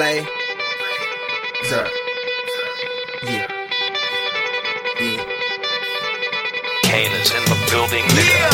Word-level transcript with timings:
Blay. 0.00 0.24
Sir. 1.68 1.84
Yeah. 3.22 3.44
Yeah. 4.96 5.24
Kane 6.88 7.12
is 7.20 7.28
in 7.36 7.44
the 7.44 7.58
building, 7.68 8.06
nigga. 8.16 8.48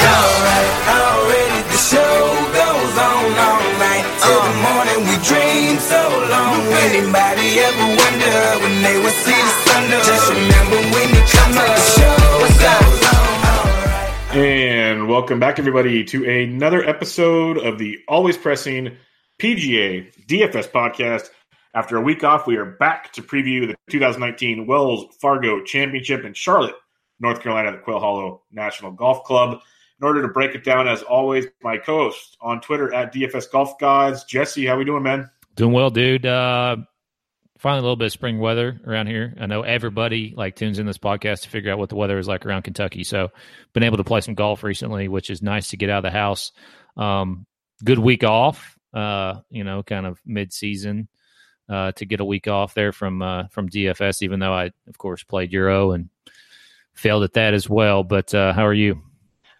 Alright, 0.00 0.72
already 0.96 1.60
the 1.68 1.76
show 1.76 2.16
goes 2.56 2.96
on 3.04 3.36
all 3.36 3.68
night. 3.84 4.06
Till 4.24 4.40
the 4.40 4.54
uh. 4.56 4.64
morning 4.64 5.00
we 5.12 5.16
dream 5.28 5.76
so 5.92 6.00
long. 6.32 6.72
Anybody 6.88 7.60
ever 7.68 7.86
wonder 8.00 8.36
when 8.64 8.74
they 8.80 8.96
would 9.04 9.18
see 9.28 9.36
the 9.36 9.54
sun? 9.68 9.84
Just 10.08 10.24
remember 10.32 10.78
when 10.96 11.08
you 11.12 11.22
come 11.36 11.52
up, 11.60 11.68
the 11.68 11.84
show 12.00 12.16
goes 12.64 12.96
on. 13.12 14.40
And 14.40 15.06
welcome 15.06 15.38
back, 15.38 15.58
everybody, 15.58 16.02
to 16.04 16.24
another 16.24 16.82
episode 16.82 17.58
of 17.58 17.76
the 17.78 17.98
Always 18.08 18.38
Pressing 18.38 18.96
PGA 19.40 20.12
DFS 20.26 20.70
podcast. 20.70 21.30
After 21.74 21.96
a 21.96 22.00
week 22.00 22.22
off, 22.22 22.46
we 22.46 22.56
are 22.56 22.64
back 22.64 23.12
to 23.14 23.22
preview 23.22 23.66
the 23.66 23.74
2019 23.90 24.66
Wells 24.66 25.06
Fargo 25.20 25.62
Championship 25.64 26.24
in 26.24 26.34
Charlotte, 26.34 26.76
North 27.18 27.40
Carolina, 27.40 27.70
at 27.70 27.72
the 27.72 27.82
Quail 27.82 27.98
Hollow 27.98 28.42
National 28.52 28.92
Golf 28.92 29.24
Club. 29.24 29.60
In 30.00 30.06
order 30.06 30.22
to 30.22 30.28
break 30.28 30.54
it 30.54 30.62
down, 30.64 30.86
as 30.86 31.02
always, 31.02 31.46
my 31.62 31.78
co-host 31.78 32.36
on 32.40 32.60
Twitter 32.60 32.94
at 32.94 33.12
DFS 33.12 33.50
Golf 33.50 33.78
Gods, 33.78 34.24
Jesse. 34.24 34.66
How 34.66 34.76
we 34.76 34.84
doing, 34.84 35.02
man? 35.02 35.30
Doing 35.56 35.72
well, 35.72 35.90
dude. 35.90 36.26
Uh, 36.26 36.76
finally, 37.58 37.80
a 37.80 37.82
little 37.82 37.96
bit 37.96 38.06
of 38.06 38.12
spring 38.12 38.38
weather 38.38 38.80
around 38.86 39.08
here. 39.08 39.34
I 39.40 39.46
know 39.46 39.62
everybody 39.62 40.32
like 40.36 40.54
tunes 40.54 40.78
in 40.78 40.86
this 40.86 40.98
podcast 40.98 41.42
to 41.42 41.48
figure 41.48 41.72
out 41.72 41.78
what 41.78 41.88
the 41.88 41.96
weather 41.96 42.18
is 42.18 42.28
like 42.28 42.46
around 42.46 42.62
Kentucky. 42.62 43.02
So, 43.02 43.30
been 43.72 43.82
able 43.82 43.96
to 43.96 44.04
play 44.04 44.20
some 44.20 44.34
golf 44.34 44.62
recently, 44.62 45.08
which 45.08 45.28
is 45.28 45.42
nice 45.42 45.70
to 45.70 45.76
get 45.76 45.90
out 45.90 46.04
of 46.04 46.12
the 46.12 46.16
house. 46.16 46.52
Um, 46.96 47.46
good 47.82 47.98
week 47.98 48.22
off. 48.22 48.73
Uh, 48.94 49.40
you 49.50 49.64
know, 49.64 49.82
kind 49.82 50.06
of 50.06 50.20
mid-season 50.24 51.08
uh, 51.68 51.92
to 51.92 52.04
get 52.04 52.20
a 52.20 52.24
week 52.24 52.46
off 52.48 52.74
there 52.74 52.92
from 52.92 53.22
uh, 53.22 53.48
from 53.48 53.68
DFS. 53.68 54.22
Even 54.22 54.40
though 54.40 54.52
I, 54.52 54.70
of 54.86 54.98
course, 54.98 55.22
played 55.22 55.52
Euro 55.52 55.92
and 55.92 56.08
failed 56.94 57.24
at 57.24 57.32
that 57.34 57.54
as 57.54 57.68
well. 57.68 58.04
But 58.04 58.34
uh, 58.34 58.52
how 58.52 58.64
are 58.64 58.74
you? 58.74 59.02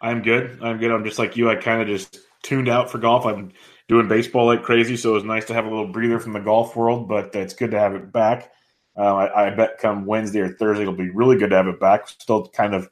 I'm 0.01 0.23
good. 0.23 0.59
I'm 0.63 0.79
good. 0.79 0.91
I'm 0.91 1.05
just 1.05 1.19
like 1.19 1.37
you. 1.37 1.51
I 1.51 1.57
kind 1.57 1.83
of 1.83 1.89
just 1.89 2.19
tuned 2.43 2.69
out 2.69 2.91
for 2.91 2.99
golf. 2.99 3.27
I'm 3.27 3.53
doing 3.89 4.09
baseball 4.09 4.47
like 4.47 4.63
crazy, 4.63 4.97
so 4.97 5.11
it 5.11 5.15
was 5.15 5.25
nice 5.25 5.47
to 5.47 5.55
have 5.55 5.65
a 5.65 5.69
little 5.69 5.89
breather 5.89 6.21
from 6.21 6.33
the 6.33 6.41
golf 6.41 6.77
world. 6.77 7.09
But 7.09 7.35
it's 7.35 7.55
good 7.55 7.71
to 7.73 7.79
have 7.79 7.95
it 7.95 8.13
back. 8.13 8.53
Uh, 8.97 9.15
I, 9.15 9.47
I 9.47 9.51
bet 9.51 9.79
come 9.79 10.07
Wednesday 10.07 10.41
or 10.41 10.51
Thursday 10.51 10.83
it'll 10.83 10.95
be 10.95 11.11
really 11.11 11.37
good 11.37 11.51
to 11.51 11.57
have 11.57 11.67
it 11.67 11.81
back. 11.81 12.09
Still 12.09 12.47
kind 12.47 12.75
of 12.75 12.89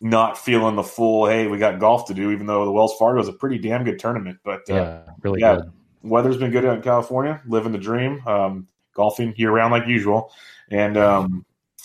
not 0.00 0.38
feeling 0.38 0.76
the 0.76 0.82
full. 0.82 1.26
Hey, 1.26 1.46
we 1.46 1.58
got 1.58 1.80
golf 1.80 2.06
to 2.06 2.14
do, 2.14 2.30
even 2.30 2.46
though 2.46 2.64
the 2.64 2.72
Wells 2.72 2.96
Fargo 2.98 3.20
is 3.20 3.28
a 3.28 3.32
pretty 3.32 3.58
damn 3.58 3.84
good 3.84 3.98
tournament. 3.98 4.38
But 4.44 4.70
uh, 4.70 4.74
Yeah, 4.74 5.02
really 5.22 5.40
yeah, 5.40 5.56
good. 5.56 5.72
Weather's 6.02 6.36
been 6.36 6.50
good 6.50 6.64
out 6.64 6.76
in 6.76 6.82
California, 6.82 7.40
living 7.46 7.72
the 7.72 7.78
dream, 7.78 8.26
um, 8.26 8.68
golfing 8.94 9.34
year 9.36 9.50
round 9.50 9.72
like 9.72 9.86
usual, 9.86 10.32
and 10.70 10.96
um, 10.96 11.44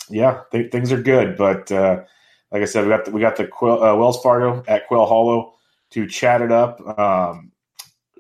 yeah, 0.10 0.42
th- 0.52 0.72
things 0.72 0.92
are 0.92 1.02
good. 1.02 1.38
But 1.38 1.72
uh, 1.72 2.04
like 2.52 2.62
I 2.62 2.66
said, 2.66 2.84
we 2.84 2.90
got 2.90 3.06
the, 3.06 3.12
we 3.12 3.22
got 3.22 3.36
the 3.36 3.48
Quail, 3.48 3.84
uh, 3.84 3.96
Wells 3.96 4.22
Fargo 4.22 4.64
at 4.68 4.88
Quail 4.88 5.06
Hollow 5.06 5.54
to 5.92 6.08
chat 6.08 6.42
it 6.42 6.52
up. 6.52 7.00
Um, 7.00 7.52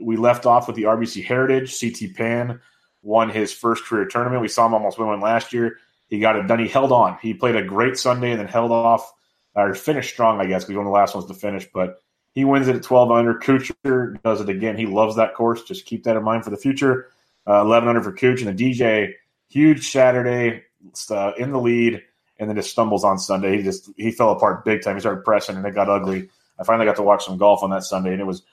we 0.01 0.17
left 0.17 0.45
off 0.45 0.67
with 0.67 0.75
the 0.75 0.83
RBC 0.83 1.23
Heritage. 1.23 1.79
CT 1.79 2.15
Pan 2.15 2.59
won 3.01 3.29
his 3.29 3.53
first 3.53 3.85
career 3.85 4.05
tournament. 4.05 4.41
We 4.41 4.47
saw 4.47 4.65
him 4.65 4.73
almost 4.73 4.97
win 4.97 5.07
one 5.07 5.21
last 5.21 5.53
year. 5.53 5.77
He 6.07 6.19
got 6.19 6.35
it 6.35 6.47
done. 6.47 6.59
He 6.59 6.67
held 6.67 6.91
on. 6.91 7.17
He 7.21 7.33
played 7.33 7.55
a 7.55 7.63
great 7.63 7.97
Sunday 7.97 8.31
and 8.31 8.39
then 8.39 8.47
held 8.47 8.71
off 8.71 9.11
or 9.55 9.73
finished 9.73 10.11
strong, 10.11 10.39
I 10.41 10.45
guess, 10.45 10.63
because 10.63 10.75
one 10.75 10.85
of 10.85 10.89
the 10.89 10.95
last 10.95 11.15
ones 11.15 11.27
to 11.27 11.33
finish. 11.33 11.67
But 11.73 11.95
he 12.35 12.43
wins 12.43 12.67
it 12.67 12.75
at 12.75 12.83
12 12.83 13.11
under. 13.11 13.33
Kuchar 13.33 14.21
does 14.21 14.41
it 14.41 14.49
again. 14.49 14.77
He 14.77 14.85
loves 14.85 15.15
that 15.15 15.33
course. 15.33 15.63
Just 15.63 15.85
keep 15.85 16.03
that 16.03 16.17
in 16.17 16.23
mind 16.23 16.43
for 16.43 16.49
the 16.49 16.57
future. 16.57 17.07
Uh, 17.47 17.61
11 17.61 17.87
under 17.87 18.03
for 18.03 18.11
Cooch. 18.11 18.41
And 18.41 18.57
the 18.57 18.71
DJ, 18.73 19.13
huge 19.49 19.89
Saturday 19.89 20.63
uh, 21.09 21.31
in 21.37 21.51
the 21.51 21.59
lead, 21.59 22.03
and 22.37 22.49
then 22.49 22.57
just 22.57 22.71
stumbles 22.71 23.05
on 23.05 23.17
Sunday. 23.17 23.57
He 23.57 23.63
just 23.63 23.89
he 23.95 24.11
fell 24.11 24.31
apart 24.31 24.65
big 24.65 24.83
time. 24.83 24.95
He 24.95 24.99
started 24.99 25.23
pressing, 25.23 25.55
and 25.55 25.65
it 25.65 25.73
got 25.73 25.89
ugly. 25.89 26.29
I 26.59 26.63
finally 26.65 26.85
got 26.85 26.97
to 26.97 27.03
watch 27.03 27.25
some 27.25 27.37
golf 27.37 27.63
on 27.63 27.69
that 27.69 27.83
Sunday, 27.83 28.11
and 28.11 28.21
it 28.21 28.25
was 28.25 28.43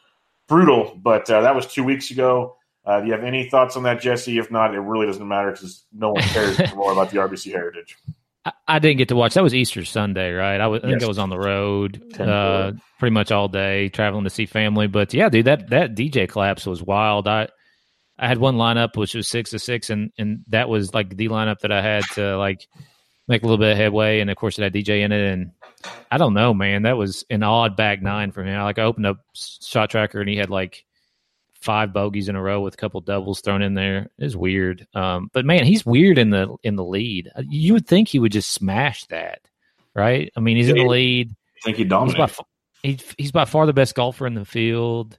brutal. 0.46 0.98
But 1.02 1.28
uh, 1.28 1.40
that 1.40 1.56
was 1.56 1.66
two 1.66 1.82
weeks 1.82 2.12
ago. 2.12 2.56
Uh, 2.84 3.00
do 3.00 3.06
you 3.06 3.12
have 3.12 3.24
any 3.24 3.48
thoughts 3.48 3.76
on 3.76 3.82
that, 3.84 4.00
Jesse? 4.00 4.38
If 4.38 4.50
not, 4.50 4.74
it 4.74 4.80
really 4.80 5.06
doesn't 5.06 5.26
matter 5.26 5.50
because 5.50 5.84
no 5.92 6.12
one 6.12 6.22
cares 6.22 6.58
anymore 6.60 6.92
about 6.92 7.10
the 7.10 7.18
RBC 7.18 7.50
Heritage. 7.50 7.96
I, 8.44 8.52
I 8.66 8.78
didn't 8.78 8.98
get 8.98 9.08
to 9.08 9.16
watch. 9.16 9.34
That 9.34 9.42
was 9.42 9.54
Easter 9.54 9.84
Sunday, 9.84 10.32
right? 10.32 10.60
I, 10.60 10.66
was, 10.66 10.82
I 10.82 10.88
think 10.88 11.00
Yes. 11.00 11.04
I 11.04 11.08
was 11.08 11.18
on 11.18 11.30
the 11.30 11.38
road 11.38 12.02
uh, 12.18 12.72
pretty 12.98 13.14
much 13.14 13.30
all 13.30 13.48
day, 13.48 13.88
traveling 13.88 14.24
to 14.24 14.30
see 14.30 14.46
family. 14.46 14.86
But 14.86 15.14
yeah, 15.14 15.28
dude, 15.28 15.46
that 15.46 15.70
that 15.70 15.94
DJ 15.94 16.28
collapse 16.28 16.66
was 16.66 16.82
wild. 16.82 17.28
I 17.28 17.48
I 18.18 18.28
had 18.28 18.38
one 18.38 18.56
lineup 18.56 18.96
which 18.96 19.14
was 19.14 19.28
six 19.28 19.50
to 19.50 19.58
six, 19.58 19.90
and 19.90 20.10
and 20.18 20.44
that 20.48 20.68
was 20.68 20.92
like 20.94 21.16
the 21.16 21.28
lineup 21.28 21.60
that 21.60 21.72
I 21.72 21.82
had 21.82 22.04
to 22.14 22.36
like 22.36 22.66
make 23.28 23.42
a 23.42 23.46
little 23.46 23.58
bit 23.58 23.72
of 23.72 23.76
headway. 23.78 24.20
And 24.20 24.30
of 24.30 24.36
course, 24.36 24.58
it 24.58 24.62
had 24.62 24.72
DJ 24.72 25.04
in 25.04 25.12
it, 25.12 25.32
and 25.32 25.52
I 26.10 26.18
don't 26.18 26.34
know, 26.34 26.52
man, 26.54 26.82
that 26.82 26.96
was 26.96 27.24
an 27.30 27.42
odd 27.42 27.76
back 27.76 28.02
nine 28.02 28.32
for 28.32 28.44
him. 28.44 28.60
Like 28.62 28.78
I 28.78 28.82
opened 28.82 29.06
up 29.06 29.18
shot 29.34 29.90
tracker, 29.90 30.20
and 30.20 30.28
he 30.28 30.36
had 30.36 30.50
like 30.50 30.84
five 31.62 31.92
bogeys 31.92 32.28
in 32.28 32.36
a 32.36 32.42
row 32.42 32.60
with 32.60 32.74
a 32.74 32.76
couple 32.76 33.00
doubles 33.00 33.40
thrown 33.40 33.62
in 33.62 33.74
there 33.74 34.08
is 34.18 34.36
weird. 34.36 34.86
Um, 34.94 35.30
but 35.32 35.44
man, 35.44 35.64
he's 35.64 35.86
weird 35.86 36.18
in 36.18 36.30
the 36.30 36.56
in 36.62 36.76
the 36.76 36.84
lead. 36.84 37.30
You 37.48 37.74
would 37.74 37.86
think 37.86 38.08
he 38.08 38.18
would 38.18 38.32
just 38.32 38.50
smash 38.50 39.04
that, 39.06 39.40
right? 39.94 40.30
I 40.36 40.40
mean, 40.40 40.56
he's 40.56 40.68
in 40.68 40.76
the 40.76 40.86
lead. 40.86 41.30
I 41.30 41.60
think 41.64 41.76
he 41.76 41.84
dominates. 41.84 42.36
He's 42.82 42.96
by, 42.96 43.04
he, 43.14 43.22
he's 43.22 43.32
by 43.32 43.44
far 43.44 43.66
the 43.66 43.72
best 43.72 43.94
golfer 43.94 44.26
in 44.26 44.34
the 44.34 44.44
field. 44.44 45.18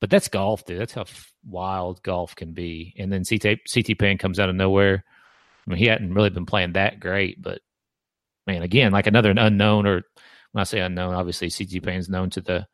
But 0.00 0.10
that's 0.10 0.28
golf, 0.28 0.64
dude. 0.64 0.80
That's 0.80 0.92
how 0.92 1.02
f- 1.02 1.32
wild 1.44 2.02
golf 2.02 2.36
can 2.36 2.52
be. 2.52 2.94
And 2.98 3.12
then 3.12 3.24
CT 3.24 3.60
CT 3.72 3.98
Pan 3.98 4.18
comes 4.18 4.38
out 4.38 4.48
of 4.48 4.56
nowhere. 4.56 5.04
I 5.66 5.70
mean, 5.70 5.78
he 5.78 5.86
hadn't 5.86 6.14
really 6.14 6.30
been 6.30 6.46
playing 6.46 6.74
that 6.74 7.00
great, 7.00 7.40
but 7.42 7.60
man, 8.46 8.62
again, 8.62 8.92
like 8.92 9.06
another 9.06 9.30
unknown, 9.30 9.86
or 9.86 10.02
when 10.52 10.60
I 10.60 10.64
say 10.64 10.80
unknown, 10.80 11.14
obviously 11.14 11.50
CT 11.50 11.82
Pan's 11.82 12.08
known 12.08 12.30
to 12.30 12.40
the 12.40 12.66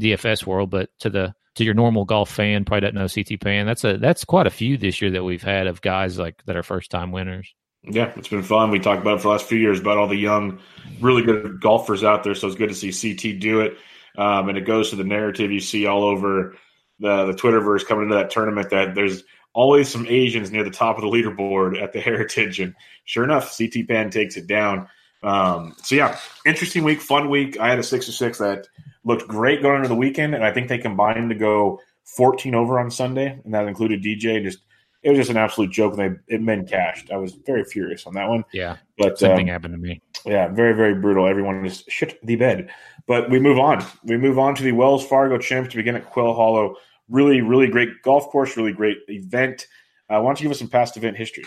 DFS 0.00 0.46
world, 0.46 0.70
but 0.70 0.88
to 1.00 1.10
the 1.10 1.34
to 1.56 1.64
your 1.64 1.74
normal 1.74 2.04
golf 2.04 2.30
fan, 2.30 2.64
probably 2.64 2.82
doesn't 2.82 2.94
know 2.94 3.08
CT 3.08 3.40
Pan. 3.40 3.66
That's 3.66 3.84
a 3.84 3.96
that's 3.98 4.24
quite 4.24 4.46
a 4.46 4.50
few 4.50 4.76
this 4.76 5.00
year 5.00 5.10
that 5.10 5.24
we've 5.24 5.42
had 5.42 5.66
of 5.66 5.80
guys 5.80 6.18
like 6.18 6.44
that 6.44 6.56
are 6.56 6.62
first 6.62 6.90
time 6.90 7.12
winners. 7.12 7.54
Yeah, 7.82 8.12
it's 8.16 8.28
been 8.28 8.42
fun. 8.42 8.70
We 8.70 8.78
talked 8.78 9.02
about 9.02 9.14
it 9.14 9.18
for 9.18 9.28
the 9.28 9.28
last 9.30 9.46
few 9.46 9.58
years 9.58 9.80
about 9.80 9.96
all 9.96 10.08
the 10.08 10.16
young, 10.16 10.58
really 11.00 11.22
good 11.22 11.60
golfers 11.60 12.02
out 12.04 12.24
there. 12.24 12.34
So 12.34 12.46
it's 12.46 12.56
good 12.56 12.68
to 12.68 12.74
see 12.74 13.14
CT 13.14 13.40
do 13.40 13.60
it. 13.60 13.76
Um, 14.18 14.48
and 14.48 14.58
it 14.58 14.62
goes 14.62 14.90
to 14.90 14.96
the 14.96 15.04
narrative 15.04 15.52
you 15.52 15.60
see 15.60 15.86
all 15.86 16.04
over 16.04 16.56
the 16.98 17.26
the 17.26 17.32
Twitterverse 17.32 17.86
coming 17.86 18.04
into 18.04 18.16
that 18.16 18.30
tournament 18.30 18.70
that 18.70 18.94
there's 18.94 19.24
always 19.52 19.88
some 19.88 20.06
Asians 20.08 20.50
near 20.50 20.64
the 20.64 20.70
top 20.70 20.96
of 20.96 21.02
the 21.02 21.08
leaderboard 21.08 21.80
at 21.80 21.92
the 21.92 22.00
Heritage, 22.02 22.60
and 22.60 22.74
sure 23.04 23.24
enough, 23.24 23.56
CT 23.56 23.88
Pan 23.88 24.10
takes 24.10 24.36
it 24.36 24.46
down. 24.46 24.88
Um, 25.22 25.74
so 25.82 25.94
yeah, 25.94 26.18
interesting 26.44 26.84
week, 26.84 27.00
fun 27.00 27.30
week. 27.30 27.58
I 27.58 27.68
had 27.68 27.78
a 27.78 27.82
six 27.82 28.06
to 28.06 28.12
six 28.12 28.38
that 28.38 28.68
looked 29.06 29.26
great 29.28 29.62
going 29.62 29.76
into 29.76 29.88
the 29.88 29.94
weekend, 29.94 30.34
and 30.34 30.44
I 30.44 30.52
think 30.52 30.68
they 30.68 30.78
combined 30.78 31.30
to 31.30 31.36
go 31.36 31.80
14 32.16 32.54
over 32.54 32.78
on 32.78 32.90
Sunday, 32.90 33.40
and 33.44 33.54
that 33.54 33.66
included 33.66 34.02
DJ. 34.02 34.42
Just 34.42 34.58
it 35.02 35.10
was 35.10 35.18
just 35.18 35.30
an 35.30 35.36
absolute 35.36 35.70
joke. 35.70 35.96
And 35.96 36.18
they 36.28 36.34
it 36.34 36.42
men 36.42 36.66
cashed. 36.66 37.10
I 37.10 37.16
was 37.16 37.34
very 37.46 37.64
furious 37.64 38.06
on 38.06 38.14
that 38.14 38.28
one. 38.28 38.44
Yeah, 38.52 38.76
But 38.98 39.18
same 39.18 39.38
um, 39.38 39.46
happened 39.46 39.74
to 39.74 39.78
me. 39.78 40.02
yeah, 40.24 40.48
very, 40.48 40.74
very 40.74 40.94
brutal. 40.94 41.26
Everyone 41.26 41.64
just 41.64 41.90
shit 41.90 42.18
the 42.24 42.36
bed. 42.36 42.68
But 43.06 43.30
we 43.30 43.38
move 43.38 43.58
on. 43.58 43.84
We 44.02 44.16
move 44.16 44.38
on 44.38 44.56
to 44.56 44.62
the 44.64 44.72
Wells 44.72 45.06
Fargo 45.06 45.38
Champs 45.38 45.70
to 45.70 45.76
begin 45.76 45.94
at 45.94 46.10
Quail 46.10 46.34
Hollow. 46.34 46.74
Really, 47.08 47.40
really 47.40 47.68
great 47.68 48.02
golf 48.02 48.28
course, 48.30 48.56
really 48.56 48.72
great 48.72 48.98
event. 49.06 49.68
Uh, 50.10 50.20
why 50.20 50.28
don't 50.28 50.40
you 50.40 50.44
give 50.44 50.52
us 50.52 50.58
some 50.58 50.68
past 50.68 50.96
event 50.96 51.16
history? 51.16 51.44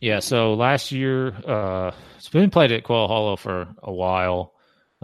Yeah, 0.00 0.20
so 0.20 0.54
last 0.54 0.92
year, 0.92 1.34
uh, 1.46 1.90
it's 2.16 2.28
been 2.28 2.50
played 2.50 2.72
at 2.72 2.84
Quail 2.84 3.08
Hollow 3.08 3.36
for 3.36 3.68
a 3.82 3.92
while, 3.92 4.54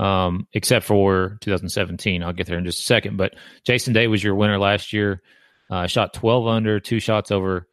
um, 0.02 0.48
except 0.52 0.84
for 0.84 1.38
2017. 1.42 2.24
I'll 2.24 2.32
get 2.32 2.48
there 2.48 2.58
in 2.58 2.64
just 2.64 2.80
a 2.80 2.82
second. 2.82 3.16
But 3.16 3.34
Jason 3.64 3.92
Day 3.92 4.08
was 4.08 4.22
your 4.22 4.34
winner 4.34 4.58
last 4.58 4.92
year. 4.92 5.22
Uh, 5.70 5.86
shot 5.86 6.12
12 6.12 6.46
under, 6.48 6.80
two 6.80 6.98
shots 6.98 7.30
over 7.30 7.68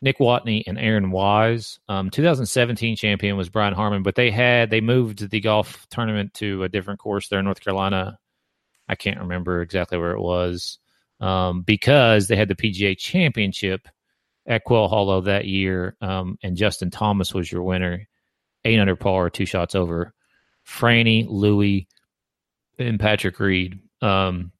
Nick 0.00 0.18
Watney 0.18 0.62
and 0.66 0.78
Aaron 0.78 1.10
Wise. 1.10 1.78
Um, 1.86 2.08
2017 2.08 2.96
champion 2.96 3.36
was 3.36 3.50
Brian 3.50 3.74
Harman, 3.74 4.02
but 4.02 4.14
they 4.14 4.30
had 4.30 4.70
they 4.70 4.80
moved 4.80 5.30
the 5.30 5.40
golf 5.40 5.86
tournament 5.90 6.32
to 6.34 6.62
a 6.64 6.68
different 6.68 6.98
course 6.98 7.28
there 7.28 7.40
in 7.40 7.44
North 7.44 7.60
Carolina. 7.60 8.18
I 8.88 8.94
can't 8.94 9.20
remember 9.20 9.60
exactly 9.60 9.98
where 9.98 10.12
it 10.12 10.20
was 10.20 10.78
um, 11.20 11.60
because 11.60 12.26
they 12.26 12.36
had 12.36 12.48
the 12.48 12.54
PGA 12.54 12.96
Championship 12.96 13.86
at 14.46 14.64
Quail 14.64 14.88
Hollow 14.88 15.20
that 15.22 15.44
year, 15.44 15.96
um, 16.00 16.38
and 16.42 16.56
Justin 16.56 16.90
Thomas 16.90 17.34
was 17.34 17.50
your 17.50 17.64
winner, 17.64 18.08
eight 18.64 18.78
under 18.78 18.96
par, 18.96 19.28
two 19.28 19.44
shots 19.44 19.74
over 19.74 20.14
Franny, 20.66 21.26
Louie, 21.28 21.88
and 22.78 23.00
Patrick 23.00 23.38
Reed. 23.40 23.80
Um, 24.02 24.52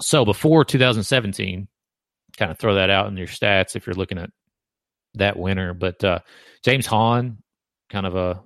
so 0.00 0.24
before 0.24 0.64
2017, 0.64 1.68
kind 2.36 2.50
of 2.50 2.58
throw 2.58 2.76
that 2.76 2.90
out 2.90 3.08
in 3.08 3.16
your 3.16 3.26
stats 3.26 3.74
if 3.76 3.86
you're 3.86 3.96
looking 3.96 4.18
at 4.18 4.30
that 5.14 5.38
winner. 5.38 5.74
But 5.74 6.02
uh, 6.04 6.20
James 6.62 6.86
Hahn, 6.86 7.38
kind 7.90 8.06
of 8.06 8.14
a 8.14 8.42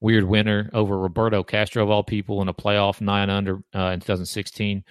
weird 0.00 0.24
winner 0.24 0.70
over 0.72 0.96
Roberto 0.96 1.42
Castro 1.42 1.82
of 1.82 1.90
all 1.90 2.04
people 2.04 2.40
in 2.42 2.48
a 2.48 2.54
playoff 2.54 3.00
nine 3.00 3.30
under 3.30 3.58
uh, 3.74 3.90
in 3.90 4.00
2016. 4.00 4.84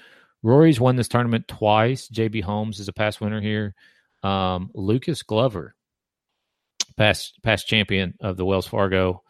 Rory's 0.43 0.79
won 0.79 0.95
this 0.97 1.07
tournament 1.07 1.47
twice. 1.47 2.09
JB 2.09 2.43
Holmes 2.43 2.79
is 2.79 2.87
a 2.87 2.93
past 2.93 3.21
winner 3.21 3.41
here. 3.41 3.73
um, 4.23 4.69
Lucas 4.73 5.23
Glover, 5.23 5.75
past 6.97 7.39
past 7.43 7.67
champion 7.67 8.13
of 8.19 8.37
the 8.37 8.45
Wells 8.45 8.67
Fargo, 8.67 9.23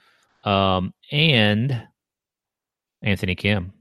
um, 0.43 0.93
and 1.11 1.87
Anthony 3.01 3.35
Kim. 3.35 3.73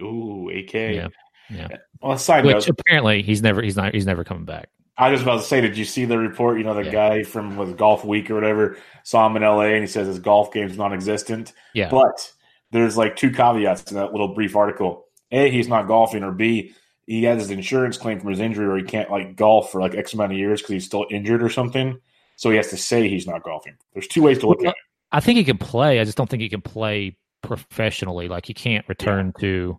Ooh, 0.00 0.48
AK. 0.50 0.72
Yeah, 0.74 1.08
yeah. 1.50 1.68
Uh, 1.72 1.76
well, 2.00 2.18
side 2.18 2.44
Which 2.44 2.66
note, 2.66 2.68
apparently 2.68 3.22
he's 3.22 3.42
never 3.42 3.62
he's 3.62 3.76
not 3.76 3.94
he's 3.94 4.06
never 4.06 4.24
coming 4.24 4.44
back. 4.44 4.68
I 4.96 5.10
was 5.10 5.22
about 5.22 5.36
to 5.40 5.42
say, 5.46 5.60
did 5.60 5.76
you 5.76 5.84
see 5.84 6.04
the 6.04 6.18
report? 6.18 6.58
You 6.58 6.64
know, 6.64 6.74
the 6.74 6.84
Yeah. 6.84 6.90
guy 6.92 7.22
from 7.22 7.56
was 7.56 7.72
Golf 7.74 8.04
Week 8.04 8.30
or 8.30 8.34
whatever 8.34 8.76
saw 9.04 9.26
him 9.26 9.36
in 9.36 9.42
LA 9.42 9.72
and 9.72 9.80
he 9.80 9.86
says 9.86 10.06
his 10.06 10.18
golf 10.18 10.52
game's 10.52 10.76
non-existent. 10.76 11.52
Yeah, 11.74 11.88
But 11.90 12.30
there's 12.70 12.96
like 12.96 13.16
two 13.16 13.30
caveats 13.30 13.90
in 13.90 13.96
that 13.96 14.12
little 14.12 14.28
brief 14.34 14.54
article. 14.54 15.06
A, 15.30 15.50
he's 15.50 15.66
not 15.68 15.86
golfing, 15.86 16.22
or 16.22 16.30
B, 16.30 16.74
he 17.06 17.24
has 17.24 17.40
his 17.40 17.50
insurance 17.50 17.96
claim 17.96 18.20
from 18.20 18.30
his 18.30 18.38
injury 18.40 18.68
where 18.68 18.76
he 18.76 18.84
can't 18.84 19.10
like 19.10 19.34
golf 19.34 19.72
for 19.72 19.80
like 19.80 19.94
X 19.94 20.12
amount 20.12 20.32
of 20.32 20.38
years 20.38 20.60
because 20.60 20.72
he's 20.74 20.86
still 20.86 21.06
injured 21.10 21.42
or 21.42 21.48
something. 21.48 21.98
So 22.36 22.50
he 22.50 22.56
has 22.56 22.68
to 22.68 22.76
say 22.76 23.08
he's 23.08 23.26
not 23.26 23.42
golfing. 23.42 23.76
There's 23.94 24.06
two 24.08 24.22
ways 24.22 24.38
to 24.40 24.46
look 24.48 24.60
at 24.62 24.68
it. 24.70 24.74
I 25.10 25.20
think 25.20 25.38
he 25.38 25.44
can 25.44 25.58
play. 25.58 26.00
I 26.00 26.04
just 26.04 26.16
don't 26.18 26.28
think 26.28 26.42
he 26.42 26.48
can 26.48 26.60
play 26.62 27.16
professionally. 27.42 28.28
Like 28.28 28.46
he 28.46 28.54
can't 28.54 28.88
return 28.88 29.32
to. 29.40 29.78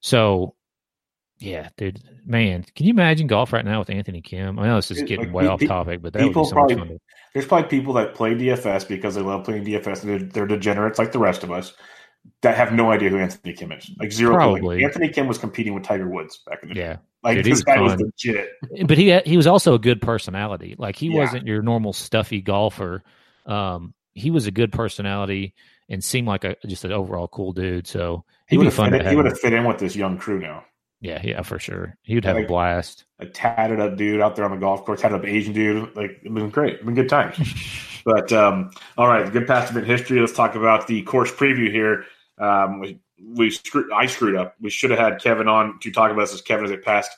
So, 0.00 0.54
yeah, 1.38 1.68
dude, 1.76 2.00
man, 2.26 2.64
can 2.74 2.86
you 2.86 2.90
imagine 2.90 3.26
golf 3.26 3.52
right 3.52 3.64
now 3.64 3.78
with 3.78 3.90
Anthony 3.90 4.20
Kim? 4.20 4.58
I 4.58 4.66
know 4.66 4.76
this 4.76 4.90
is 4.90 5.02
getting 5.02 5.26
like, 5.26 5.34
way 5.34 5.46
off 5.46 5.64
topic, 5.64 6.02
but 6.02 6.12
that 6.12 6.22
would 6.22 6.28
be 6.28 6.34
so 6.34 6.40
much 6.40 6.52
probably- 6.52 6.76
fun. 6.76 6.98
There's 7.34 7.46
probably 7.46 7.68
people 7.70 7.94
that 7.94 8.14
play 8.14 8.34
DFS 8.34 8.86
because 8.86 9.14
they 9.14 9.22
love 9.22 9.44
playing 9.44 9.64
DFS 9.64 10.02
and 10.02 10.10
they're, 10.10 10.18
they're 10.28 10.46
degenerates 10.46 10.98
like 10.98 11.12
the 11.12 11.18
rest 11.18 11.42
of 11.42 11.50
us 11.50 11.72
that 12.42 12.56
have 12.58 12.72
no 12.74 12.90
idea 12.92 13.08
who 13.08 13.16
Anthony 13.18 13.54
Kim 13.54 13.72
is. 13.72 13.90
Like 13.98 14.12
zero. 14.12 14.32
Like, 14.32 14.60
Probably. 14.60 14.84
Anthony 14.84 15.08
Kim 15.08 15.26
was 15.26 15.38
competing 15.38 15.72
with 15.72 15.82
Tiger 15.82 16.06
Woods 16.08 16.42
back 16.46 16.62
in 16.62 16.68
the 16.68 16.74
day. 16.74 16.98
Like 17.24 17.36
Dude, 17.38 17.46
this 17.46 17.62
guy 17.62 17.80
was 17.80 17.98
legit. 17.98 18.50
but 18.86 18.98
he 18.98 19.18
he 19.24 19.36
was 19.38 19.46
also 19.46 19.72
a 19.74 19.78
good 19.78 20.02
personality. 20.02 20.74
Like 20.76 20.94
he 20.96 21.06
Yeah. 21.06 21.20
wasn't 21.20 21.46
your 21.46 21.62
normal 21.62 21.94
stuffy 21.94 22.42
golfer. 22.42 23.02
Um, 23.46 23.94
he 24.12 24.30
was 24.30 24.46
a 24.46 24.50
good 24.50 24.70
personality 24.70 25.54
and 25.92 26.02
seemed 26.02 26.26
like 26.26 26.42
a 26.42 26.56
just 26.66 26.84
an 26.84 26.90
overall 26.90 27.28
cool 27.28 27.52
dude. 27.52 27.86
So 27.86 28.24
He 28.48 28.56
he'd 28.56 28.64
have 28.64 28.74
fun 28.74 28.94
in- 28.94 29.06
he 29.06 29.14
would 29.14 29.26
have 29.26 29.38
fit 29.38 29.52
in 29.52 29.64
with 29.64 29.78
this 29.78 29.94
young 29.94 30.18
crew 30.18 30.40
now. 30.40 30.64
Yeah, 31.00 31.20
yeah, 31.22 31.42
for 31.42 31.58
sure. 31.58 31.98
He 32.02 32.14
would 32.14 32.24
have 32.24 32.36
a 32.36 32.44
blast. 32.44 33.04
a 33.18 33.26
tatted 33.26 33.80
up 33.80 33.96
dude 33.96 34.20
out 34.20 34.36
there 34.36 34.44
on 34.44 34.52
the 34.52 34.56
golf 34.56 34.84
course, 34.84 35.00
tatted 35.00 35.18
up 35.18 35.26
Asian 35.26 35.52
dude. 35.52 35.94
Like 35.94 36.20
it 36.22 36.32
been 36.32 36.48
great. 36.48 36.76
It's 36.76 36.84
been 36.84 36.94
good 36.94 37.08
times. 37.08 37.36
but 38.04 38.32
um, 38.32 38.70
all 38.96 39.08
right, 39.08 39.30
good 39.30 39.46
past 39.46 39.74
bit 39.74 39.84
history. 39.84 40.20
Let's 40.20 40.32
talk 40.32 40.54
about 40.54 40.86
the 40.86 41.02
course 41.02 41.30
preview 41.30 41.70
here. 41.70 42.04
Um, 42.38 42.80
we 42.80 43.00
we 43.20 43.50
screwed, 43.50 43.92
I 43.92 44.06
screwed 44.06 44.36
up. 44.36 44.54
We 44.60 44.70
should 44.70 44.90
have 44.90 44.98
had 44.98 45.20
Kevin 45.20 45.48
on 45.48 45.78
to 45.80 45.90
talk 45.90 46.10
about 46.10 46.22
this. 46.22 46.34
As 46.34 46.40
Kevin 46.40 46.64
is 46.66 46.70
a 46.70 46.78
past 46.78 47.10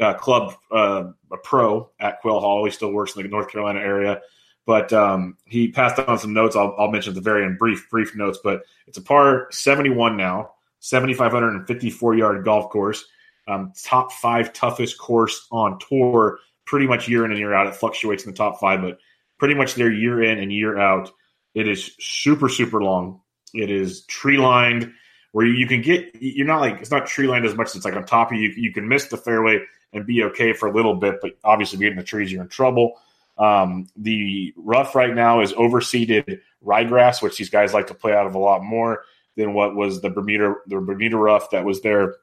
uh, 0.00 0.14
club 0.14 0.54
uh, 0.72 1.04
a 1.30 1.36
pro 1.36 1.90
at 2.00 2.20
Quail 2.22 2.40
Hall. 2.40 2.64
He 2.64 2.70
still 2.70 2.90
works 2.90 3.14
in 3.16 3.22
the 3.22 3.28
North 3.28 3.50
Carolina 3.50 3.80
area. 3.80 4.20
But 4.66 4.92
um, 4.92 5.38
he 5.46 5.68
passed 5.68 5.98
on 5.98 6.18
some 6.18 6.34
notes. 6.34 6.56
I'll, 6.56 6.74
I'll 6.78 6.90
mention 6.90 7.12
at 7.12 7.14
the 7.14 7.20
very 7.20 7.44
end, 7.44 7.58
brief, 7.58 7.88
brief 7.88 8.14
notes. 8.16 8.38
But 8.42 8.62
it's 8.86 8.98
a 8.98 9.02
par 9.02 9.46
71 9.50 10.16
now, 10.16 10.50
7,554 10.80 12.14
yard 12.16 12.44
golf 12.44 12.70
course 12.70 13.04
um, 13.48 13.72
top 13.82 14.12
five 14.12 14.52
toughest 14.52 14.98
course 14.98 15.46
on 15.50 15.78
tour 15.78 16.38
pretty 16.64 16.86
much 16.86 17.08
year 17.08 17.24
in 17.24 17.30
and 17.30 17.38
year 17.38 17.54
out. 17.54 17.66
It 17.66 17.74
fluctuates 17.74 18.24
in 18.24 18.32
the 18.32 18.36
top 18.36 18.58
five, 18.58 18.82
but 18.82 18.98
pretty 19.38 19.54
much 19.54 19.74
there 19.74 19.90
year 19.90 20.22
in 20.22 20.38
and 20.38 20.52
year 20.52 20.78
out. 20.78 21.10
It 21.54 21.68
is 21.68 21.92
super, 22.00 22.48
super 22.48 22.82
long. 22.82 23.20
It 23.54 23.70
is 23.70 24.04
tree 24.06 24.36
lined 24.36 24.92
where 25.32 25.46
you, 25.46 25.66
can 25.66 25.82
get, 25.82 26.10
you're 26.20 26.46
not 26.46 26.60
like, 26.60 26.80
it's 26.80 26.90
not 26.90 27.06
tree 27.06 27.26
lined 27.26 27.44
as 27.44 27.54
much 27.54 27.68
as 27.68 27.76
it's 27.76 27.84
like 27.84 27.94
on 27.94 28.04
top 28.04 28.32
of 28.32 28.38
you. 28.38 28.52
You 28.56 28.72
can 28.72 28.88
miss 28.88 29.06
the 29.06 29.16
fairway 29.16 29.60
and 29.92 30.06
be 30.06 30.22
okay 30.24 30.52
for 30.52 30.68
a 30.68 30.72
little 30.72 30.94
bit, 30.94 31.16
but 31.22 31.38
obviously, 31.44 31.76
if 31.76 31.82
you 31.82 31.90
in 31.90 31.96
the 31.96 32.02
trees, 32.02 32.32
you're 32.32 32.42
in 32.42 32.48
trouble. 32.48 32.94
Um, 33.38 33.86
the 33.96 34.54
rough 34.56 34.94
right 34.94 35.14
now 35.14 35.40
is 35.40 35.52
overseeded 35.52 36.40
ryegrass, 36.64 37.20
which 37.20 37.36
these 37.36 37.50
guys 37.50 37.74
like 37.74 37.86
to 37.88 37.94
play 37.94 38.14
out 38.14 38.26
of 38.26 38.34
a 38.34 38.38
lot 38.38 38.62
more 38.62 39.02
than 39.36 39.52
what 39.52 39.74
was 39.76 40.00
the 40.00 40.10
Bermuda 40.10 40.54
the 40.66 40.80
Bermuda 40.80 41.16
rough 41.16 41.50
that 41.50 41.64
was 41.64 41.82
there 41.82 42.16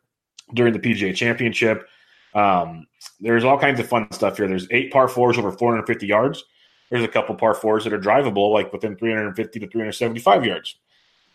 during 0.53 0.73
the 0.73 0.79
PGA 0.79 1.15
Championship. 1.15 1.87
Um, 2.33 2.87
there's 3.19 3.43
all 3.43 3.59
kinds 3.59 3.79
of 3.79 3.87
fun 3.87 4.11
stuff 4.11 4.37
here. 4.37 4.47
There's 4.47 4.67
eight 4.71 4.91
par 4.91 5.07
fours 5.07 5.37
over 5.37 5.51
450 5.51 6.07
yards. 6.07 6.43
There's 6.89 7.03
a 7.03 7.07
couple 7.07 7.35
par 7.35 7.53
fours 7.53 7.83
that 7.83 7.93
are 7.93 7.99
drivable, 7.99 8.51
like 8.51 8.73
within 8.73 8.95
350 8.95 9.59
to 9.59 9.67
375 9.67 10.45
yards. 10.45 10.75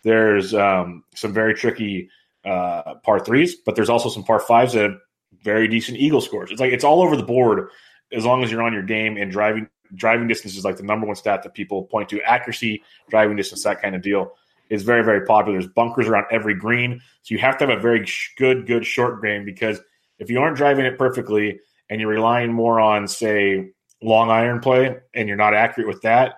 There's 0.02 0.54
um, 0.54 1.04
some 1.14 1.32
very 1.32 1.54
tricky 1.54 2.10
uh, 2.44 2.94
par 3.02 3.20
threes, 3.20 3.56
but 3.56 3.74
there's 3.74 3.88
also 3.88 4.08
some 4.08 4.24
par 4.24 4.40
fives 4.40 4.72
that 4.74 4.82
have 4.90 4.98
very 5.42 5.68
decent 5.68 5.98
eagle 5.98 6.20
scores. 6.20 6.50
It's 6.50 6.60
like 6.60 6.72
it's 6.72 6.84
all 6.84 7.02
over 7.02 7.16
the 7.16 7.22
board 7.22 7.68
as 8.12 8.24
long 8.24 8.42
as 8.42 8.50
you're 8.50 8.62
on 8.62 8.72
your 8.72 8.82
game 8.82 9.16
and 9.16 9.30
driving. 9.30 9.68
Driving 9.94 10.28
distance 10.28 10.54
is 10.54 10.64
like 10.64 10.76
the 10.76 10.82
number 10.82 11.06
one 11.06 11.16
stat 11.16 11.42
that 11.44 11.54
people 11.54 11.84
point 11.84 12.10
to. 12.10 12.20
Accuracy, 12.20 12.82
driving 13.08 13.36
distance, 13.36 13.64
that 13.64 13.80
kind 13.80 13.94
of 13.94 14.02
deal 14.02 14.32
is 14.70 14.82
very, 14.82 15.02
very 15.02 15.24
popular. 15.24 15.58
There's 15.58 15.72
bunkers 15.72 16.08
around 16.08 16.26
every 16.30 16.54
green. 16.54 17.00
So 17.22 17.34
you 17.34 17.38
have 17.38 17.56
to 17.58 17.66
have 17.66 17.78
a 17.78 17.80
very 17.80 18.06
good, 18.36 18.66
good 18.66 18.84
short 18.84 19.22
game 19.22 19.44
because 19.44 19.80
if 20.18 20.30
you 20.30 20.40
aren't 20.40 20.56
driving 20.56 20.84
it 20.84 20.98
perfectly 20.98 21.60
and 21.88 22.00
you're 22.00 22.10
relying 22.10 22.52
more 22.52 22.80
on, 22.80 23.08
say, 23.08 23.70
long 24.02 24.30
iron 24.30 24.60
play 24.60 24.96
and 25.14 25.28
you're 25.28 25.36
not 25.36 25.54
accurate 25.54 25.88
with 25.88 26.02
that, 26.02 26.34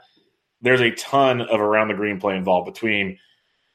there's 0.62 0.80
a 0.80 0.90
ton 0.92 1.40
of 1.40 1.60
around 1.60 1.88
the 1.88 1.94
green 1.94 2.20
play 2.20 2.36
involved 2.36 2.72
between 2.72 3.18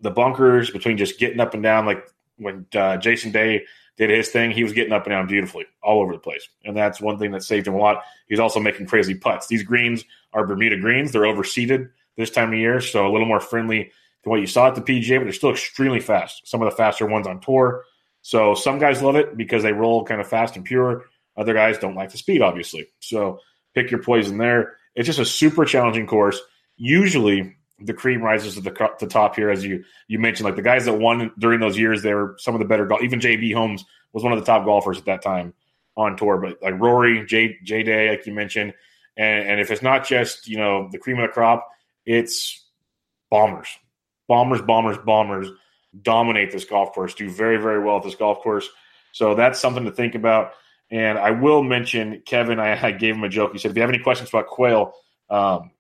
the 0.02 0.12
bunkers, 0.12 0.70
between 0.70 0.98
just 0.98 1.20
getting 1.20 1.40
up 1.40 1.54
and 1.54 1.64
down. 1.64 1.86
Like 1.86 2.08
when 2.38 2.66
uh, 2.76 2.98
Jason 2.98 3.32
Day 3.32 3.66
did 3.98 4.10
his 4.10 4.30
thing, 4.30 4.52
he 4.52 4.64
was 4.64 4.74
getting 4.74 4.94
up 4.94 5.06
and 5.06 5.12
down 5.12 5.28
beautifully 5.28 5.66
all 5.82 6.02
over 6.02 6.14
the 6.14 6.20
place. 6.20 6.48
And 6.64 6.76
that's 6.76 7.00
one 7.00 7.18
thing 7.18 7.32
that 7.32 7.44
saved 7.44 7.68
him 7.68 7.76
a 7.76 7.78
lot. 7.78 8.04
He's 8.28 8.40
also 8.40 8.60
making 8.60 8.88
crazy 8.88 9.16
putts. 9.16 9.48
These 9.48 9.64
greens 9.64 10.04
are 10.34 10.46
Bermuda 10.46 10.78
greens. 10.78 11.12
They're 11.12 11.24
overseeded 11.24 11.90
this 12.18 12.30
time 12.30 12.54
of 12.54 12.60
year, 12.60 12.82
so 12.82 13.08
a 13.08 13.12
little 13.12 13.28
more 13.28 13.40
friendly 13.40 13.92
to 14.24 14.30
what 14.30 14.40
you 14.40 14.48
saw 14.48 14.68
at 14.68 14.76
the 14.76 14.82
PGA, 14.82 15.18
but 15.18 15.26
they're 15.26 15.34
still 15.34 15.52
extremely 15.52 16.00
fast. 16.00 16.48
Some 16.48 16.62
of 16.62 16.70
the 16.70 16.76
faster 16.76 17.06
ones 17.06 17.28
on 17.28 17.40
tour. 17.40 17.84
So 18.22 18.56
some 18.56 18.80
guys 18.80 19.02
love 19.02 19.16
it 19.16 19.38
because 19.38 19.64
they 19.64 19.72
roll 19.72 20.04
kind 20.04 20.20
of 20.20 20.28
fast 20.28 20.56
and 20.56 20.66
pure. 20.66 21.06
Other 21.38 21.54
guys 21.54 21.78
don't 21.78 21.96
like 21.96 22.12
the 22.12 22.18
speed, 22.18 22.42
obviously. 22.42 22.88
So 23.00 23.40
pick 23.74 23.92
your 23.92 24.02
poison 24.02 24.38
there. 24.38 24.78
It's 24.96 25.06
just 25.06 25.20
a 25.20 25.26
super 25.26 25.66
challenging 25.66 26.08
course. 26.08 26.42
Usually 26.78 27.55
the 27.80 27.94
cream 27.94 28.22
rises 28.22 28.56
to 28.56 28.62
the, 28.62 28.89
the 29.00 29.07
top 29.07 29.36
here, 29.36 29.50
as 29.50 29.63
you 29.63 29.83
you 30.07 30.19
mentioned. 30.19 30.45
Like 30.45 30.56
the 30.56 30.62
guys 30.62 30.86
that 30.86 30.94
won 30.94 31.31
during 31.38 31.60
those 31.60 31.77
years, 31.77 32.01
they 32.01 32.13
were 32.13 32.36
some 32.39 32.56
of 32.56 32.60
the 32.60 32.66
better 32.66 32.86
golf. 32.86 33.01
Even 33.01 33.19
JB 33.19 33.54
Holmes 33.54 33.83
was 34.13 34.24
one 34.24 34.31
of 34.31 34.39
the 34.39 34.45
top 34.45 34.66
golfers 34.66 34.98
at 34.98 35.06
that 35.06 35.22
time 35.22 35.54
on 35.98 36.15
tour. 36.15 36.38
But 36.38 36.62
like 36.62 36.79
Rory, 36.79 37.25
J 37.25 37.58
J 37.63 37.84
Day, 37.84 38.10
like 38.10 38.25
you 38.25 38.34
mentioned, 38.34 38.74
and, 39.17 39.50
and 39.50 39.60
if 39.60 39.72
it's 39.72 39.82
not 39.82 40.08
just 40.08 40.48
you 40.48 40.58
know 40.58 40.89
the 40.91 40.98
cream 40.98 41.20
of 41.20 41.27
the 41.27 41.34
crop, 41.34 41.67
it's 42.05 42.65
bombers, 43.29 43.67
bombers, 44.27 44.62
bombers, 44.62 44.98
bombers 45.05 45.50
dominate 46.01 46.51
this 46.51 46.65
golf 46.65 46.94
course, 46.94 47.13
do 47.13 47.29
very, 47.29 47.58
very 47.58 47.84
well 47.84 47.98
at 47.98 48.03
this 48.03 48.15
golf 48.15 48.39
course. 48.41 48.70
So 49.12 49.34
that's 49.36 49.60
something 49.60 49.86
to 49.86 49.91
think 49.91 50.15
about. 50.15 50.51
And 50.91 51.17
I 51.17 51.32
will 51.32 51.63
mention 51.63 52.22
Kevin. 52.25 52.60
I, 52.60 52.88
I 52.88 52.91
gave 52.91 53.15
him 53.15 53.24
a 53.24 53.29
joke. 53.29 53.53
He 53.53 53.60
said, 53.60 53.72
"If 53.72 53.77
you 53.77 53.82
have 53.82 53.89
any 53.89 54.00
questions 54.00 54.29
about 54.29 54.48
quail, 54.48 54.94
um, 55.29 55.72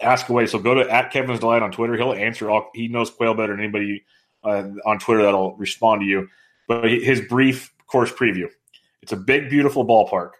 ask 0.00 0.28
away." 0.28 0.46
So 0.46 0.58
go 0.58 0.74
to 0.74 0.90
at 0.90 1.10
Kevin's 1.12 1.40
Delight 1.40 1.62
on 1.62 1.72
Twitter. 1.72 1.96
He'll 1.96 2.12
answer 2.12 2.50
all. 2.50 2.70
He 2.74 2.88
knows 2.88 3.10
quail 3.10 3.34
better 3.34 3.52
than 3.52 3.60
anybody 3.60 4.04
uh, 4.44 4.68
on 4.84 4.98
Twitter 4.98 5.22
that'll 5.22 5.56
respond 5.56 6.00
to 6.00 6.06
you. 6.06 6.28
But 6.68 6.90
his 6.90 7.20
brief 7.22 7.72
course 7.86 8.12
preview: 8.12 8.48
It's 9.02 9.12
a 9.12 9.16
big, 9.16 9.50
beautiful 9.50 9.86
ballpark. 9.86 10.32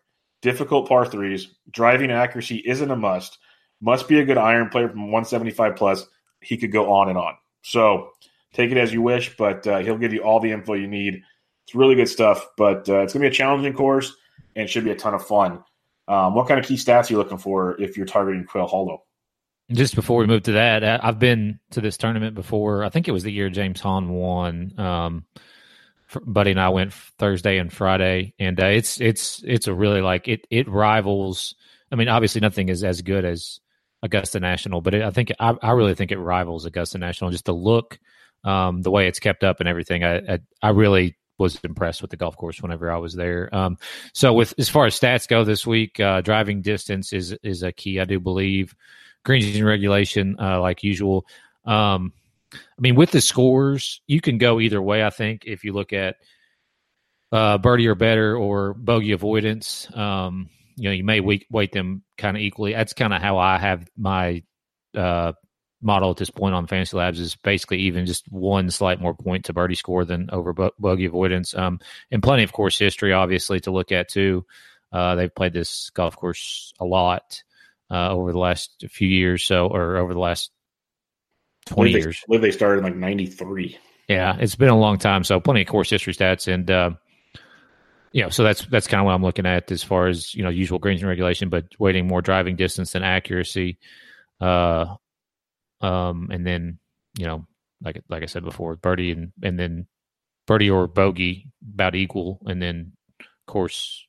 Difficult 0.42 0.88
par 0.88 1.06
threes. 1.06 1.54
Driving 1.70 2.10
accuracy 2.10 2.62
isn't 2.64 2.90
a 2.90 2.96
must. 2.96 3.38
Must 3.80 4.08
be 4.08 4.20
a 4.20 4.24
good 4.24 4.38
iron 4.38 4.68
player 4.68 4.88
from 4.88 5.10
175 5.12 5.76
plus. 5.76 6.06
He 6.40 6.56
could 6.56 6.72
go 6.72 6.92
on 6.92 7.08
and 7.08 7.18
on. 7.18 7.34
So 7.62 8.10
take 8.52 8.70
it 8.70 8.76
as 8.76 8.92
you 8.92 9.02
wish, 9.02 9.36
but 9.36 9.66
uh, 9.66 9.78
he'll 9.78 9.98
give 9.98 10.12
you 10.12 10.20
all 10.22 10.40
the 10.40 10.52
info 10.52 10.74
you 10.74 10.86
need. 10.86 11.22
It's 11.64 11.74
really 11.74 11.94
good 11.94 12.08
stuff, 12.08 12.46
but 12.56 12.88
uh, 12.88 13.00
it's 13.00 13.12
going 13.12 13.22
to 13.22 13.28
be 13.28 13.28
a 13.28 13.30
challenging 13.30 13.72
course 13.72 14.14
and 14.54 14.70
should 14.70 14.84
be 14.84 14.92
a 14.92 14.96
ton 14.96 15.14
of 15.14 15.26
fun. 15.26 15.64
Um, 16.08 16.34
what 16.34 16.46
kind 16.46 16.60
of 16.60 16.66
key 16.66 16.76
stats 16.76 17.10
are 17.10 17.14
you 17.14 17.18
looking 17.18 17.38
for 17.38 17.80
if 17.80 17.96
you're 17.96 18.06
targeting 18.06 18.44
Quail 18.44 18.68
Hollow? 18.68 19.02
Just 19.72 19.96
before 19.96 20.18
we 20.18 20.26
move 20.26 20.44
to 20.44 20.52
that, 20.52 21.04
I've 21.04 21.18
been 21.18 21.58
to 21.72 21.80
this 21.80 21.96
tournament 21.96 22.34
before. 22.36 22.84
I 22.84 22.88
think 22.88 23.08
it 23.08 23.12
was 23.12 23.24
the 23.24 23.32
year 23.32 23.50
James 23.50 23.80
Hahn 23.80 24.08
won. 24.10 24.78
Um, 24.78 25.24
Buddy 26.24 26.52
and 26.52 26.60
I 26.60 26.68
went 26.68 26.92
Thursday 26.92 27.58
and 27.58 27.72
Friday, 27.72 28.34
and 28.38 28.60
uh, 28.60 28.66
it's 28.66 29.00
it's 29.00 29.42
it's 29.44 29.66
a 29.66 29.74
really 29.74 30.00
like 30.00 30.28
it 30.28 30.46
it 30.50 30.68
rivals. 30.68 31.56
I 31.90 31.96
mean, 31.96 32.08
obviously 32.08 32.40
nothing 32.40 32.68
is 32.68 32.84
as 32.84 33.02
good 33.02 33.24
as 33.24 33.58
Augusta 34.02 34.38
National, 34.38 34.80
but 34.80 34.94
it, 34.94 35.02
I 35.02 35.10
think 35.10 35.32
I, 35.40 35.54
I 35.60 35.72
really 35.72 35.94
think 35.94 36.12
it 36.12 36.18
rivals 36.18 36.64
Augusta 36.64 36.98
National. 36.98 37.30
Just 37.30 37.44
the 37.44 37.52
look, 37.52 37.98
um, 38.44 38.82
the 38.82 38.90
way 38.90 39.08
it's 39.08 39.18
kept 39.18 39.42
up, 39.42 39.58
and 39.58 39.68
everything. 39.68 40.04
I 40.04 40.18
I, 40.18 40.38
I 40.62 40.68
really 40.70 41.16
was 41.38 41.58
impressed 41.64 42.02
with 42.02 42.10
the 42.12 42.16
golf 42.16 42.36
course 42.36 42.62
whenever 42.62 42.90
I 42.90 42.98
was 42.98 43.14
there. 43.14 43.54
Um, 43.54 43.76
so 44.12 44.32
with 44.32 44.54
as 44.58 44.68
far 44.68 44.86
as 44.86 44.98
stats 44.98 45.26
go 45.26 45.42
this 45.42 45.66
week, 45.66 45.98
uh, 45.98 46.20
driving 46.20 46.62
distance 46.62 47.12
is 47.12 47.32
is 47.42 47.64
a 47.64 47.72
key. 47.72 47.98
I 47.98 48.04
do 48.04 48.20
believe 48.20 48.76
greens 49.26 49.56
and 49.56 49.66
regulation, 49.66 50.36
uh, 50.40 50.60
like 50.60 50.84
usual. 50.84 51.26
Um, 51.64 52.12
I 52.54 52.80
mean, 52.80 52.94
with 52.94 53.10
the 53.10 53.20
scores, 53.20 54.00
you 54.06 54.20
can 54.20 54.38
go 54.38 54.60
either 54.60 54.80
way. 54.80 55.04
I 55.04 55.10
think 55.10 55.42
if 55.46 55.64
you 55.64 55.72
look 55.72 55.92
at 55.92 56.16
uh, 57.32 57.58
birdie 57.58 57.88
or 57.88 57.96
better 57.96 58.36
or 58.36 58.72
bogey 58.72 59.12
avoidance, 59.12 59.88
um, 59.94 60.48
you 60.76 60.84
know, 60.84 60.92
you 60.92 61.02
may 61.02 61.20
weight, 61.20 61.72
them 61.72 62.02
kind 62.16 62.36
of 62.36 62.40
equally. 62.40 62.72
That's 62.72 62.92
kind 62.92 63.12
of 63.12 63.20
how 63.20 63.38
I 63.38 63.58
have 63.58 63.90
my 63.96 64.44
uh, 64.94 65.32
model 65.82 66.10
at 66.10 66.18
this 66.18 66.30
point 66.30 66.54
on 66.54 66.68
Fantasy 66.68 66.96
Labs 66.96 67.18
is 67.18 67.34
basically 67.34 67.80
even 67.80 68.06
just 68.06 68.30
one 68.30 68.70
slight 68.70 69.00
more 69.00 69.14
point 69.14 69.46
to 69.46 69.52
birdie 69.52 69.74
score 69.74 70.04
than 70.04 70.30
over 70.30 70.52
bu- 70.52 70.70
buggy 70.78 71.06
avoidance. 71.06 71.52
Um, 71.52 71.80
and 72.12 72.22
plenty 72.22 72.44
of 72.44 72.52
course 72.52 72.78
history, 72.78 73.12
obviously, 73.12 73.58
to 73.60 73.72
look 73.72 73.90
at 73.90 74.08
too. 74.08 74.46
Uh, 74.92 75.16
they've 75.16 75.34
played 75.34 75.52
this 75.52 75.90
golf 75.90 76.14
course 76.14 76.72
a 76.78 76.84
lot 76.84 77.42
uh, 77.90 78.10
over 78.10 78.32
the 78.32 78.38
last 78.38 78.84
few 78.90 79.08
years, 79.08 79.44
so 79.44 79.66
or 79.66 79.96
over 79.96 80.12
the 80.12 80.20
last 80.20 80.50
twenty 81.66 81.92
they, 81.92 82.00
years. 82.00 82.20
I 82.24 82.26
believe 82.28 82.42
they 82.42 82.50
started 82.50 82.78
in 82.78 82.84
like 82.84 82.96
'93. 82.96 83.78
Yeah, 84.08 84.36
it's 84.38 84.54
been 84.54 84.68
a 84.68 84.78
long 84.78 84.98
time, 84.98 85.24
so 85.24 85.40
plenty 85.40 85.62
of 85.62 85.68
course 85.68 85.90
history 85.90 86.14
stats, 86.14 86.52
and 86.52 86.70
uh, 86.70 86.90
you 88.12 88.22
know, 88.22 88.30
so 88.30 88.44
that's 88.44 88.64
that's 88.66 88.86
kind 88.86 89.00
of 89.00 89.06
what 89.06 89.14
I'm 89.14 89.22
looking 89.22 89.46
at 89.46 89.70
as 89.70 89.82
far 89.82 90.06
as 90.06 90.34
you 90.34 90.42
know, 90.42 90.50
usual 90.50 90.78
greens 90.78 91.02
and 91.02 91.08
regulation, 91.08 91.48
but 91.48 91.66
weighting 91.78 92.06
more 92.06 92.22
driving 92.22 92.56
distance 92.56 92.92
than 92.92 93.02
accuracy. 93.02 93.78
Uh, 94.40 94.86
um, 95.80 96.28
and 96.30 96.46
then 96.46 96.78
you 97.18 97.26
know, 97.26 97.46
like 97.82 98.02
like 98.08 98.22
I 98.22 98.26
said 98.26 98.44
before, 98.44 98.76
birdie 98.76 99.12
and 99.12 99.32
and 99.42 99.58
then 99.58 99.86
birdie 100.46 100.70
or 100.70 100.86
bogey 100.86 101.50
about 101.74 101.94
equal, 101.94 102.40
and 102.46 102.62
then 102.62 102.92
course 103.46 104.06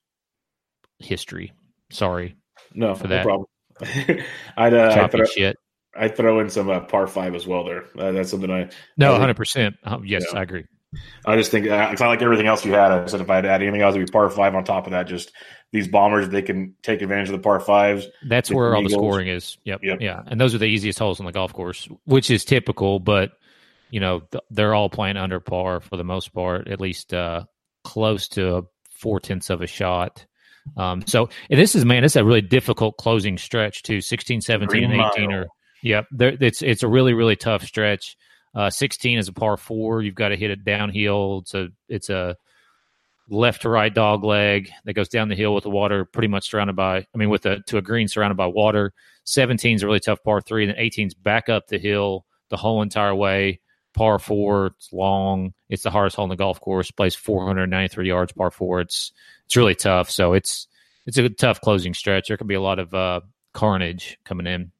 history. 0.99 1.53
Sorry 1.91 2.35
No, 2.73 2.95
For 2.95 3.03
no 3.05 3.09
that. 3.09 3.23
problem. 3.23 3.47
I'd, 4.57 4.73
uh, 4.73 4.95
I'd, 5.03 5.11
throw, 5.11 5.25
shit. 5.25 5.57
I'd 5.95 6.15
throw 6.15 6.39
in 6.39 6.49
some 6.49 6.69
uh, 6.69 6.81
par 6.81 7.07
five 7.07 7.35
as 7.35 7.47
well 7.47 7.63
there. 7.63 7.85
Uh, 7.97 8.11
that's 8.11 8.31
something 8.31 8.51
I 8.51 8.69
No, 8.97 9.15
hundred 9.15 9.37
percent. 9.37 9.75
Um, 9.83 10.03
yes. 10.05 10.25
I 10.33 10.43
agree. 10.43 10.65
I 11.25 11.35
just 11.35 11.51
think 11.51 11.67
uh, 11.67 11.89
it's 11.91 12.01
not 12.01 12.07
like 12.07 12.21
everything 12.21 12.47
else 12.47 12.65
you 12.65 12.73
had. 12.73 12.91
I 12.91 13.05
said 13.07 13.21
if 13.21 13.29
I 13.29 13.35
had 13.35 13.45
add 13.45 13.61
anything 13.61 13.81
else, 13.81 13.95
it'd 13.95 14.07
be 14.07 14.11
par 14.11 14.29
five 14.29 14.55
on 14.55 14.63
top 14.63 14.85
of 14.85 14.91
that. 14.91 15.07
Just 15.07 15.31
these 15.71 15.87
bombers, 15.87 16.29
they 16.29 16.41
can 16.41 16.75
take 16.81 17.01
advantage 17.01 17.29
of 17.29 17.33
the 17.33 17.41
par 17.41 17.59
fives. 17.59 18.07
That's 18.27 18.49
where 18.49 18.75
all 18.75 18.83
the 18.83 18.89
scoring 18.89 19.27
is. 19.27 19.57
Yep. 19.65 19.81
Yep. 19.83 20.01
Yeah. 20.01 20.21
And 20.25 20.39
those 20.39 20.55
are 20.55 20.59
the 20.59 20.65
easiest 20.65 20.97
holes 20.97 21.19
on 21.19 21.25
the 21.25 21.31
golf 21.31 21.53
course, 21.53 21.87
which 22.05 22.31
is 22.31 22.45
typical, 22.45 22.99
but 22.99 23.31
you 23.89 23.99
know, 23.99 24.21
th- 24.31 24.43
they're 24.49 24.73
all 24.73 24.89
playing 24.89 25.17
under 25.17 25.39
par 25.39 25.81
for 25.81 25.97
the 25.97 26.03
most 26.03 26.33
part, 26.33 26.67
at 26.67 26.81
least 26.81 27.13
uh, 27.13 27.43
close 27.83 28.29
to 28.29 28.67
four 28.89 29.19
tenths 29.19 29.49
of 29.49 29.61
a 29.61 29.67
shot. 29.67 30.25
Um, 30.75 31.03
so 31.05 31.29
and 31.49 31.59
this 31.59 31.75
is 31.75 31.85
man, 31.85 32.03
this 32.03 32.13
is 32.13 32.17
a 32.17 32.25
really 32.25 32.41
difficult 32.41 32.97
closing 32.97 33.37
stretch 33.37 33.83
to 33.83 34.01
16, 34.01 34.41
17, 34.41 34.83
and 34.83 34.93
18 34.93 34.97
Mile. 34.97 35.39
are 35.39 35.47
yep. 35.83 36.05
There, 36.11 36.35
it's 36.39 36.61
it's 36.61 36.83
a 36.83 36.87
really, 36.87 37.13
really 37.13 37.35
tough 37.35 37.63
stretch. 37.63 38.17
Uh, 38.55 38.69
16 38.69 39.19
is 39.19 39.27
a 39.27 39.33
par 39.33 39.57
four. 39.57 40.01
You've 40.01 40.15
got 40.15 40.29
to 40.29 40.35
hit 40.35 40.51
it 40.51 40.65
downhill. 40.65 41.39
It's 41.43 41.53
a 41.53 41.67
it's 41.87 42.09
a 42.09 42.35
left 43.29 43.63
to 43.63 43.69
right 43.69 43.93
dog 43.93 44.23
leg 44.23 44.69
that 44.85 44.93
goes 44.93 45.09
down 45.09 45.27
the 45.27 45.35
hill 45.35 45.53
with 45.53 45.63
the 45.63 45.69
water 45.69 46.05
pretty 46.05 46.29
much 46.29 46.49
surrounded 46.49 46.75
by 46.75 46.99
I 46.99 47.17
mean 47.17 47.29
with 47.29 47.45
a 47.45 47.59
to 47.67 47.77
a 47.77 47.81
green 47.81 48.07
surrounded 48.07 48.35
by 48.35 48.47
water. 48.47 48.93
17 49.25 49.75
is 49.75 49.83
a 49.83 49.85
really 49.85 49.99
tough 49.99 50.23
par 50.23 50.41
three, 50.41 50.63
and 50.63 50.71
then 50.73 50.79
18 50.79 51.07
is 51.07 51.13
back 51.13 51.49
up 51.49 51.67
the 51.67 51.77
hill 51.77 52.25
the 52.49 52.57
whole 52.57 52.81
entire 52.81 53.13
way. 53.13 53.59
Par 53.97 54.19
four, 54.19 54.67
it's 54.67 54.93
long. 54.93 55.53
It's 55.69 55.81
the 55.81 55.89
hardest 55.89 56.15
hole 56.15 56.25
in 56.25 56.29
the 56.29 56.35
golf 56.35 56.61
course. 56.61 56.91
Plays 56.91 57.15
493 57.15 58.07
yards 58.07 58.31
par 58.31 58.51
four. 58.51 58.79
It's 58.79 59.11
it's 59.45 59.57
really 59.57 59.73
tough. 59.73 60.11
So 60.11 60.33
it's 60.33 60.67
it's 61.07 61.17
a 61.17 61.27
tough 61.29 61.61
closing 61.61 61.95
stretch. 61.95 62.27
There 62.27 62.37
could 62.37 62.47
be 62.47 62.55
a 62.55 62.61
lot 62.61 62.77
of 62.77 62.93
uh, 62.93 63.21
carnage 63.53 64.19
coming 64.23 64.45
in. 64.45 64.71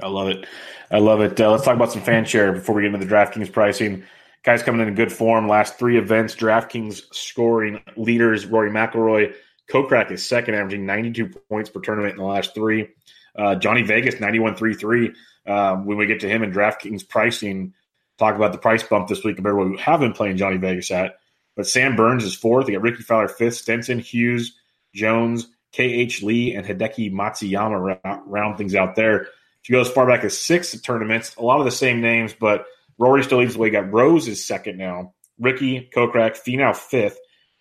I 0.00 0.06
love 0.06 0.28
it. 0.28 0.46
I 0.90 0.98
love 0.98 1.20
it. 1.22 1.40
Uh, 1.40 1.50
let's 1.50 1.64
talk 1.64 1.74
about 1.74 1.90
some 1.90 2.02
fan 2.02 2.24
share 2.24 2.52
before 2.52 2.74
we 2.76 2.82
get 2.82 2.94
into 2.94 3.04
the 3.04 3.12
DraftKings 3.12 3.52
pricing. 3.52 4.04
Guys 4.44 4.62
coming 4.62 4.80
in 4.80 4.88
in 4.88 4.94
good 4.94 5.12
form. 5.12 5.48
Last 5.48 5.76
three 5.76 5.98
events, 5.98 6.36
DraftKings 6.36 7.02
scoring 7.12 7.82
leaders: 7.96 8.46
Rory 8.46 8.70
McIlroy, 8.70 9.34
Kokrak 9.68 10.12
is 10.12 10.24
second, 10.24 10.54
averaging 10.54 10.86
92 10.86 11.30
points 11.50 11.70
per 11.70 11.80
tournament 11.80 12.12
in 12.12 12.18
the 12.18 12.24
last 12.24 12.54
three. 12.54 12.90
Uh, 13.34 13.56
Johnny 13.56 13.82
Vegas, 13.82 14.14
91.33. 14.16 15.14
Um, 15.46 15.84
when 15.84 15.96
we 15.96 16.06
get 16.06 16.20
to 16.20 16.28
him 16.28 16.42
in 16.42 16.52
DraftKings 16.52 17.08
pricing, 17.08 17.74
talk 18.18 18.34
about 18.36 18.52
the 18.52 18.58
price 18.58 18.82
bump 18.82 19.08
this 19.08 19.24
week 19.24 19.36
compared 19.36 19.52
to 19.54 19.56
what 19.56 19.70
we 19.70 19.78
have 19.78 20.00
been 20.00 20.12
playing 20.12 20.36
Johnny 20.36 20.56
Vegas 20.56 20.90
at. 20.90 21.18
But 21.56 21.66
Sam 21.66 21.96
Burns 21.96 22.24
is 22.24 22.34
fourth. 22.34 22.68
You 22.68 22.74
got 22.74 22.82
Rickie 22.82 23.02
Fowler 23.02 23.28
fifth, 23.28 23.56
Stenson, 23.56 23.98
Hughes, 23.98 24.54
Jones, 24.94 25.48
K.H. 25.72 26.22
Lee, 26.22 26.54
and 26.54 26.66
Hideki 26.66 27.12
Matsuyama 27.12 27.98
round, 28.04 28.22
round 28.26 28.58
things 28.58 28.74
out 28.74 28.94
there. 28.96 29.22
If 29.62 29.70
you 29.70 29.74
go 29.74 29.80
as 29.80 29.88
far 29.88 30.06
back 30.06 30.22
as 30.24 30.38
six 30.38 30.78
tournaments, 30.80 31.34
a 31.36 31.42
lot 31.42 31.58
of 31.58 31.64
the 31.64 31.70
same 31.70 32.00
names, 32.00 32.34
but 32.38 32.66
Rory 32.98 33.22
still 33.24 33.38
leads 33.38 33.54
the 33.54 33.60
way. 33.60 33.68
You 33.68 33.72
got 33.72 33.92
Rose 33.92 34.28
is 34.28 34.44
second 34.46 34.78
now. 34.78 35.14
Rickie, 35.38 35.90
Kokrak, 35.94 36.38
Finau 36.38 36.74
fifth. 36.74 37.18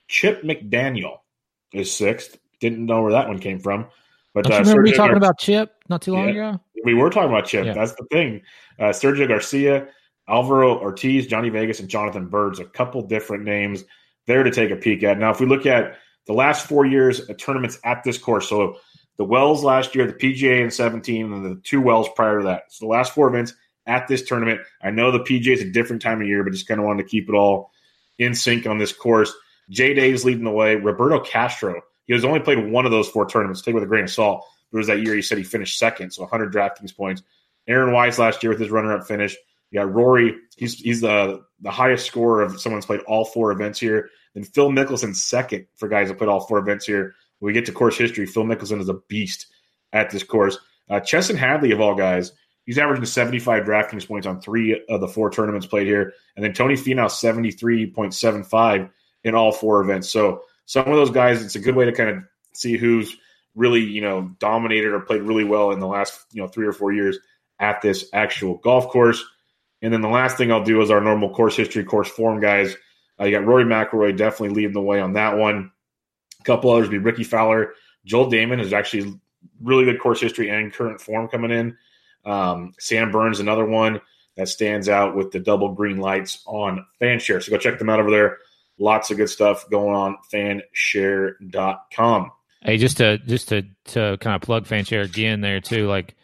Chip 0.07 0.43
McDaniel 0.43 1.17
is 1.73 1.91
sixth. 1.93 2.37
Didn't 2.59 2.85
know 2.85 3.01
where 3.01 3.11
that 3.13 3.27
one 3.27 3.39
came 3.39 3.59
from. 3.59 3.87
But 4.33 4.51
uh, 4.51 4.59
remember 4.59 4.81
me 4.83 4.91
Sergio 4.91 4.95
talking 4.95 5.11
Gar- 5.13 5.17
about 5.17 5.39
Chip 5.39 5.73
not 5.89 6.01
too 6.01 6.13
long 6.13 6.25
Yeah. 6.27 6.49
ago? 6.49 6.61
we 6.83 6.93
were 6.93 7.09
talking 7.09 7.29
about 7.29 7.45
Chip. 7.47 7.65
Yeah. 7.65 7.73
That's 7.73 7.95
the 7.95 8.05
thing. 8.11 8.41
Uh, 8.79 8.85
Sergio 8.89 9.27
Garcia, 9.27 9.87
Alvaro 10.27 10.79
Ortiz, 10.79 11.27
Johnny 11.27 11.49
Vegas, 11.49 11.79
and 11.79 11.89
Jonathan 11.89 12.27
Birds, 12.27 12.59
a 12.59 12.65
couple 12.65 13.01
different 13.01 13.43
names 13.43 13.83
there 14.27 14.43
to 14.43 14.51
take 14.51 14.71
a 14.71 14.75
peek 14.75 15.03
at. 15.03 15.19
Now, 15.19 15.31
if 15.31 15.39
we 15.39 15.45
look 15.45 15.65
at 15.65 15.97
the 16.25 16.33
last 16.33 16.67
four 16.67 16.85
years 16.85 17.29
of 17.29 17.37
tournaments 17.37 17.79
at 17.83 18.03
this 18.03 18.17
course, 18.17 18.49
so 18.49 18.77
the 19.17 19.23
Wells 19.23 19.63
last 19.63 19.95
year, 19.95 20.07
the 20.07 20.13
PGA 20.13 20.63
in 20.63 20.71
17, 20.71 21.31
and 21.31 21.45
the 21.45 21.61
two 21.63 21.81
Wells 21.81 22.09
prior 22.15 22.39
to 22.39 22.45
that. 22.45 22.63
So 22.69 22.85
the 22.85 22.91
last 22.91 23.13
four 23.13 23.27
events 23.27 23.53
at 23.87 24.07
this 24.07 24.23
tournament. 24.23 24.61
I 24.81 24.91
know 24.91 25.11
the 25.11 25.19
PGA 25.19 25.53
is 25.53 25.61
a 25.61 25.69
different 25.69 26.01
time 26.01 26.21
of 26.21 26.27
year, 26.27 26.43
but 26.43 26.53
just 26.53 26.67
kind 26.67 26.79
of 26.79 26.85
wanted 26.85 27.03
to 27.03 27.09
keep 27.09 27.29
it 27.29 27.35
all 27.35 27.71
in 28.17 28.33
sync 28.33 28.65
on 28.65 28.77
this 28.77 28.93
course. 28.93 29.33
Jay 29.69 29.93
Day's 29.93 30.25
leading 30.25 30.43
the 30.43 30.51
way. 30.51 30.75
Roberto 30.75 31.19
Castro, 31.19 31.81
he 32.07 32.13
has 32.13 32.25
only 32.25 32.39
played 32.39 32.71
one 32.71 32.85
of 32.85 32.91
those 32.91 33.09
four 33.09 33.27
tournaments. 33.27 33.61
Take 33.61 33.73
it 33.73 33.75
with 33.75 33.83
a 33.83 33.87
grain 33.87 34.03
of 34.03 34.11
salt. 34.11 34.45
It 34.71 34.77
was 34.77 34.87
that 34.87 35.01
year 35.01 35.15
he 35.15 35.21
said 35.21 35.37
he 35.37 35.43
finished 35.43 35.77
second, 35.77 36.11
so 36.11 36.23
100 36.23 36.51
DraftKings 36.51 36.95
points. 36.95 37.23
Aaron 37.67 37.93
Wise 37.93 38.19
last 38.19 38.43
year 38.43 38.51
with 38.51 38.59
his 38.59 38.69
runner-up 38.69 39.07
finish. 39.07 39.35
You 39.75 39.81
got 39.81 39.93
Rory. 39.93 40.37
He's 40.55 40.79
he's 40.79 41.01
the 41.01 41.43
the 41.59 41.69
highest 41.69 42.05
scorer 42.05 42.41
of 42.41 42.61
someone 42.61 42.77
who's 42.77 42.85
played 42.85 43.01
all 43.01 43.25
four 43.25 43.51
events 43.51 43.77
here. 43.77 44.09
Then 44.33 44.45
Phil 44.45 44.69
Mickelson 44.69 45.13
second 45.13 45.67
for 45.75 45.89
guys 45.89 46.07
that 46.07 46.17
played 46.17 46.29
all 46.29 46.47
four 46.47 46.59
events 46.59 46.85
here. 46.85 47.13
When 47.39 47.49
we 47.49 47.53
get 47.53 47.65
to 47.65 47.73
course 47.73 47.97
history, 47.97 48.25
Phil 48.25 48.45
Mickelson 48.45 48.79
is 48.79 48.87
a 48.87 48.93
beast 49.09 49.47
at 49.91 50.09
this 50.11 50.23
course. 50.23 50.57
Uh, 50.89 51.01
Chesson 51.01 51.35
Hadley 51.35 51.71
of 51.71 51.81
all 51.81 51.93
guys, 51.93 52.31
he's 52.65 52.77
averaging 52.77 53.03
75 53.03 53.63
DraftKings 53.63 54.07
points 54.07 54.25
on 54.25 54.39
three 54.39 54.81
of 54.87 55.01
the 55.01 55.09
four 55.09 55.29
tournaments 55.29 55.67
played 55.67 55.87
here, 55.87 56.13
and 56.37 56.45
then 56.45 56.53
Tony 56.53 56.75
Finau 56.75 57.07
73.75 57.07 58.89
in 59.25 59.35
all 59.35 59.51
four 59.51 59.81
events. 59.81 60.09
So 60.09 60.43
some 60.67 60.87
of 60.87 60.95
those 60.95 61.11
guys, 61.11 61.43
it's 61.43 61.55
a 61.55 61.59
good 61.59 61.75
way 61.75 61.83
to 61.83 61.91
kind 61.91 62.11
of 62.11 62.23
see 62.53 62.77
who's 62.77 63.17
really 63.55 63.81
you 63.81 64.01
know 64.01 64.31
dominated 64.39 64.93
or 64.93 65.01
played 65.01 65.23
really 65.23 65.43
well 65.43 65.71
in 65.71 65.81
the 65.81 65.87
last 65.87 66.27
you 66.31 66.41
know 66.41 66.47
three 66.47 66.65
or 66.65 66.73
four 66.73 66.93
years 66.93 67.17
at 67.59 67.81
this 67.81 68.05
actual 68.13 68.55
golf 68.59 68.87
course. 68.87 69.21
And 69.85 69.93
then 69.93 70.01
the 70.01 70.09
last 70.09 70.35
thing 70.35 70.51
I'll 70.51 70.63
do 70.63 70.81
is 70.81 70.89
our 70.89 70.99
normal 70.99 71.29
course 71.29 71.55
history, 71.55 71.83
course 71.83 72.09
form 72.09 72.41
guys. 72.41 72.75
Uh, 73.19 73.25
you 73.25 73.31
got 73.37 73.45
Rory 73.45 73.65
McIlroy 73.65 74.17
definitely 74.17 74.55
leading 74.55 74.73
the 74.73 74.81
way 74.81 74.99
on 74.99 75.13
that 75.13 75.37
one. 75.37 75.71
A 76.39 76.43
couple 76.43 76.71
others 76.71 76.89
be 76.89 76.97
Rickie 76.97 77.23
Fowler, 77.23 77.75
Joel 78.03 78.31
Dahmen 78.31 78.59
is 78.59 78.73
actually 78.73 79.13
really 79.61 79.85
good 79.85 79.99
course 79.99 80.19
history 80.19 80.49
and 80.49 80.73
current 80.73 80.99
form 80.99 81.27
coming 81.27 81.51
in. 81.51 81.77
Um, 82.25 82.73
Sam 82.79 83.11
Burns, 83.11 83.39
another 83.39 83.65
one 83.65 84.01
that 84.37 84.49
stands 84.49 84.89
out 84.89 85.15
with 85.15 85.29
the 85.31 85.39
double 85.39 85.73
green 85.73 85.97
lights 85.97 86.41
on 86.47 86.83
FanShare. 86.99 87.43
So 87.43 87.51
go 87.51 87.59
check 87.59 87.77
them 87.77 87.89
out 87.89 87.99
over 87.99 88.09
there. 88.09 88.37
Lots 88.79 89.11
of 89.11 89.17
good 89.17 89.29
stuff 89.29 89.69
going 89.69 89.95
on 89.95 90.17
fanshare.com. 90.33 92.31
Hey, 92.61 92.77
just 92.77 92.97
to 92.97 93.19
just 93.19 93.49
to 93.49 93.61
to 93.85 94.17
kind 94.19 94.35
of 94.35 94.41
plug 94.41 94.65
Fanshare 94.65 95.05
again 95.05 95.41
there 95.41 95.61
too. 95.61 95.87
Like 95.87 96.15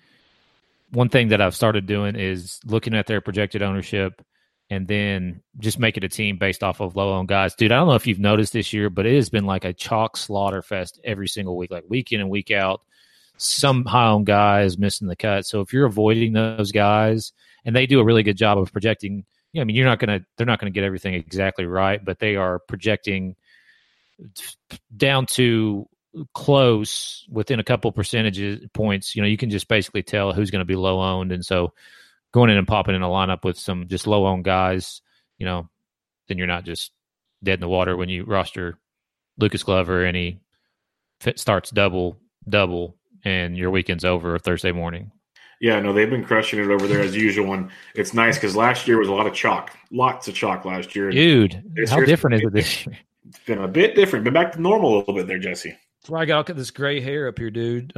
one 0.91 1.09
thing 1.09 1.29
that 1.29 1.41
I've 1.41 1.55
started 1.55 1.85
doing 1.85 2.15
is 2.15 2.59
looking 2.65 2.93
at 2.93 3.07
their 3.07 3.21
projected 3.21 3.61
ownership 3.61 4.21
and 4.69 4.87
then 4.87 5.41
just 5.59 5.79
make 5.79 5.97
it 5.97 6.03
a 6.03 6.09
team 6.09 6.37
based 6.37 6.63
off 6.63 6.79
of 6.79 6.95
low 6.95 7.13
owned 7.13 7.27
guys. 7.27 7.55
Dude, 7.55 7.71
I 7.71 7.75
don't 7.75 7.87
know 7.87 7.95
if 7.95 8.07
you've 8.07 8.19
noticed 8.19 8.53
this 8.53 8.71
year, 8.71 8.89
but 8.89 9.05
it 9.05 9.15
has 9.15 9.29
been 9.29 9.45
like 9.45 9.65
a 9.65 9.73
chalk 9.73 10.15
slaughter 10.15 10.61
fest 10.61 10.99
every 11.03 11.27
single 11.27 11.57
week, 11.57 11.71
like 11.71 11.83
week 11.89 12.11
in 12.11 12.21
and 12.21 12.29
week 12.29 12.51
out. 12.51 12.81
Some 13.37 13.85
high 13.85 14.07
owned 14.07 14.27
guys 14.27 14.77
missing 14.77 15.07
the 15.07 15.15
cut. 15.15 15.45
So 15.45 15.61
if 15.61 15.73
you're 15.73 15.85
avoiding 15.85 16.33
those 16.33 16.71
guys, 16.71 17.33
and 17.65 17.75
they 17.75 17.85
do 17.85 17.99
a 17.99 18.03
really 18.03 18.23
good 18.23 18.37
job 18.37 18.57
of 18.57 18.71
projecting, 18.71 19.25
you 19.51 19.59
know, 19.59 19.61
I 19.61 19.63
mean, 19.65 19.75
you're 19.75 19.85
not 19.85 19.99
gonna 19.99 20.21
they're 20.37 20.47
not 20.47 20.59
gonna 20.59 20.71
get 20.71 20.83
everything 20.83 21.15
exactly 21.15 21.65
right, 21.65 22.03
but 22.03 22.19
they 22.19 22.35
are 22.35 22.59
projecting 22.59 23.35
down 24.95 25.25
to 25.25 25.87
close 26.33 27.25
within 27.29 27.59
a 27.59 27.63
couple 27.63 27.91
percentages 27.91 28.65
points. 28.73 29.15
You 29.15 29.21
know, 29.21 29.27
you 29.27 29.37
can 29.37 29.49
just 29.49 29.67
basically 29.67 30.03
tell 30.03 30.33
who's 30.33 30.51
going 30.51 30.59
to 30.59 30.65
be 30.65 30.75
low 30.75 31.01
owned, 31.01 31.31
and 31.31 31.45
so 31.45 31.73
going 32.31 32.49
in 32.49 32.57
and 32.57 32.67
popping 32.67 32.95
in 32.95 33.01
a 33.01 33.07
lineup 33.07 33.43
with 33.43 33.57
some 33.57 33.87
just 33.87 34.07
low 34.07 34.25
owned 34.25 34.43
guys, 34.43 35.01
you 35.37 35.45
know, 35.45 35.69
then 36.27 36.37
you're 36.37 36.47
not 36.47 36.65
just 36.65 36.91
dead 37.43 37.55
in 37.55 37.61
the 37.61 37.67
water 37.67 37.97
when 37.97 38.09
you 38.09 38.23
roster 38.23 38.77
Lucas 39.37 39.63
Glover 39.63 40.05
and 40.05 40.15
he 40.15 40.39
fit, 41.19 41.39
starts 41.39 41.71
double 41.71 42.17
double, 42.47 42.95
and 43.23 43.57
your 43.57 43.71
weekend's 43.71 44.05
over 44.05 44.37
Thursday 44.39 44.71
morning. 44.71 45.11
Yeah, 45.59 45.79
no, 45.79 45.93
they've 45.93 46.09
been 46.09 46.23
crushing 46.23 46.59
it 46.59 46.71
over 46.71 46.87
there 46.87 47.01
as 47.01 47.15
usual, 47.15 47.53
and 47.53 47.69
it's 47.93 48.15
nice 48.15 48.35
because 48.35 48.55
last 48.55 48.87
year 48.87 48.97
was 48.97 49.09
a 49.09 49.13
lot 49.13 49.27
of 49.27 49.33
chalk, 49.33 49.71
lots 49.91 50.27
of 50.27 50.33
chalk 50.33 50.65
last 50.65 50.95
year. 50.95 51.11
Dude, 51.11 51.63
how 51.87 52.03
different 52.03 52.37
is 52.37 52.41
it 52.41 52.53
this 52.53 52.85
year? 52.85 52.97
It's 53.29 53.39
been 53.45 53.59
a 53.59 53.67
bit 53.67 53.95
different, 53.95 54.25
been 54.25 54.33
back 54.33 54.53
to 54.53 54.61
normal 54.61 54.95
a 54.95 54.97
little 54.99 55.13
bit 55.13 55.27
there, 55.27 55.37
Jesse. 55.37 55.77
Why 56.07 56.21
I 56.21 56.25
got 56.25 56.47
this 56.47 56.71
gray 56.71 56.99
hair 56.99 57.27
up 57.27 57.37
here, 57.37 57.51
dude. 57.51 57.93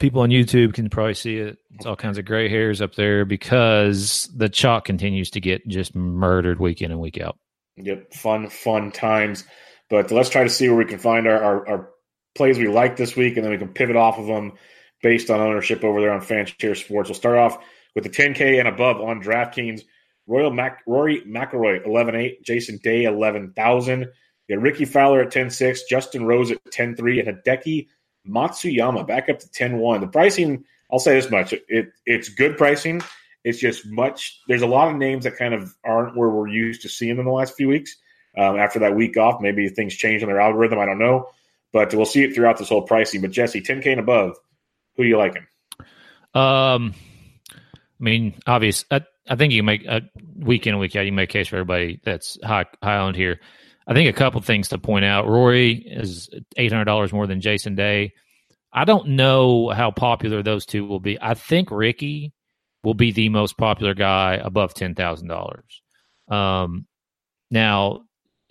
People 0.00 0.22
on 0.22 0.30
YouTube 0.30 0.74
can 0.74 0.90
probably 0.90 1.14
see 1.14 1.36
it. 1.36 1.58
It's 1.72 1.86
all 1.86 1.96
kinds 1.96 2.18
of 2.18 2.24
gray 2.24 2.48
hairs 2.48 2.80
up 2.80 2.94
there 2.94 3.24
because 3.24 4.28
the 4.34 4.48
chalk 4.48 4.84
continues 4.84 5.30
to 5.30 5.40
get 5.40 5.66
just 5.68 5.94
murdered 5.94 6.58
week 6.58 6.82
in 6.82 6.90
and 6.90 7.00
week 7.00 7.20
out. 7.20 7.36
Yep, 7.76 8.12
fun, 8.12 8.48
fun 8.50 8.92
times. 8.92 9.44
But 9.90 10.10
let's 10.10 10.30
try 10.30 10.44
to 10.44 10.50
see 10.50 10.68
where 10.68 10.78
we 10.78 10.84
can 10.84 10.98
find 10.98 11.26
our, 11.26 11.42
our, 11.42 11.68
our 11.68 11.90
plays 12.34 12.58
we 12.58 12.68
like 12.68 12.96
this 12.96 13.14
week, 13.16 13.36
and 13.36 13.44
then 13.44 13.52
we 13.52 13.58
can 13.58 13.68
pivot 13.68 13.96
off 13.96 14.18
of 14.18 14.26
them 14.26 14.54
based 15.02 15.30
on 15.30 15.40
ownership 15.40 15.84
over 15.84 16.00
there 16.00 16.12
on 16.12 16.20
Fanshare 16.20 16.76
Sports. 16.76 17.08
We'll 17.08 17.14
start 17.14 17.38
off 17.38 17.58
with 17.94 18.04
the 18.04 18.10
10K 18.10 18.58
and 18.58 18.68
above 18.68 19.00
on 19.00 19.22
DraftKings. 19.22 19.82
Rory 20.26 20.50
Mac, 20.50 20.82
Rory 20.86 21.20
McIlroy, 21.20 21.86
11.8. 21.86 22.42
Jason 22.42 22.78
Day, 22.82 23.04
11,000. 23.04 24.08
Got 24.48 24.60
Rickie 24.60 24.84
Fowler 24.84 25.22
at 25.22 25.32
10.6. 25.32 25.80
Justin 25.88 26.26
Rose 26.26 26.50
at 26.50 26.62
10.3. 26.66 27.26
And 27.26 27.38
Hideki 27.38 27.88
Matsuyama 28.28 29.06
back 29.06 29.28
up 29.28 29.38
to 29.38 29.48
10.1. 29.48 30.00
The 30.00 30.06
pricing, 30.06 30.64
I'll 30.92 30.98
say 30.98 31.14
this 31.14 31.30
much. 31.30 31.54
It, 31.68 31.92
it's 32.06 32.28
good 32.28 32.56
pricing. 32.56 33.02
It's 33.44 33.58
just 33.58 33.86
much. 33.86 34.40
There's 34.48 34.62
a 34.62 34.66
lot 34.66 34.88
of 34.88 34.96
names 34.96 35.24
that 35.24 35.36
kind 35.36 35.54
of 35.54 35.74
aren't 35.84 36.16
where 36.16 36.30
we're 36.30 36.48
used 36.48 36.82
to 36.82 36.88
seeing 36.88 37.16
them 37.16 37.26
the 37.26 37.32
last 37.32 37.54
few 37.54 37.68
weeks. 37.68 37.96
Um, 38.36 38.58
after 38.58 38.80
that 38.80 38.96
week 38.96 39.16
off, 39.16 39.40
maybe 39.40 39.68
things 39.68 39.94
change 39.94 40.22
on 40.22 40.28
their 40.28 40.40
algorithm. 40.40 40.78
I 40.78 40.86
don't 40.86 40.98
know. 40.98 41.28
But 41.72 41.94
we'll 41.94 42.06
see 42.06 42.24
it 42.24 42.34
throughout 42.34 42.58
this 42.58 42.68
whole 42.68 42.82
pricing. 42.82 43.20
But 43.20 43.32
Jesse, 43.32 43.60
10K 43.60 43.86
and 43.92 44.00
above, 44.00 44.36
who 44.96 45.02
do 45.02 45.08
you 45.08 45.18
liking? 45.18 45.46
Um, 46.34 46.94
I 47.52 48.00
mean, 48.00 48.34
obvious. 48.46 48.84
I, 48.90 49.02
I 49.28 49.36
think 49.36 49.52
you 49.52 49.62
make 49.62 49.84
a 49.86 50.02
week 50.36 50.66
in 50.66 50.78
week 50.78 50.96
out. 50.96 51.06
You 51.06 51.12
make 51.12 51.30
a 51.30 51.32
case 51.32 51.48
for 51.48 51.56
everybody 51.56 52.00
that's 52.04 52.38
high 52.42 52.66
high 52.82 52.98
owned 52.98 53.16
here. 53.16 53.40
I 53.86 53.94
think 53.94 54.08
a 54.08 54.18
couple 54.18 54.40
things 54.40 54.68
to 54.68 54.78
point 54.78 55.04
out. 55.04 55.26
Rory 55.26 55.72
is 55.72 56.30
eight 56.56 56.72
hundred 56.72 56.86
dollars 56.86 57.12
more 57.12 57.26
than 57.26 57.40
Jason 57.40 57.74
Day. 57.74 58.12
I 58.72 58.84
don't 58.84 59.10
know 59.10 59.68
how 59.68 59.90
popular 59.90 60.42
those 60.42 60.66
two 60.66 60.86
will 60.86 61.00
be. 61.00 61.18
I 61.20 61.34
think 61.34 61.70
Rickie 61.70 62.32
will 62.82 62.94
be 62.94 63.12
the 63.12 63.28
most 63.28 63.56
popular 63.56 63.94
guy 63.94 64.34
above 64.34 64.74
ten 64.74 64.94
thousand 64.94 65.28
dollars. 65.28 65.82
Um, 66.28 66.86
now, 67.50 68.02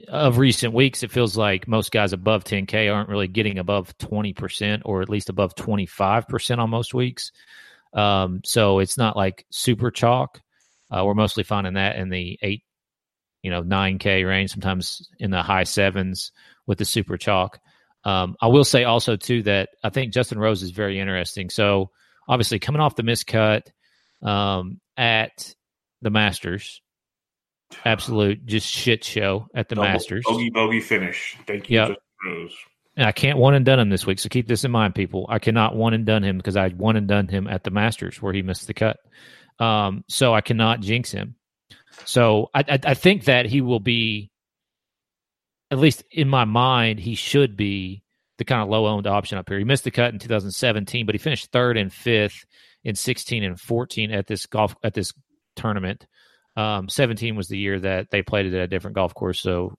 of 0.08 0.38
recent 0.38 0.74
weeks, 0.74 1.04
it 1.04 1.12
feels 1.12 1.36
like 1.36 1.68
most 1.68 1.92
guys 1.92 2.14
above 2.14 2.44
ten 2.44 2.66
k 2.66 2.88
aren't 2.90 3.10
really 3.10 3.28
getting 3.28 3.58
above 3.58 3.98
twenty 3.98 4.34
percent, 4.34 4.84
or 4.86 5.02
at 5.02 5.10
least 5.10 5.30
above 5.30 5.56
twenty 5.56 5.86
five 5.86 6.28
percent 6.28 6.62
on 6.62 6.70
most 6.70 6.94
weeks. 6.94 7.32
Um, 7.94 8.42
so 8.44 8.80
it's 8.80 8.98
not 8.98 9.16
like 9.16 9.46
super 9.52 9.92
chalk. 9.92 10.42
Uh, 10.90 11.04
we're 11.06 11.14
mostly 11.16 11.44
finding 11.44 11.74
that 11.74 11.96
in 11.98 12.10
the 12.10 12.38
eight, 12.42 12.64
you 13.44 13.52
know, 13.52 13.62
nine 13.62 14.00
K 14.00 14.24
range, 14.24 14.52
sometimes 14.52 15.08
in 15.20 15.30
the 15.30 15.44
high 15.44 15.66
sevens 15.66 16.32
with 16.66 16.80
the 16.80 16.86
super 16.86 17.18
chalk. 17.18 17.60
Um, 18.06 18.36
I 18.42 18.48
will 18.48 18.64
say 18.64 18.84
also 18.86 19.16
too 19.16 19.44
that 19.44 19.70
I 19.84 19.90
think 19.90 20.14
Justin 20.14 20.40
Rose 20.40 20.64
is 20.64 20.72
very 20.72 21.00
interesting. 21.00 21.50
So 21.50 21.92
obviously 22.28 22.60
coming 22.60 22.82
off 22.82 22.96
the 22.96 23.04
miscut 23.04 23.64
um, 24.22 24.80
at 24.98 25.54
the 26.02 26.10
Masters, 26.10 26.82
absolute 27.86 28.46
just 28.46 28.68
shit 28.68 29.04
show 29.04 29.48
at 29.54 29.70
the 29.70 29.76
Double 29.76 29.88
Masters. 29.88 30.24
Bogey, 30.28 30.50
bogey 30.50 30.80
finish. 30.82 31.38
Thank 31.46 31.70
you, 31.70 31.80
Yep. 31.80 31.88
Justin 31.90 32.04
Rose. 32.26 32.56
And 32.96 33.08
I 33.08 33.12
can't 33.12 33.40
one 33.40 33.56
and 33.56 33.66
done 33.66 33.80
him 33.80 33.90
this 33.90 34.06
week, 34.06 34.20
so 34.20 34.30
keep 34.30 34.48
this 34.48 34.64
in 34.64 34.72
mind, 34.72 34.94
people. 34.94 35.26
I 35.28 35.40
cannot 35.40 35.76
one 35.76 35.96
and 35.96 36.06
done 36.06 36.24
him 36.24 36.38
because 36.38 36.56
I 36.56 36.70
one 36.70 36.96
and 36.96 37.08
done 37.08 37.28
him 37.28 37.48
at 37.48 37.64
the 37.64 37.72
Masters 37.72 38.22
where 38.22 38.34
he 38.34 38.44
missed 38.44 38.68
the 38.68 38.74
cut. 38.76 38.98
Um, 39.60 40.04
so 40.08 40.34
I 40.34 40.42
cannot 40.42 40.82
jinx 40.82 41.12
him. 41.12 41.36
So 42.06 42.50
I, 42.54 42.64
I, 42.68 42.80
I 42.84 42.94
think 42.94 43.26
that 43.26 43.46
he 43.46 43.62
will 43.62 43.80
be, 43.80 44.32
at 45.72 45.80
least 45.80 46.04
in 46.12 46.28
my 46.28 46.46
mind, 46.46 47.00
he 47.00 47.16
should 47.16 47.56
be 47.56 48.04
the 48.38 48.46
kind 48.46 48.62
of 48.62 48.70
low 48.70 48.88
owned 48.88 49.08
option 49.08 49.38
up 49.38 49.50
here. 49.50 49.58
He 49.58 49.64
missed 49.64 49.84
the 49.84 49.92
cut 49.92 50.14
in 50.14 50.20
2017, 50.20 51.06
but 51.06 51.16
he 51.16 51.20
finished 51.20 51.52
third 51.52 51.78
and 51.78 51.92
fifth 51.92 52.46
in 52.84 52.96
16 52.96 53.44
and 53.44 53.60
14 53.60 54.12
at 54.12 54.28
this 54.28 54.46
golf 54.46 54.76
at 54.84 54.94
this 54.94 55.14
tournament. 55.56 56.06
Um, 56.56 56.90
17 56.90 57.36
was 57.36 57.48
the 57.48 57.58
year 57.58 57.80
that 57.80 58.12
they 58.12 58.22
played 58.22 58.46
it 58.46 58.54
at 58.54 58.62
a 58.62 58.68
different 58.68 58.96
golf 58.96 59.14
course. 59.14 59.40
So 59.40 59.76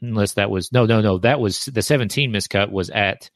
unless 0.00 0.34
that 0.34 0.50
was 0.50 0.72
no, 0.72 0.86
no, 0.86 1.00
no, 1.00 1.18
that 1.18 1.40
was 1.40 1.64
the 1.66 1.82
17 1.82 2.32
miscut 2.32 2.70
was 2.70 2.90
at 2.90 3.30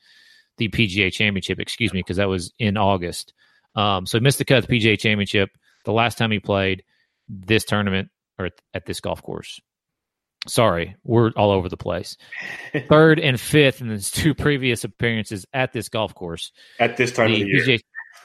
the 0.57 0.69
PGA 0.69 1.13
Championship. 1.13 1.61
Excuse 1.61 1.93
me, 1.93 2.01
because 2.01 2.17
that 2.17 2.29
was 2.29 2.53
in 2.59 2.77
August. 2.77 3.33
Um, 3.75 4.07
so 4.07 4.19
he 4.19 4.23
missed 4.23 4.39
the 4.39 4.45
cut 4.45 4.59
at 4.59 4.69
the 4.69 4.79
PGA 4.79 4.99
Championship 4.99 5.51
the 5.85 5.93
last 5.93 6.19
time 6.19 6.31
he 6.31 6.41
played 6.41 6.83
this 7.29 7.65
tournament 7.65 8.11
or 8.41 8.47
at, 8.47 8.61
at 8.75 8.87
this 8.87 9.01
golf 9.01 9.23
course. 9.23 9.61
Sorry, 10.47 10.97
we're 11.05 11.31
all 11.33 11.51
over 11.51 11.69
the 11.69 11.77
place. 11.77 12.17
Third 12.89 13.21
and 13.21 13.39
fifth 13.39 13.83
in 13.83 13.89
his 13.89 14.11
two 14.11 14.35
previous 14.35 14.85
appearances 14.85 15.45
at 15.53 15.73
this 15.75 15.91
golf 15.91 16.15
course 16.15 16.51
At 16.79 16.97
this 16.97 17.13
time 17.13 17.33
of 17.33 17.39
the 17.39 17.47
year. 17.47 17.63
PGA 17.63 17.81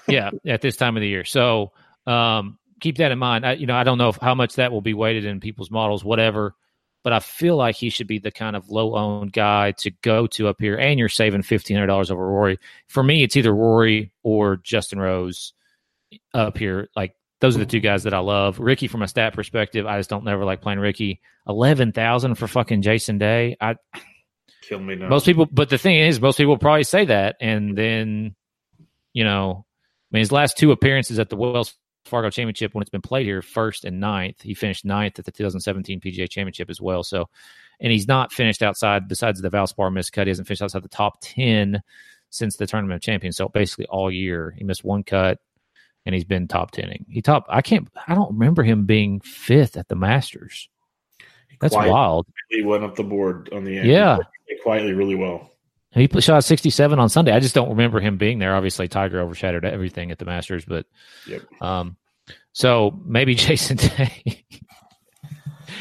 yeah, 0.08 0.32
at 0.45 0.62
this 0.62 0.78
time 0.78 0.95
of 0.97 1.01
the 1.01 1.08
year. 1.08 1.23
So 1.23 1.71
um, 2.06 2.58
keep 2.80 2.97
that 2.97 3.12
in 3.12 3.19
mind. 3.19 3.45
I, 3.45 3.54
you 3.54 3.65
know, 3.65 3.75
I 3.75 3.84
don't 3.84 3.97
know 3.97 4.10
if, 4.10 4.17
how 4.17 4.36
much 4.36 4.56
that 4.56 4.71
will 4.71 4.82
be 4.82 4.93
weighted 4.93 5.25
in 5.25 5.39
people's 5.39 5.71
models, 5.71 6.04
whatever. 6.04 6.56
But 7.04 7.13
I 7.13 7.19
feel 7.19 7.56
like 7.56 7.75
he 7.75 7.91
should 7.91 8.08
be 8.08 8.17
the 8.17 8.32
kind 8.32 8.56
of 8.56 8.69
low 8.71 8.95
owned 8.95 9.32
guy 9.32 9.73
to 9.73 9.91
go 10.01 10.25
to 10.28 10.47
up 10.47 10.60
here, 10.60 10.75
and 10.75 10.97
you're 10.97 11.08
saving 11.08 11.43
fifteen 11.43 11.78
hundred 11.78 11.88
dollars 11.88 12.10
over 12.10 12.25
Rory. 12.25 12.58
For 12.88 13.04
me, 13.04 13.21
it's 13.21 13.36
either 13.36 13.54
Rory 13.54 14.12
or 14.23 14.58
Justin 14.58 14.97
Rose 14.97 15.54
up 16.34 16.58
here. 16.58 16.89
Like 16.95 17.13
those 17.41 17.56
are 17.56 17.60
the 17.60 17.65
two 17.65 17.80
guys 17.80 18.04
that 18.04 18.13
I 18.13 18.19
love. 18.19 18.60
Rickie, 18.60 18.88
from 18.88 19.02
a 19.02 19.08
stat 19.08 19.34
perspective, 19.34 19.86
I 19.86 19.98
just 19.98 20.10
don't 20.10 20.24
never 20.24 20.45
like 20.45 20.62
playing 20.62 20.80
Rickie. 20.80 21.21
Eleven 21.48 21.91
thousand 21.91 22.36
for 22.36 22.48
fucking 22.48 22.82
Jason 22.82 23.17
Day. 23.17 23.58
I 23.60 23.76
Kill 24.67 24.80
me 24.80 24.95
now. 24.95 25.10
most 25.10 25.26
people, 25.26 25.45
but 25.45 25.69
the 25.69 25.78
thing 25.78 25.98
is, 26.00 26.19
most 26.19 26.38
people 26.38 26.58
probably 26.58 26.84
say 26.84 27.06
that, 27.06 27.36
and 27.39 27.78
then, 27.78 28.36
you 29.13 29.24
know, 29.24 29.65
I 29.69 30.15
mean, 30.15 30.21
his 30.21 30.32
last 30.32 30.58
two 30.58 30.71
appearances 30.71 31.19
at 31.19 31.30
the 31.30 31.36
Wells 31.36 31.76
Fargo 32.06 32.30
Championship, 32.30 32.74
when 32.74 32.82
it's 32.82 32.89
been 32.89 33.02
played 33.02 33.26
here, 33.26 33.41
first 33.41 33.86
and 33.86 34.00
ninth, 34.00 34.41
he 34.41 34.54
finished 34.54 34.86
ninth 34.86 35.19
at 35.19 35.26
the 35.26 35.32
2017 35.32 36.00
PGA 36.00 36.30
Championship 36.30 36.69
as 36.69 36.82
well. 36.82 37.04
So, 37.04 37.30
and 37.80 37.91
he's 37.91 38.08
not 38.08 38.32
finished 38.34 38.63
outside, 38.63 39.08
besides 39.08 39.41
the 39.41 39.50
Valspar 39.52 39.91
miscut, 39.91 40.24
he 40.24 40.30
hasn't 40.30 40.48
finished 40.48 40.62
outside 40.63 40.84
the 40.84 40.89
top 40.89 41.17
10 41.21 41.82
since 42.30 42.56
the 42.58 42.65
Tournament 42.67 42.95
of 42.95 43.02
Champions. 43.02 43.38
So 43.38 43.50
basically, 43.50 43.86
all 43.88 44.12
year 44.12 44.54
he 44.58 44.63
missed 44.63 44.84
one 44.84 45.04
cut, 45.04 45.39
and 46.06 46.13
he's 46.15 46.24
been 46.24 46.48
top 46.48 46.72
tenning. 46.72 47.06
He 47.10 47.22
top. 47.22 47.46
I 47.50 47.62
can't. 47.62 47.88
I 48.08 48.15
don't 48.15 48.34
remember 48.34 48.63
him 48.63 48.86
being 48.86 49.20
fifth 49.22 49.78
at 49.78 49.88
the 49.88 49.96
Masters. 49.96 50.70
That's 51.62 51.74
Quiet. 51.74 51.91
wild. 51.91 52.28
He 52.50 52.63
went 52.63 52.84
up 52.84 52.96
the 52.96 53.04
board 53.04 53.50
on 53.54 53.63
the 53.63 53.78
end. 53.78 53.88
Yeah. 53.88 54.18
He 54.48 54.58
quietly 54.62 54.94
really 54.94 55.15
well. 55.15 55.50
He 55.91 56.10
shot 56.20 56.44
67 56.44 57.00
on 57.00 57.08
Sunday. 57.08 57.32
I 57.32 57.39
just 57.39 57.56
don't 57.56 57.70
remember 57.70 58.02
him 58.02 58.18
being 58.18 58.38
there. 58.39 58.54
Obviously, 58.54 58.89
Tiger 58.89 59.22
overshadowed 59.22 59.63
everything 59.63 60.12
at 60.12 60.20
the 60.20 60.26
Masters, 60.26 60.65
but 60.65 60.86
Yep. 61.26 61.44
um, 61.62 61.96
so 62.52 63.00
maybe 63.06 63.34
Jason 63.36 63.78
Day. 63.78 64.45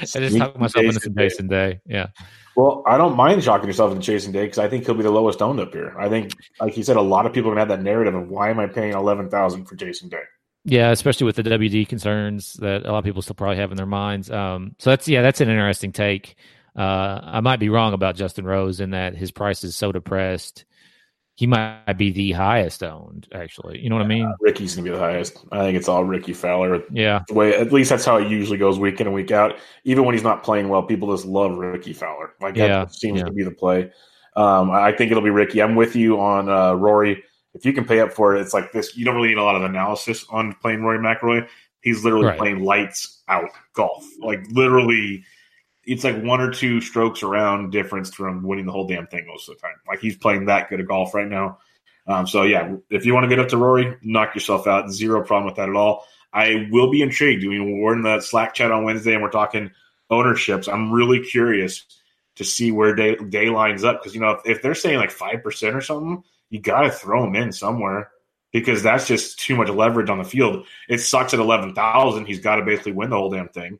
I 0.01 0.05
just 0.05 0.37
talked 0.37 0.59
myself 0.59 0.85
into 0.85 1.01
some 1.01 1.15
Jason 1.17 1.49
Day. 1.49 1.81
Yeah, 1.87 2.09
Well, 2.57 2.83
I 2.87 2.97
don't 2.97 3.17
mind 3.17 3.43
shocking 3.43 3.67
yourself 3.67 3.93
into 3.93 4.05
Jason 4.05 4.33
Day 4.33 4.45
because 4.45 4.59
I 4.59 4.69
think 4.69 4.85
he'll 4.85 4.95
be 4.95 5.03
the 5.03 5.11
lowest 5.11 5.43
owned 5.43 5.61
up 5.61 5.73
here. 5.73 5.95
I 5.99 6.09
think, 6.09 6.33
like 6.61 6.77
you 6.77 6.83
said, 6.83 6.97
a 6.97 7.03
lot 7.03 7.27
of 7.27 7.33
people 7.33 7.51
are 7.51 7.55
gonna 7.55 7.61
have 7.61 7.77
that 7.77 7.83
narrative 7.83 8.15
of 8.15 8.29
why 8.29 8.51
am 8.51 8.59
I 8.59 8.67
paying 8.67 8.93
eleven 8.93 9.29
thousand 9.29 9.67
for 9.67 9.77
Jason 9.77 10.09
Day? 10.09 10.23
yeah, 10.65 10.91
especially 10.91 11.27
with 11.27 11.37
the 11.37 11.43
WD 11.43 11.89
concerns 11.89 12.55
that 12.55 12.87
a 12.87 12.93
lot 12.93 12.99
of 12.99 13.05
people 13.05 13.21
still 13.21 13.35
probably 13.35 13.59
have 13.59 13.71
in 13.71 13.77
their 13.77 13.87
minds. 13.87 14.31
Um, 14.31 14.75
so 14.79 14.91
that's 14.91 15.07
yeah, 15.07 15.23
that's 15.23 15.41
an 15.41 15.51
interesting 15.51 15.93
take. 15.93 16.37
Uh, 16.77 17.21
I 17.23 17.41
might 17.41 17.61
be 17.61 17.69
wrong 17.69 17.93
about 17.93 18.17
Justin 18.17 18.47
Rose 18.47 18.81
in 18.81 18.91
that 18.91 19.15
his 19.15 19.31
price 19.31 19.63
is 19.63 19.77
so 19.77 19.93
depressed. 19.93 20.65
He 21.37 21.49
might 21.49 21.95
be 21.99 22.11
the 22.13 22.31
highest 22.33 22.83
owned, 22.85 23.27
actually. 23.35 23.81
You 23.81 23.91
know 23.91 23.97
what 23.97 24.05
I 24.05 24.09
mean? 24.09 24.33
Rickie's 24.41 24.77
gonna 24.77 24.85
be 24.85 24.91
the 24.97 24.99
highest. 25.03 25.45
I 25.51 25.59
think 25.65 25.77
it's 25.77 25.89
all 25.89 26.05
Rickie 26.05 26.33
Fowler. 26.33 26.83
Yeah. 26.93 27.23
The 27.27 27.35
way 27.35 27.55
at 27.57 27.73
least 27.73 27.91
that's 27.91 28.05
how 28.05 28.19
it 28.19 28.29
usually 28.29 28.57
goes 28.59 28.79
week 28.79 29.01
in 29.01 29.09
and 29.09 29.15
week 29.17 29.33
out. 29.33 29.57
Even 29.83 30.05
when 30.05 30.15
he's 30.15 30.23
not 30.23 30.45
playing 30.45 30.69
well, 30.69 30.85
people 30.85 31.13
just 31.15 31.27
love 31.27 31.57
Rickie 31.59 31.93
Fowler. 31.93 32.35
Like 32.41 32.55
that 32.55 32.69
Yeah, 32.69 32.87
seems 32.87 33.19
yeah. 33.19 33.25
to 33.27 33.33
be 33.33 33.43
the 33.43 33.51
play. 33.51 33.91
Um, 34.37 34.71
I 34.71 34.93
think 34.93 35.11
it'll 35.11 35.23
be 35.25 35.31
Rickie. 35.31 35.61
I'm 35.61 35.75
with 35.75 35.97
you 35.97 36.21
on 36.21 36.49
uh, 36.49 36.75
Rory. 36.75 37.23
If 37.53 37.65
you 37.65 37.73
can 37.73 37.85
pay 37.85 37.99
up 38.01 38.13
for 38.13 38.37
it, 38.37 38.41
it's 38.41 38.55
like 38.55 38.71
this. 38.73 38.97
You 38.97 39.05
don't 39.05 39.17
really 39.17 39.29
need 39.29 39.39
a 39.39 39.43
lot 39.45 39.57
of 39.57 39.63
analysis 39.63 40.25
on 40.31 40.55
playing 40.63 40.83
Rory 40.85 40.99
McIlroy. 40.99 41.49
He's 41.83 42.03
literally 42.05 42.27
Right. 42.27 42.39
playing 42.39 42.63
lights 42.65 43.23
out 43.29 43.51
golf. 43.75 44.05
Like 44.21 44.41
literally, 44.51 45.25
it's 45.87 46.05
like 46.05 46.23
one 46.23 46.41
or 46.41 46.51
two 46.51 46.81
strokes 46.81 47.23
around 47.23 47.71
difference 47.71 48.13
from 48.15 48.43
winning 48.43 48.67
the 48.67 48.73
whole 48.73 48.87
damn 48.87 49.07
thing 49.07 49.27
most 49.27 49.49
of 49.49 49.57
the 49.57 49.61
time. 49.61 49.77
Like 49.87 50.01
he's 50.01 50.17
playing 50.17 50.47
that 50.47 50.69
good 50.69 50.81
at 50.81 50.87
golf 50.87 51.15
right 51.15 51.29
now. 51.29 51.59
Um, 52.07 52.27
so 52.27 52.43
yeah, 52.43 52.75
if 52.91 53.07
you 53.07 53.15
want 53.15 53.25
to 53.25 53.29
get 53.29 53.39
up 53.39 53.49
to 53.49 53.57
Rory, 53.57 53.97
knock 54.03 54.35
yourself 54.35 54.67
out. 54.67 54.91
Zero 54.91 55.25
problem 55.25 55.47
with 55.47 55.57
that 55.57 55.69
at 55.69 55.77
all. 55.77 56.07
I 56.33 56.69
will 56.71 56.91
be 56.91 57.03
intrigued. 57.03 57.45
I 57.45 57.49
mean, 57.49 57.81
we're 57.81 57.95
in 57.95 58.03
the 58.03 58.21
Slack 58.21 58.55
chat 58.55 58.73
on 58.73 58.85
Wednesday 58.85 59.15
and 59.15 59.23
we're 59.23 59.31
talking 59.31 59.71
ownerships. 60.11 60.69
I'm 60.69 60.93
really 60.93 61.21
curious 61.21 61.85
to 62.37 62.45
see 62.45 62.73
where 62.73 62.95
day, 62.95 63.15
day 63.17 63.49
lines 63.49 63.85
up 63.85 64.01
because 64.01 64.15
you 64.15 64.21
know 64.21 64.31
if, 64.31 64.41
if 64.45 64.63
they're 64.63 64.75
saying 64.75 64.99
like 64.99 65.11
five 65.11 65.43
percent 65.43 65.77
or 65.77 65.81
something, 65.81 66.23
you 66.51 66.61
got 66.61 66.83
to 66.83 66.91
throw 66.91 67.23
them 67.23 67.37
in 67.37 67.53
somewhere 67.53 68.11
because 68.53 68.83
that's 68.83 69.07
just 69.07 69.39
too 69.39 69.57
much 69.57 69.69
leverage 69.69 70.11
on 70.11 70.19
the 70.19 70.25
field. 70.25 70.67
It 70.89 70.99
sucks 70.99 71.35
at 71.35 71.41
eleven 71.41 71.75
thousand. 71.75 72.27
He's 72.27 72.41
got 72.41 72.57
to 72.57 72.65
basically 72.65 72.93
win 72.93 73.11
the 73.11 73.17
whole 73.17 73.31
damn 73.31 73.49
thing. 73.49 73.79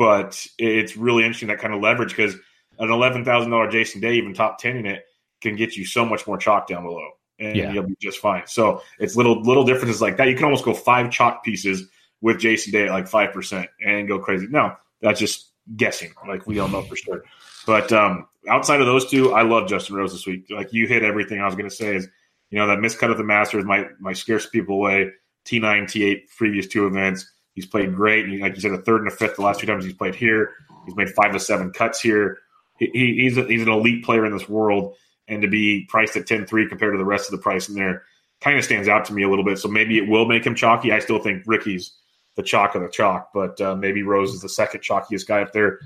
But 0.00 0.46
it's 0.56 0.96
really 0.96 1.24
interesting 1.24 1.48
that 1.48 1.58
kind 1.58 1.74
of 1.74 1.82
leverage 1.82 2.16
because 2.16 2.34
an 2.78 2.90
eleven 2.90 3.22
thousand 3.22 3.50
dollar 3.50 3.70
Jason 3.70 4.00
Day, 4.00 4.14
even 4.14 4.32
top 4.32 4.56
ten 4.58 4.78
in 4.78 4.86
it, 4.86 5.04
can 5.42 5.56
get 5.56 5.76
you 5.76 5.84
so 5.84 6.06
much 6.06 6.26
more 6.26 6.38
chalk 6.38 6.66
down 6.66 6.84
below, 6.84 7.06
and 7.38 7.54
Yeah. 7.54 7.70
you'll 7.70 7.86
be 7.86 7.96
just 8.00 8.18
fine. 8.18 8.46
So 8.46 8.80
it's 8.98 9.14
little 9.14 9.42
little 9.42 9.62
differences 9.62 10.00
like 10.00 10.16
that. 10.16 10.26
You 10.28 10.34
can 10.36 10.44
almost 10.44 10.64
go 10.64 10.72
five 10.72 11.10
chalk 11.10 11.44
pieces 11.44 11.86
with 12.22 12.38
Jason 12.40 12.72
Day 12.72 12.86
at 12.86 12.92
like 12.92 13.08
five 13.08 13.34
percent 13.34 13.68
and 13.84 14.08
go 14.08 14.18
crazy. 14.18 14.46
No, 14.48 14.72
that's 15.02 15.20
just 15.20 15.50
guessing. 15.76 16.12
Like 16.26 16.46
we 16.46 16.54
don't 16.54 16.72
know 16.72 16.80
for 16.80 16.96
sure. 16.96 17.22
But 17.66 17.92
um, 17.92 18.26
outside 18.48 18.80
of 18.80 18.86
those 18.86 19.04
two, 19.10 19.34
I 19.34 19.42
love 19.42 19.68
Justin 19.68 19.96
Rose 19.96 20.12
this 20.12 20.26
week. 20.26 20.46
Like 20.48 20.72
you 20.72 20.86
hit 20.86 21.02
everything 21.02 21.42
I 21.42 21.44
was 21.44 21.56
going 21.56 21.68
to 21.68 21.76
say. 21.76 21.94
Is 21.96 22.08
you 22.48 22.58
know 22.58 22.66
that 22.68 22.78
miscut 22.78 23.10
of 23.10 23.18
the 23.18 23.24
Masters 23.24 23.66
might 23.66 23.88
might 24.00 24.16
scare 24.16 24.40
people 24.40 24.76
away. 24.76 25.10
T 25.44 25.58
nine, 25.58 25.86
T 25.86 26.04
eight, 26.04 26.30
previous 26.38 26.66
two 26.66 26.86
events. 26.86 27.30
He's 27.54 27.66
played 27.66 27.94
great. 27.94 28.28
Like 28.40 28.54
you 28.54 28.60
said, 28.60 28.72
a 28.72 28.78
third 28.78 29.02
and 29.02 29.08
a 29.08 29.14
fifth 29.14 29.36
the 29.36 29.42
last 29.42 29.60
two 29.60 29.66
times 29.66 29.84
he's 29.84 29.94
played 29.94 30.14
here. 30.14 30.52
He's 30.86 30.96
made 30.96 31.10
five 31.10 31.32
to 31.32 31.40
seven 31.40 31.72
cuts 31.72 32.00
here. 32.00 32.38
He, 32.78 32.90
he, 32.92 33.14
he's 33.22 33.36
a, 33.36 33.44
he's 33.44 33.62
an 33.62 33.68
elite 33.68 34.04
player 34.04 34.24
in 34.24 34.32
this 34.32 34.48
world, 34.48 34.94
and 35.28 35.42
to 35.42 35.48
be 35.48 35.86
priced 35.88 36.16
at 36.16 36.26
10-3 36.26 36.68
compared 36.68 36.94
to 36.94 36.98
the 36.98 37.04
rest 37.04 37.26
of 37.26 37.32
the 37.32 37.42
price 37.42 37.68
in 37.68 37.74
there 37.74 38.04
kind 38.40 38.58
of 38.58 38.64
stands 38.64 38.88
out 38.88 39.04
to 39.06 39.12
me 39.12 39.22
a 39.22 39.28
little 39.28 39.44
bit. 39.44 39.58
So 39.58 39.68
maybe 39.68 39.98
it 39.98 40.08
will 40.08 40.26
make 40.26 40.44
him 40.44 40.54
chalky. 40.54 40.92
I 40.92 40.98
still 40.98 41.18
think 41.18 41.42
Rickie's 41.46 41.92
the 42.36 42.42
chalk 42.42 42.74
of 42.74 42.82
the 42.82 42.88
chalk, 42.88 43.30
but 43.34 43.60
uh, 43.60 43.76
maybe 43.76 44.02
Rose 44.02 44.32
is 44.32 44.40
the 44.40 44.48
second 44.48 44.80
chalkiest 44.80 45.26
guy 45.26 45.42
up 45.42 45.52
there. 45.52 45.80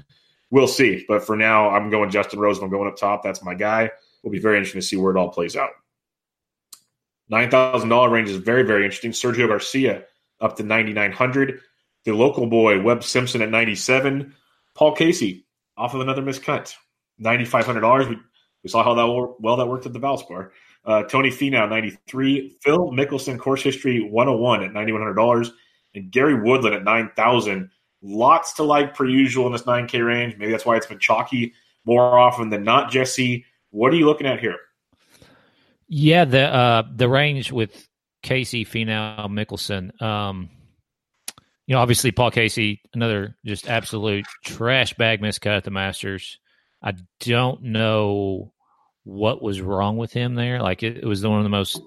We'll 0.50 0.68
see. 0.68 1.05
But 1.09 1.24
for 1.24 1.37
now, 1.37 1.70
I'm 1.70 1.90
going 1.90 2.11
Justin 2.11 2.38
Rose. 2.38 2.59
I'm 2.59 2.70
going 2.70 2.88
up 2.88 2.96
top, 2.96 3.22
that's 3.22 3.42
my 3.42 3.55
guy. 3.55 3.90
We'll 4.22 4.33
be 4.33 4.38
very 4.38 4.57
interesting 4.57 4.81
to 4.81 4.87
see 4.87 4.96
where 4.96 5.14
it 5.14 5.18
all 5.18 5.31
plays 5.31 5.57
out. 5.57 5.70
Nine 7.29 7.50
thousand 7.50 7.88
dollar 7.88 8.11
range 8.11 8.29
is 8.29 8.37
very 8.37 8.62
very 8.62 8.85
interesting. 8.85 9.12
Sergio 9.12 9.48
Garcia 9.48 10.05
up 10.40 10.57
to 10.57 10.62
ninety 10.62 10.92
nine 10.92 11.12
hundred. 11.12 11.61
The 12.05 12.12
local 12.12 12.47
boy 12.47 12.81
Webb 12.83 13.03
Simpson 13.05 13.42
at 13.42 13.51
ninety 13.51 13.75
seven. 13.75 14.35
Paul 14.75 14.94
Casey 14.94 15.47
off 15.77 15.94
of 15.94 16.01
another 16.01 16.23
miscut, 16.23 16.75
ninety 17.18 17.44
five 17.44 17.66
hundred 17.66 17.81
dollars. 17.81 18.09
We, 18.09 18.18
we 18.62 18.70
saw 18.70 18.83
how 18.83 18.94
that 18.94 19.37
well 19.40 19.57
that 19.57 19.66
worked 19.66 19.87
at 19.87 19.92
the 19.92 20.01
Valspar. 20.01 20.51
Uh, 20.85 21.05
Tony 21.05 21.31
Finau 21.31 21.68
ninety 21.68 21.97
three. 22.07 22.57
Phil 22.61 22.90
Mickelson 22.90 23.38
course 23.38 23.62
history 23.62 24.01
one 24.03 24.27
hundred 24.27 24.40
one 24.40 24.62
at 24.62 24.73
ninety 24.73 24.92
one 24.92 25.01
hundred 25.01 25.14
dollars, 25.14 25.51
and 25.94 26.11
Gary 26.11 26.35
Woodland 26.35 26.75
at 26.75 26.85
nine 26.85 27.11
thousand. 27.16 27.70
Lots 28.03 28.53
to 28.55 28.64
like 28.64 28.94
per 28.94 29.07
usual 29.07 29.47
in 29.47 29.53
this 29.53 29.64
nine 29.64 29.87
K 29.87 30.03
range. 30.03 30.37
Maybe 30.37 30.51
that's 30.51 30.66
why 30.66 30.77
it's 30.77 30.87
been 30.87 30.99
chalky 30.99 31.55
more 31.87 32.18
often 32.18 32.51
than 32.51 32.64
not. 32.64 32.90
Jesse, 32.90 33.47
what 33.70 33.92
are 33.92 33.97
you 33.97 34.05
looking 34.05 34.27
at 34.27 34.40
here? 34.40 34.57
Yeah, 35.88 36.27
the 36.27 36.42
uh, 36.42 36.83
the 36.94 37.09
range 37.09 37.51
with 37.51 37.88
Casey, 38.24 38.64
Finau, 38.64 39.26
Mickelson. 39.28 40.02
Um, 40.02 40.50
you 41.66 41.74
know, 41.74 41.80
obviously 41.80 42.10
Paul 42.10 42.30
Casey, 42.30 42.80
another 42.92 43.37
just 43.44 43.68
absolute 43.68 44.26
trash 44.44 44.94
bag 44.94 45.20
miscut 45.20 45.58
at 45.58 45.64
the 45.64 45.70
Masters. 45.70 46.38
I 46.82 46.94
don't 47.20 47.62
know 47.62 48.52
what 49.04 49.42
was 49.42 49.60
wrong 49.60 49.96
with 49.96 50.12
him 50.12 50.34
there. 50.34 50.60
Like 50.60 50.82
it, 50.82 50.98
it 50.98 51.06
was 51.06 51.24
one 51.24 51.38
of 51.38 51.44
the 51.44 51.50
most 51.50 51.80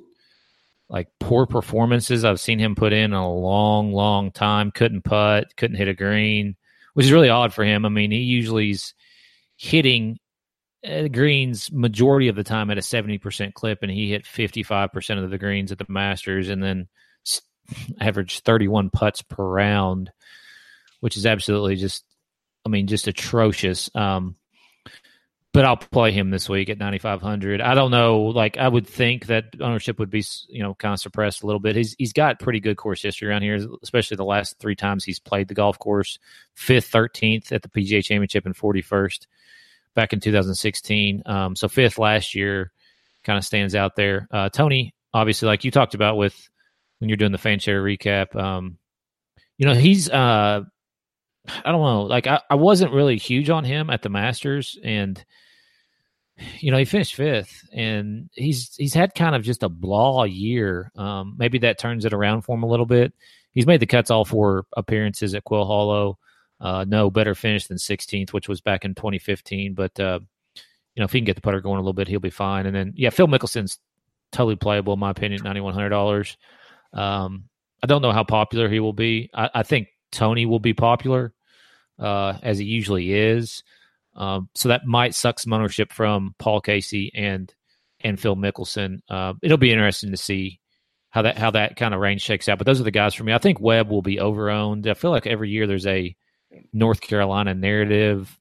like 0.89 1.09
poor 1.19 1.45
performances 1.45 2.23
I've 2.23 2.39
seen 2.39 2.59
him 2.59 2.75
put 2.75 2.93
in, 2.93 3.05
in 3.05 3.13
a 3.13 3.31
long, 3.31 3.91
long 3.91 4.31
time. 4.31 4.71
Couldn't 4.71 5.03
putt, 5.03 5.55
couldn't 5.57 5.77
hit 5.77 5.89
a 5.89 5.93
green, 5.93 6.55
which 6.93 7.05
is 7.05 7.11
really 7.11 7.29
odd 7.29 7.53
for 7.53 7.65
him. 7.65 7.85
I 7.85 7.89
mean, 7.89 8.11
he 8.11 8.19
usually's 8.19 8.93
hitting 9.57 10.19
uh, 10.87 11.07
greens 11.07 11.71
majority 11.71 12.27
of 12.27 12.35
the 12.35 12.43
time 12.43 12.69
at 12.69 12.77
a 12.77 12.81
70% 12.81 13.53
clip 13.53 13.79
and 13.81 13.91
he 13.91 14.09
hit 14.09 14.25
55% 14.25 15.23
of 15.23 15.29
the 15.29 15.37
greens 15.37 15.71
at 15.71 15.77
the 15.77 15.85
masters 15.87 16.49
and 16.49 16.63
then 16.63 16.87
averaged 17.99 18.43
31 18.45 18.89
putts 18.89 19.21
per 19.21 19.43
round 19.43 20.11
which 20.99 21.17
is 21.17 21.25
absolutely 21.25 21.75
just 21.75 22.03
i 22.65 22.69
mean 22.69 22.87
just 22.87 23.07
atrocious. 23.07 23.93
Um 23.95 24.35
but 25.53 25.65
i'll 25.65 25.77
play 25.77 26.11
him 26.11 26.29
this 26.29 26.47
week 26.47 26.69
at 26.69 26.77
9500 26.77 27.61
i 27.61 27.73
don't 27.73 27.89
know 27.89 28.21
like 28.23 28.57
i 28.57 28.67
would 28.67 28.85
think 28.85 29.27
that 29.27 29.45
ownership 29.59 29.97
would 29.97 30.09
be 30.09 30.23
you 30.49 30.61
know 30.61 30.75
kind 30.75 30.93
of 30.93 30.99
suppressed 30.99 31.41
a 31.41 31.45
little 31.47 31.59
bit. 31.59 31.75
He's 31.75 31.95
he's 31.97 32.13
got 32.13 32.39
pretty 32.39 32.59
good 32.59 32.77
course 32.77 33.01
history 33.01 33.27
around 33.27 33.41
here 33.41 33.59
especially 33.81 34.17
the 34.17 34.25
last 34.25 34.59
three 34.59 34.75
times 34.75 35.03
he's 35.03 35.19
played 35.19 35.47
the 35.47 35.55
golf 35.55 35.79
course 35.79 36.19
fifth 36.55 36.91
13th 36.91 37.51
at 37.51 37.61
the 37.61 37.69
pga 37.69 38.03
championship 38.03 38.45
and 38.45 38.55
41st 38.55 39.25
back 39.97 40.13
in 40.13 40.19
2016. 40.19 41.23
Um, 41.25 41.55
so 41.55 41.67
fifth 41.67 41.97
last 41.97 42.35
year 42.35 42.71
kind 43.23 43.37
of 43.37 43.43
stands 43.43 43.73
out 43.73 43.95
there. 43.95 44.27
Uh, 44.31 44.47
Tony, 44.47 44.93
obviously, 45.11 45.47
like 45.47 45.65
you 45.65 45.71
talked 45.71 45.95
about 45.95 46.17
with 46.17 46.49
when 46.99 47.09
you're 47.09 47.17
doing 47.17 47.31
the 47.31 47.39
fan 47.39 47.57
share 47.57 47.83
recap, 47.83 48.33
um, 48.35 48.77
you 49.57 49.65
know, 49.65 49.73
he's, 49.73 50.07
uh, 50.07 50.61
I 51.47 51.71
don't 51.71 51.81
know, 51.81 52.03
like 52.03 52.27
I, 52.27 52.41
I 52.47 52.55
wasn't 52.55 52.93
really 52.93 53.17
huge 53.17 53.49
on 53.49 53.63
him 53.63 53.89
at 53.89 54.03
the 54.03 54.09
Masters 54.09 54.77
and, 54.83 55.23
you 56.59 56.69
know, 56.69 56.77
he 56.77 56.85
finished 56.85 57.15
fifth 57.15 57.67
and 57.73 58.29
he's, 58.33 58.75
he's 58.75 58.93
had 58.93 59.15
kind 59.15 59.35
of 59.35 59.41
just 59.41 59.63
a 59.63 59.69
blah 59.69 60.25
year. 60.25 60.91
Um, 60.95 61.35
maybe 61.39 61.57
that 61.59 61.79
turns 61.79 62.05
it 62.05 62.13
around 62.13 62.43
for 62.43 62.55
him 62.55 62.61
a 62.61 62.69
little 62.69 62.85
bit. 62.85 63.13
He's 63.51 63.65
made 63.65 63.79
the 63.79 63.87
cuts 63.87 64.11
all 64.11 64.25
four 64.25 64.65
appearances 64.75 65.33
at 65.33 65.43
Quail 65.43 65.65
Hollow. 65.65 66.19
Uh, 66.59 66.85
no 66.87 67.09
better 67.09 67.35
finish 67.35 67.67
than 67.67 67.77
16th, 67.77 68.33
which 68.33 68.49
was 68.49 68.61
back 68.61 68.83
in 68.83 68.95
2015. 68.95 69.73
But 69.73 69.99
uh, 69.99 70.19
you 70.55 71.01
know, 71.01 71.05
if 71.05 71.11
he 71.11 71.19
can 71.19 71.25
get 71.25 71.35
the 71.35 71.41
putter 71.41 71.61
going 71.61 71.77
a 71.77 71.81
little 71.81 71.93
bit, 71.93 72.07
he'll 72.07 72.19
be 72.19 72.31
fine. 72.31 72.65
And 72.65 72.75
then, 72.75 72.93
yeah, 72.95 73.11
Phil 73.11 73.27
Mickelson's 73.27 73.77
totally 74.31 74.55
playable 74.55 74.93
in 74.93 74.99
my 74.99 75.11
opinion. 75.11 75.43
Ninety 75.43 75.61
one 75.61 75.73
hundred 75.73 75.89
dollars. 75.89 76.37
Um, 76.93 77.43
I 77.83 77.87
don't 77.87 78.01
know 78.01 78.11
how 78.11 78.23
popular 78.23 78.67
he 78.67 78.79
will 78.79 78.93
be. 78.93 79.29
I, 79.33 79.49
I 79.55 79.63
think 79.63 79.89
Tony 80.11 80.45
will 80.45 80.59
be 80.59 80.73
popular, 80.73 81.33
uh, 81.99 82.39
as 82.41 82.57
he 82.57 82.65
usually 82.65 83.13
is. 83.13 83.63
Um, 84.15 84.49
so 84.55 84.69
that 84.69 84.85
might 84.85 85.13
suck 85.13 85.37
some 85.39 85.53
ownership 85.53 85.93
from 85.93 86.33
Paul 86.39 86.61
Casey 86.61 87.11
and 87.13 87.53
and 88.01 88.19
Phil 88.19 88.35
Mickelson. 88.35 88.99
Uh, 89.07 89.33
it'll 89.43 89.57
be 89.57 89.71
interesting 89.71 90.11
to 90.11 90.17
see 90.17 90.59
how 91.09 91.21
that 91.21 91.37
how 91.37 91.51
that 91.51 91.75
kind 91.75 91.93
of 91.93 91.99
range 91.99 92.21
shakes 92.21 92.49
out. 92.49 92.57
But 92.57 92.65
those 92.65 92.81
are 92.81 92.85
the 92.85 92.91
guys 92.91 93.13
for 93.13 93.23
me. 93.23 93.33
I 93.33 93.37
think 93.37 93.59
Webb 93.59 93.89
will 93.89 94.01
be 94.01 94.17
overowned. 94.17 94.87
I 94.87 94.95
feel 94.95 95.11
like 95.11 95.27
every 95.27 95.51
year 95.51 95.67
there's 95.67 95.85
a 95.87 96.15
North 96.73 97.01
Carolina 97.01 97.53
narrative. 97.53 98.37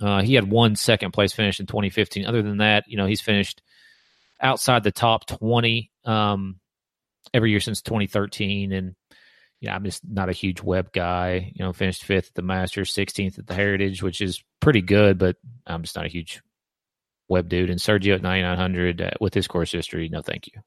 Uh, 0.00 0.22
he 0.22 0.34
had 0.34 0.50
one 0.50 0.76
second 0.76 1.12
place 1.12 1.32
finish 1.32 1.60
in 1.60 1.66
2015. 1.66 2.26
Other 2.26 2.42
than 2.42 2.58
that, 2.58 2.84
you 2.88 2.96
know, 2.96 3.06
he's 3.06 3.20
finished 3.20 3.62
outside 4.40 4.84
the 4.84 4.92
top 4.92 5.26
20 5.26 5.90
um, 6.04 6.60
every 7.34 7.50
year 7.50 7.60
since 7.60 7.82
2013. 7.82 8.72
And, 8.72 8.94
you 9.60 9.68
know, 9.68 9.74
I'm 9.74 9.84
just 9.84 10.02
not 10.08 10.28
a 10.28 10.32
huge 10.32 10.62
Webb 10.62 10.92
guy. 10.92 11.52
You 11.54 11.64
know, 11.64 11.72
finished 11.72 12.04
fifth 12.04 12.28
at 12.28 12.34
the 12.34 12.42
Masters, 12.42 12.94
16th 12.94 13.38
at 13.38 13.46
the 13.46 13.54
Heritage, 13.54 14.02
which 14.02 14.20
is 14.20 14.42
pretty 14.60 14.82
good, 14.82 15.18
but 15.18 15.36
I'm 15.66 15.82
just 15.82 15.96
not 15.96 16.06
a 16.06 16.10
huge 16.10 16.40
Webb 17.28 17.48
dude. 17.48 17.70
And 17.70 17.80
Sergio 17.80 18.14
at 18.14 18.22
9,900 18.22 19.02
uh, 19.02 19.10
with 19.20 19.34
his 19.34 19.48
course 19.48 19.72
history, 19.72 20.08
no 20.08 20.22
thank 20.22 20.46
you. 20.46 20.62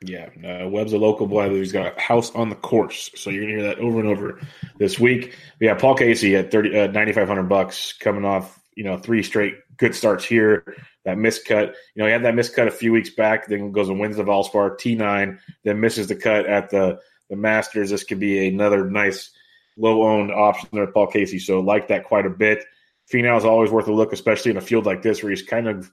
Yeah, 0.00 0.28
uh, 0.44 0.68
Webb's 0.68 0.92
a 0.92 0.98
local 0.98 1.26
boy. 1.26 1.50
He's 1.50 1.72
got 1.72 1.96
a 1.96 2.00
house 2.00 2.30
on 2.34 2.50
the 2.50 2.54
course, 2.54 3.10
so 3.16 3.30
you're 3.30 3.42
gonna 3.42 3.56
hear 3.56 3.66
that 3.66 3.78
over 3.78 3.98
and 3.98 4.08
over 4.08 4.40
this 4.78 4.98
week. 4.98 5.36
Yeah, 5.60 5.74
Paul 5.74 5.96
Casey 5.96 6.36
at 6.36 6.52
thirty, 6.52 6.78
uh, 6.78 6.86
ninety 6.86 7.12
five 7.12 7.26
hundred 7.26 7.48
bucks, 7.48 7.92
coming 7.94 8.24
off 8.24 8.60
you 8.76 8.84
know 8.84 8.96
three 8.96 9.24
straight 9.24 9.56
good 9.76 9.94
starts 9.94 10.24
here. 10.24 10.76
That 11.04 11.16
miscut, 11.16 11.74
you 11.94 12.02
know, 12.02 12.06
he 12.06 12.12
had 12.12 12.22
that 12.24 12.34
miscut 12.34 12.68
a 12.68 12.70
few 12.70 12.92
weeks 12.92 13.10
back. 13.10 13.48
Then 13.48 13.72
goes 13.72 13.88
and 13.88 13.98
wins 13.98 14.16
the 14.16 14.24
Valspar 14.24 14.78
T 14.78 14.94
nine, 14.94 15.40
then 15.64 15.80
misses 15.80 16.06
the 16.06 16.14
cut 16.14 16.46
at 16.46 16.70
the 16.70 17.00
the 17.28 17.36
Masters. 17.36 17.90
This 17.90 18.04
could 18.04 18.20
be 18.20 18.46
another 18.46 18.88
nice 18.88 19.30
low 19.76 20.04
owned 20.04 20.30
option 20.30 20.68
there, 20.72 20.86
Paul 20.86 21.08
Casey. 21.08 21.40
So 21.40 21.58
like 21.58 21.88
that 21.88 22.04
quite 22.04 22.26
a 22.26 22.30
bit. 22.30 22.64
Finau 23.12 23.36
is 23.36 23.44
always 23.44 23.70
worth 23.70 23.88
a 23.88 23.92
look, 23.92 24.12
especially 24.12 24.52
in 24.52 24.58
a 24.58 24.60
field 24.60 24.86
like 24.86 25.02
this 25.02 25.22
where 25.22 25.30
he's 25.30 25.42
kind 25.42 25.66
of 25.66 25.90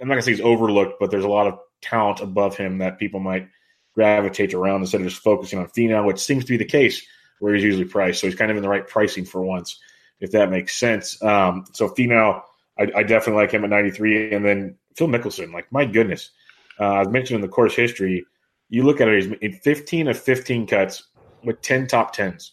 I'm 0.00 0.08
not 0.08 0.14
gonna 0.14 0.22
say 0.22 0.30
he's 0.32 0.40
overlooked, 0.40 0.94
but 0.98 1.10
there's 1.10 1.24
a 1.24 1.28
lot 1.28 1.48
of 1.48 1.58
talent 1.80 2.20
above 2.20 2.56
him 2.56 2.78
that 2.78 2.98
people 2.98 3.20
might 3.20 3.48
gravitate 3.94 4.54
around 4.54 4.82
instead 4.82 5.00
of 5.00 5.08
just 5.08 5.22
focusing 5.22 5.58
on 5.58 5.66
Finau, 5.68 6.04
which 6.04 6.18
seems 6.20 6.44
to 6.44 6.52
be 6.52 6.56
the 6.56 6.64
case 6.64 7.04
where 7.38 7.54
he's 7.54 7.64
usually 7.64 7.84
priced. 7.84 8.20
So 8.20 8.26
he's 8.26 8.36
kind 8.36 8.50
of 8.50 8.56
in 8.56 8.62
the 8.62 8.68
right 8.68 8.86
pricing 8.86 9.24
for 9.24 9.42
once, 9.42 9.80
if 10.20 10.32
that 10.32 10.50
makes 10.50 10.74
sense. 10.76 11.22
Um, 11.22 11.64
so 11.72 11.88
Finau, 11.88 12.42
I, 12.78 12.90
I 12.94 13.02
definitely 13.02 13.42
like 13.42 13.52
him 13.52 13.64
at 13.64 13.70
93, 13.70 14.34
and 14.34 14.44
then 14.44 14.76
Phil 14.96 15.08
Mickelson. 15.08 15.52
Like 15.52 15.70
my 15.72 15.84
goodness, 15.84 16.30
uh, 16.78 16.94
I've 16.94 17.12
mentioned 17.12 17.36
in 17.36 17.40
the 17.42 17.48
course 17.48 17.74
history. 17.74 18.24
You 18.68 18.82
look 18.82 19.00
at 19.00 19.08
it; 19.08 19.24
he's 19.24 19.32
in 19.40 19.52
15 19.52 20.08
of 20.08 20.18
15 20.18 20.66
cuts 20.66 21.04
with 21.44 21.60
10 21.62 21.86
top 21.86 22.12
tens. 22.12 22.52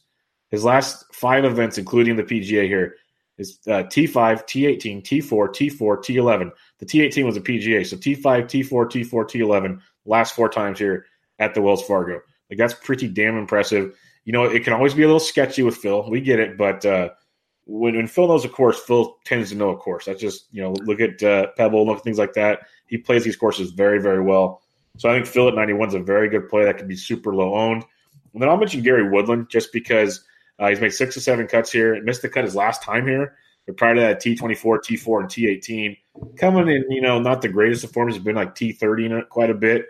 His 0.49 0.63
last 0.63 1.05
five 1.13 1.45
events, 1.45 1.77
including 1.77 2.15
the 2.15 2.23
PGA 2.23 2.67
here, 2.67 2.95
is 3.37 3.59
uh, 3.67 3.83
T5, 3.83 4.43
T18, 4.43 5.03
T4, 5.03 5.49
T4, 5.49 5.97
T11. 5.97 6.51
The 6.79 6.85
T18 6.85 7.25
was 7.25 7.37
a 7.37 7.41
PGA, 7.41 7.85
so 7.85 7.97
T5, 7.97 8.21
T4, 8.21 8.69
T4, 8.69 9.09
T11, 9.09 9.79
last 10.05 10.35
four 10.35 10.49
times 10.49 10.79
here 10.79 11.05
at 11.39 11.53
the 11.53 11.61
Wells 11.61 11.85
Fargo. 11.85 12.19
Like 12.49 12.57
that's 12.57 12.73
pretty 12.73 13.07
damn 13.07 13.37
impressive. 13.37 13.97
You 14.25 14.33
know, 14.33 14.43
it 14.43 14.63
can 14.63 14.73
always 14.73 14.93
be 14.93 15.03
a 15.03 15.07
little 15.07 15.19
sketchy 15.19 15.63
with 15.63 15.77
Phil. 15.77 16.09
We 16.09 16.21
get 16.21 16.39
it, 16.39 16.57
but 16.57 16.85
uh, 16.85 17.09
when, 17.65 17.95
when 17.95 18.07
Phil 18.07 18.27
knows 18.27 18.45
a 18.45 18.49
course, 18.49 18.79
Phil 18.79 19.17
tends 19.25 19.49
to 19.49 19.55
know 19.55 19.69
a 19.69 19.77
course. 19.77 20.05
That's 20.05 20.21
just 20.21 20.47
you 20.51 20.61
know, 20.61 20.73
look 20.83 20.99
at 20.99 21.21
uh, 21.23 21.47
Pebble, 21.57 21.85
look 21.85 21.97
at 21.97 22.03
things 22.03 22.19
like 22.19 22.33
that. 22.33 22.67
He 22.87 22.97
plays 22.97 23.23
these 23.23 23.35
courses 23.35 23.71
very, 23.71 23.99
very 24.01 24.21
well. 24.21 24.61
So 24.97 25.09
I 25.09 25.13
think 25.13 25.25
Phil 25.25 25.47
at 25.47 25.55
91 25.55 25.89
is 25.89 25.93
a 25.95 25.99
very 25.99 26.29
good 26.29 26.47
play. 26.47 26.65
That 26.65 26.77
could 26.77 26.87
be 26.87 26.95
super 26.95 27.33
low 27.33 27.55
owned. 27.55 27.83
And 28.33 28.41
then 28.41 28.49
I'll 28.49 28.57
mention 28.57 28.81
Gary 28.81 29.09
Woodland 29.09 29.49
just 29.49 29.73
because 29.73 30.23
uh, 30.59 30.69
he's 30.69 30.79
made 30.79 30.93
six 30.93 31.17
or 31.17 31.21
seven 31.21 31.47
cuts 31.47 31.71
here. 31.71 32.01
Missed 32.03 32.21
the 32.21 32.29
cut 32.29 32.43
his 32.43 32.55
last 32.55 32.83
time 32.83 33.07
here. 33.07 33.35
But 33.65 33.77
prior 33.77 33.95
to 33.95 34.01
that, 34.01 34.21
T24, 34.21 34.59
T4, 34.59 35.19
and 35.21 35.29
T18 35.29 35.97
coming 36.37 36.67
in, 36.67 36.83
you 36.89 37.01
know, 37.01 37.19
not 37.19 37.41
the 37.41 37.49
greatest 37.49 37.83
of 37.83 37.91
forms. 37.91 38.15
He's 38.15 38.23
been 38.23 38.35
like 38.35 38.55
T30 38.55 39.05
in 39.05 39.11
it 39.13 39.29
quite 39.29 39.49
a 39.49 39.55
bit, 39.55 39.85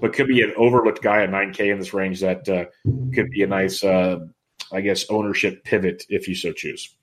but 0.00 0.14
could 0.14 0.28
be 0.28 0.42
an 0.42 0.54
overlooked 0.56 1.02
guy 1.02 1.22
at 1.22 1.30
9K 1.30 1.72
in 1.72 1.78
this 1.78 1.92
range 1.92 2.20
that 2.20 2.48
uh, 2.48 2.64
could 3.14 3.30
be 3.30 3.42
a 3.42 3.46
nice, 3.46 3.84
uh, 3.84 4.20
I 4.72 4.80
guess, 4.80 5.04
ownership 5.10 5.62
pivot 5.64 6.04
if 6.08 6.26
you 6.26 6.34
so 6.34 6.52
choose. 6.52 6.94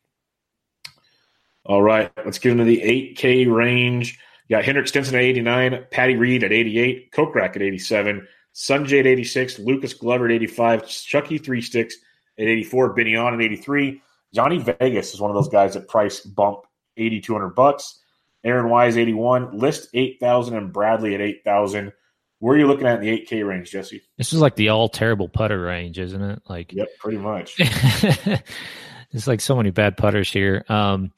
All 1.66 1.82
right, 1.82 2.12
let's 2.24 2.40
get 2.40 2.52
into 2.52 2.64
the 2.64 2.82
8K 2.82 3.52
range. 3.52 4.20
You 4.48 4.56
got 4.56 4.66
Henrik 4.66 4.88
Stenson 4.88 5.16
at 5.16 5.22
89, 5.22 5.86
Patty 5.90 6.16
Reed 6.16 6.44
at 6.44 6.52
88, 6.52 7.12
Kokrak 7.12 7.56
at 7.56 7.62
87, 7.62 8.28
Sungjae 8.54 9.00
at 9.00 9.08
86, 9.08 9.60
Lucas 9.60 9.94
Glover 9.94 10.26
at 10.26 10.32
85, 10.32 10.88
Chucky 10.88 11.38
Three 11.40 11.62
Sticks 11.62 11.96
at 12.38 12.46
84, 12.46 12.94
Benny 12.94 13.16
On 13.16 13.34
at 13.34 13.42
83. 13.42 14.02
Johnny 14.34 14.58
Vegas 14.58 15.14
is 15.14 15.22
one 15.22 15.32
of 15.32 15.36
those 15.36 15.50
guys 15.50 15.74
that 15.74 15.88
price 15.88 16.20
bump 16.22 16.60
8,200 16.98 17.50
bucks. 17.50 18.02
Aaron 18.44 18.70
Wise 18.70 18.98
81, 18.98 19.58
List 19.58 19.90
8,000, 19.94 20.56
and 20.56 20.72
Bradley 20.72 21.16
at 21.16 21.22
8,000. 21.22 21.92
Where 22.40 22.56
are 22.56 22.60
you 22.60 22.68
looking 22.68 22.86
at 22.86 23.02
in 23.02 23.06
the 23.06 23.26
8K 23.26 23.48
range, 23.48 23.72
Jesse? 23.72 24.04
This 24.18 24.34
is 24.34 24.40
like 24.40 24.56
the 24.56 24.70
all 24.70 24.88
terrible 24.88 25.30
putter 25.30 25.60
range, 25.60 25.98
isn't 25.98 26.22
it? 26.22 26.42
Like, 26.48 26.72
Yep, 26.74 26.88
pretty 27.00 27.18
much. 27.18 27.56
it's 27.60 29.28
like 29.28 29.42
so 29.42 29.56
many 29.56 29.72
bad 29.72 29.98
putters 29.98 30.32
here. 30.32 30.64
Um, 30.70 31.12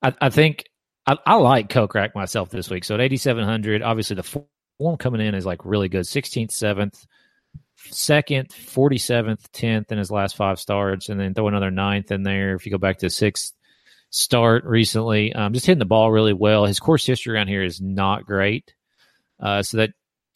I, 0.00 0.14
I 0.20 0.30
think 0.30 0.70
I, 1.06 1.18
I 1.26 1.34
like 1.34 1.68
Kokrak 1.68 2.14
myself 2.14 2.50
this 2.50 2.70
week. 2.70 2.84
So 2.84 2.94
at 2.94 3.00
8,700, 3.00 3.82
obviously 3.82 4.16
the 4.16 4.22
form 4.22 4.96
coming 4.98 5.20
in 5.20 5.34
is 5.34 5.44
like 5.44 5.64
really 5.64 5.88
good 5.88 6.04
16th, 6.04 6.50
7th, 6.50 7.06
second, 7.90 8.48
47th, 8.48 9.50
10th 9.52 9.92
in 9.92 9.98
his 9.98 10.10
last 10.10 10.36
five 10.36 10.58
starts, 10.58 11.08
and 11.08 11.18
then 11.18 11.34
throw 11.34 11.48
another 11.48 11.70
ninth 11.70 12.10
in 12.10 12.22
there. 12.22 12.54
If 12.54 12.66
you 12.66 12.72
go 12.72 12.78
back 12.78 12.98
to 12.98 13.10
sixth 13.10 13.52
start 14.10 14.64
recently, 14.64 15.32
um, 15.32 15.52
just 15.52 15.66
hitting 15.66 15.78
the 15.78 15.84
ball 15.84 16.10
really 16.10 16.32
well. 16.32 16.66
His 16.66 16.80
course 16.80 17.06
history 17.06 17.34
around 17.34 17.48
here 17.48 17.62
is 17.62 17.80
not 17.80 18.26
great. 18.26 18.74
Uh, 19.38 19.62
so 19.62 19.78
that 19.78 19.90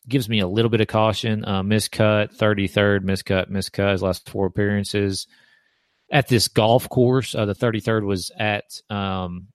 gives 0.09 0.28
me 0.28 0.40
a 0.40 0.46
little 0.46 0.70
bit 0.70 0.80
of 0.80 0.87
caution. 0.87 1.44
Uh, 1.44 1.62
miscut, 1.62 2.37
33rd, 2.37 3.00
miscut, 3.00 3.50
miscut, 3.50 3.92
his 3.92 4.02
last 4.02 4.28
four 4.28 4.46
appearances. 4.46 5.26
At 6.11 6.28
this 6.28 6.48
golf 6.48 6.88
course, 6.88 7.35
uh, 7.35 7.46
the 7.46 7.54
33rd 7.54 8.04
was 8.04 8.30
at 8.38 8.64
um, 8.90 9.48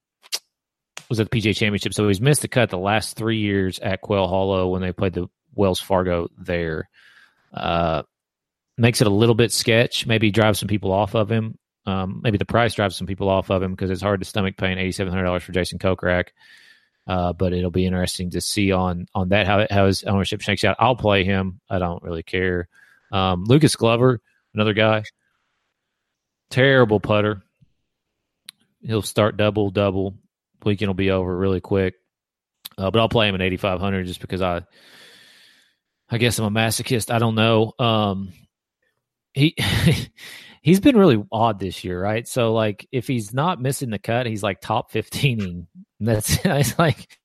was 1.10 1.19
at 1.19 1.30
the 1.30 1.39
PGA 1.39 1.56
Championship, 1.56 1.93
so 1.93 2.08
he's 2.08 2.21
missed 2.21 2.41
the 2.41 2.47
cut 2.47 2.69
the 2.69 2.78
last 2.78 3.15
three 3.15 3.39
years 3.39 3.80
at 3.80 4.02
Quail 4.02 4.28
Hollow 4.28 4.67
when 4.67 4.82
they 4.82 4.91
played 4.91 5.13
the 5.13 5.28
Wells 5.56 5.80
Fargo 5.80 6.28
there. 6.38 6.89
Uh, 7.54 8.04
makes 8.78 9.02
it 9.02 9.08
a 9.08 9.12
little 9.12 9.36
bit 9.36 9.52
sketch. 9.52 10.08
Maybe 10.08 10.32
drives 10.32 10.60
some 10.60 10.68
people 10.68 10.92
off 10.92 11.16
of 11.16 11.30
him. 11.30 11.58
Um, 11.86 12.22
maybe 12.24 12.38
the 12.38 12.46
price 12.46 12.76
drives 12.76 12.96
some 12.96 13.08
people 13.08 13.30
off 13.30 13.50
of 13.50 13.64
him 13.64 13.72
because 13.72 13.90
it's 13.90 14.02
hard 14.02 14.20
to 14.22 14.26
stomach 14.26 14.58
paying 14.58 14.78
eighty 14.78 14.92
seven 14.92 15.12
hundred 15.12 15.26
dollars 15.26 15.44
for 15.44 15.52
Jason 15.52 15.80
Kokrak. 15.80 16.28
Uh, 17.08 17.34
but 17.34 17.54
it'll 17.54 17.72
be 17.72 17.86
interesting 17.86 18.30
to 18.32 18.42
see 18.42 18.72
on 18.72 19.08
on 19.16 19.30
that 19.30 19.48
how 19.48 19.66
how 19.70 19.88
his 19.88 20.04
ownership 20.04 20.42
shakes 20.42 20.64
out. 20.64 20.78
I'll 20.80 20.96
play 20.96 21.24
him. 21.24 21.60
I 21.70 21.80
don't 21.80 22.04
really 22.04 22.24
care. 22.24 22.68
Um, 23.12 23.46
Lucas 23.46 23.76
Glover, 23.76 24.22
another 24.54 24.74
guy, 24.74 25.04
terrible 26.52 27.00
putter. 27.00 27.42
He'll 28.82 29.02
start 29.02 29.38
double 29.38 29.72
double. 29.72 30.16
Weekend 30.64 30.90
will 30.90 30.94
be 30.94 31.10
over 31.10 31.36
really 31.36 31.62
quick. 31.62 31.96
Uh, 32.78 32.92
but 32.92 33.00
I'll 33.00 33.10
play 33.10 33.28
him 33.28 33.36
at 33.36 33.42
eighty 33.42 33.58
five 33.58 33.80
hundred 33.80 34.06
just 34.06 34.22
because 34.22 34.42
I 34.42 34.62
I 36.10 36.17
guess 36.17 36.39
I'm 36.39 36.45
a 36.45 36.60
masochist. 36.60 37.13
I 37.13 37.19
don't 37.19 37.36
know. 37.36 37.74
Um, 37.78 38.34
he 39.34 39.56
he's 40.62 40.80
been 40.80 40.98
really 40.98 41.24
odd 41.32 41.60
this 41.60 41.84
year, 41.84 42.02
right? 42.02 42.28
So 42.28 42.54
like 42.54 42.88
if 42.91 43.08
he's 43.08 43.34
not 43.34 43.62
missing 43.62 43.89
the 43.89 44.00
cut, 44.00 44.26
he's 44.26 44.43
like 44.43 44.62
top 44.62 44.91
15ing. 44.91 45.67
That's 46.00 46.39
it's 46.45 46.80
like 46.80 47.17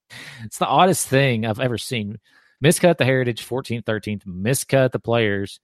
it's 0.43 0.57
the 0.57 0.67
oddest 0.67 1.07
thing 1.07 1.45
I've 1.45 1.59
ever 1.59 1.77
seen. 1.77 2.19
Miscut 2.63 2.97
the 2.97 3.05
Heritage 3.05 3.45
14th, 3.45 3.83
13th, 3.83 4.25
miscut 4.25 4.91
the 4.91 4.99
players 4.99 5.59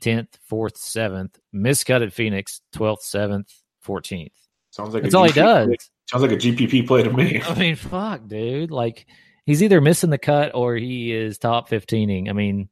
10th, 0.00 0.28
4th, 0.50 0.76
7th, 0.76 1.34
miscut 1.54 2.02
at 2.02 2.12
Phoenix 2.12 2.60
12th, 2.74 3.02
7th, 3.02 3.52
14th. 3.86 4.32
Sounds 4.70 4.94
like 4.94 5.02
That's 5.02 5.14
all 5.14 5.24
he 5.24 5.32
does. 5.32 5.68
Sounds 6.06 6.22
like 6.22 6.32
a 6.32 6.36
GPP 6.36 6.86
play 6.86 7.02
to 7.02 7.12
me. 7.12 7.42
I 7.42 7.54
mean, 7.58 7.76
fuck, 7.76 8.26
dude. 8.26 8.70
Like 8.70 9.06
he's 9.50 9.64
either 9.64 9.80
missing 9.80 10.10
the 10.10 10.18
cut 10.18 10.54
or 10.54 10.76
he 10.76 11.12
is 11.12 11.36
top 11.36 11.68
15ing. 11.68 12.30
I 12.30 12.32
mean, 12.32 12.68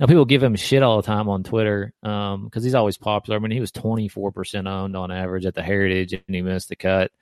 now 0.00 0.06
people 0.06 0.24
give 0.24 0.42
him 0.42 0.56
shit 0.56 0.82
all 0.82 0.96
the 0.96 1.06
time 1.06 1.28
on 1.28 1.42
Twitter 1.42 1.92
um, 2.02 2.44
because 2.44 2.64
he's 2.64 2.74
always 2.74 2.96
popular. 2.96 3.36
I 3.36 3.40
mean, 3.42 3.50
he 3.50 3.60
was 3.60 3.70
24% 3.70 4.66
owned 4.66 4.96
on 4.96 5.12
average 5.12 5.44
at 5.44 5.54
the 5.54 5.62
Heritage 5.62 6.14
and 6.14 6.34
he 6.34 6.40
missed 6.40 6.70
the 6.70 6.76
cut, 6.76 7.12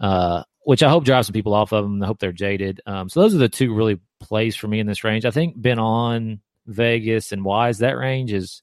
uh, 0.00 0.42
which 0.64 0.82
I 0.82 0.90
hope 0.90 1.04
drives 1.04 1.28
some 1.28 1.32
people 1.32 1.54
off 1.54 1.72
of 1.72 1.84
him. 1.84 2.02
I 2.02 2.06
hope 2.06 2.18
they're 2.18 2.32
jaded. 2.32 2.80
Um, 2.86 3.08
so 3.08 3.20
those 3.20 3.36
are 3.36 3.38
the 3.38 3.48
two 3.48 3.72
really 3.72 4.00
plays 4.18 4.56
for 4.56 4.66
me 4.66 4.80
in 4.80 4.88
this 4.88 5.04
range. 5.04 5.24
I 5.24 5.30
think 5.30 5.54
Ben 5.56 5.78
An 5.78 6.40
Vegas 6.66 7.30
and 7.30 7.44
Wise, 7.44 7.78
that 7.78 7.96
range 7.96 8.32
is. 8.32 8.62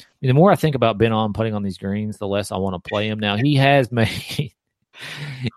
I 0.00 0.04
mean, 0.22 0.28
the 0.28 0.34
more 0.34 0.50
I 0.50 0.56
think 0.56 0.76
about 0.76 0.96
Ben 0.96 1.12
An 1.12 1.34
putting 1.34 1.54
on 1.54 1.62
these 1.62 1.76
greens, 1.76 2.16
the 2.16 2.26
less 2.26 2.52
I 2.52 2.56
want 2.56 2.82
to 2.82 2.88
play 2.88 3.06
him. 3.06 3.18
Now 3.18 3.36
he 3.36 3.56
has 3.56 3.92
made 3.92 4.54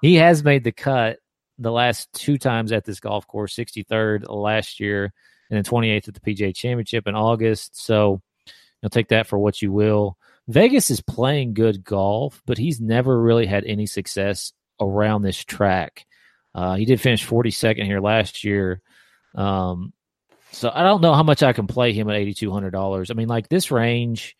he 0.02 0.15
has 0.15 0.44
made 0.44 0.65
the 0.65 0.74
cut 0.74 1.20
the 1.62 1.71
last 1.71 2.12
two 2.13 2.38
times 2.38 2.71
at 2.71 2.86
this 2.86 3.00
golf 3.00 3.28
course, 3.28 3.56
63rd 3.56 4.26
last 4.28 4.80
year 4.80 5.13
and 5.50 5.58
then 5.58 5.63
28th 5.63 6.08
at 6.08 6.13
the 6.13 6.19
PGA 6.19 6.56
Championship 6.56 7.08
in 7.08 7.15
August. 7.15 7.80
So 7.80 8.21
you'll 8.82 8.89
take 8.89 9.10
that 9.10 9.28
for 9.28 9.38
what 9.38 9.62
you 9.62 9.71
will. 9.71 10.17
Vegas 10.47 10.89
is 10.89 11.02
playing 11.02 11.54
good 11.54 11.84
golf, 11.84 12.41
but 12.45 12.58
he's 12.58 12.82
never 12.82 13.21
really 13.21 13.45
had 13.45 13.63
any 13.65 13.86
success 13.86 14.54
around 14.80 15.21
this 15.21 15.43
track. 15.43 16.06
Uh, 16.56 16.76
he 16.76 16.86
did 16.86 17.00
finish 17.00 17.26
42nd 17.26 17.86
here 17.86 18.02
last 18.02 18.43
year. 18.43 18.82
Um, 19.36 19.93
so 20.52 20.71
I 20.74 20.84
don't 20.84 21.02
know 21.02 21.13
how 21.13 21.24
much 21.24 21.43
I 21.43 21.54
can 21.54 21.67
play 21.67 21.93
him 21.93 22.10
at 22.10 22.15
$8,200. 22.15 23.12
I 23.12 23.13
mean, 23.13 23.30
like 23.30 23.47
this 23.47 23.71
range, 23.71 24.36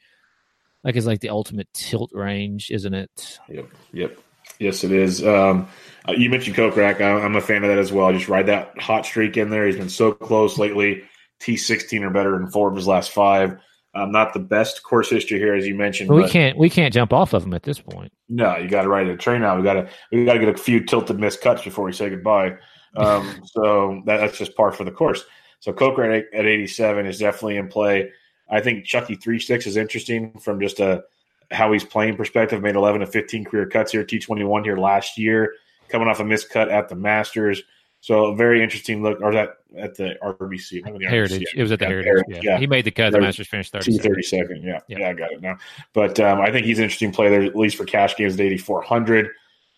like 0.84 0.96
is 0.96 1.06
like 1.06 1.22
the 1.22 1.30
ultimate 1.30 1.70
tilt 1.74 2.12
range, 2.14 2.72
isn't 2.72 2.94
it? 2.94 3.40
Yep. 3.48 3.68
Yep. 3.94 4.18
Yes, 4.60 4.84
it 4.84 4.92
is. 4.92 5.26
Um, 5.26 5.68
uh, 6.08 6.14
you 6.14 6.30
mentioned 6.30 6.56
Kokrak. 6.56 7.02
I- 7.02 7.24
I'm 7.24 7.36
a 7.36 7.42
fan 7.42 7.64
of 7.64 7.70
that 7.70 7.78
as 7.78 7.92
well. 7.92 8.12
Just 8.12 8.30
ride 8.30 8.48
that 8.48 8.78
hot 8.80 9.06
streak 9.06 9.38
in 9.38 9.50
there. 9.50 9.66
He's 9.66 9.78
been 9.78 9.90
so 9.90 10.14
close 10.14 10.58
lately. 10.58 11.04
T16 11.42 12.02
or 12.04 12.10
better 12.10 12.36
in 12.36 12.48
four 12.52 12.70
of 12.70 12.76
his 12.76 12.88
last 12.88 13.12
five. 13.12 13.58
Um, 13.94 14.12
not 14.12 14.34
the 14.34 14.40
best 14.40 14.84
course 14.84 15.10
history 15.10 15.38
here, 15.38 15.54
as 15.54 15.68
you 15.68 15.76
mentioned. 15.76 16.10
But 16.10 16.16
we 16.16 16.30
can't 16.30 16.58
we 16.58 16.70
can't 16.70 16.94
jump 16.94 17.12
off 17.12 17.34
of 17.34 17.44
him 17.44 17.54
at 17.54 17.64
this 17.64 17.80
point. 17.80 18.14
No, 18.30 18.56
you 18.56 18.70
got 18.70 18.84
to 18.84 18.90
ride 18.90 19.08
a 19.08 19.18
train 19.18 19.42
now. 19.42 19.58
We 19.58 19.64
got 19.64 19.74
to 19.74 19.90
we 20.14 20.24
got 20.24 20.34
to 20.34 20.40
get 20.40 20.48
a 20.48 20.58
few 20.58 20.86
tilted 20.86 21.20
missed 21.20 21.42
cuts 21.42 21.64
before 21.64 21.84
we 21.84 21.92
say 21.92 22.10
goodbye. 22.10 22.56
Um, 22.96 23.42
so 23.46 24.02
that, 24.06 24.18
that's 24.18 24.38
just 24.38 24.56
par 24.56 24.72
for 24.72 24.86
the 24.86 24.92
course. 24.92 25.26
So 25.60 25.74
Kokrak 25.74 26.24
at 26.34 26.46
87 26.46 27.06
is 27.06 27.20
definitely 27.20 27.58
in 27.58 27.68
play. 27.68 28.12
I 28.50 28.62
think 28.62 28.86
Chucky 28.86 29.16
Three 29.16 29.40
Sticks 29.40 29.68
is 29.68 29.78
interesting 29.78 30.40
from 30.40 30.62
just 30.62 30.80
a 30.80 31.04
how 31.52 31.72
he's 31.72 31.84
playing 31.84 32.16
perspective. 32.16 32.62
Made 32.62 32.76
11 32.76 33.02
to 33.02 33.08
15 33.08 33.46
career 33.46 33.68
cuts 33.68 33.92
here, 33.92 34.04
T21 34.04 34.64
here 34.64 34.78
last 34.78 35.18
year, 35.18 35.54
coming 35.90 36.08
off 36.08 36.20
a 36.20 36.26
missed 36.26 36.50
cut 36.50 36.70
at 36.70 36.90
the 36.90 36.96
Masters. 36.96 37.62
So 38.04 38.26
a 38.26 38.36
very 38.36 38.64
interesting 38.64 39.04
look. 39.04 39.22
Or 39.22 39.32
that 39.34 39.58
at 39.78 39.96
the 39.96 40.16
RBC, 40.24 40.84
the 40.84 40.92
RBC, 40.92 41.08
Heritage. 41.10 41.54
It 41.56 41.62
was 41.62 41.72
at 41.72 41.80
the 41.80 41.86
Yeah, 41.86 41.92
Heritage. 41.92 42.24
Yeah. 42.30 42.40
yeah. 42.44 42.58
He 42.58 42.66
made 42.68 42.86
the 42.86 42.92
cut. 42.92 43.12
The 43.12 43.22
Masters 43.22 43.48
finished 43.48 43.72
30. 43.74 44.00
thirty 44.00 44.24
second, 44.24 44.64
yeah, 44.64 44.80
Yeah. 44.88 45.00
yeah, 45.00 45.10
I 45.10 45.14
got 45.14 45.32
it 45.32 45.42
now. 45.42 45.58
But 45.94 46.20
um, 46.20 46.42
I 46.42 46.52
think 46.52 46.66
he's 46.66 46.80
an 46.80 46.86
interesting 46.86 47.12
play 47.12 47.30
there, 47.30 47.44
at 47.44 47.56
least 47.56 47.78
for 47.78 47.86
cash 47.86 48.16
games 48.16 48.34
at 48.34 48.40
eighty 48.40 48.58
four 48.58 48.82
hundred. 48.82 49.30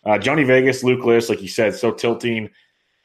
Uh, 0.05 0.17
Johnny 0.17 0.43
Vegas, 0.43 0.83
Luke 0.83 1.03
List, 1.05 1.29
like 1.29 1.41
you 1.41 1.47
said, 1.47 1.75
so 1.75 1.91
tilting. 1.91 2.49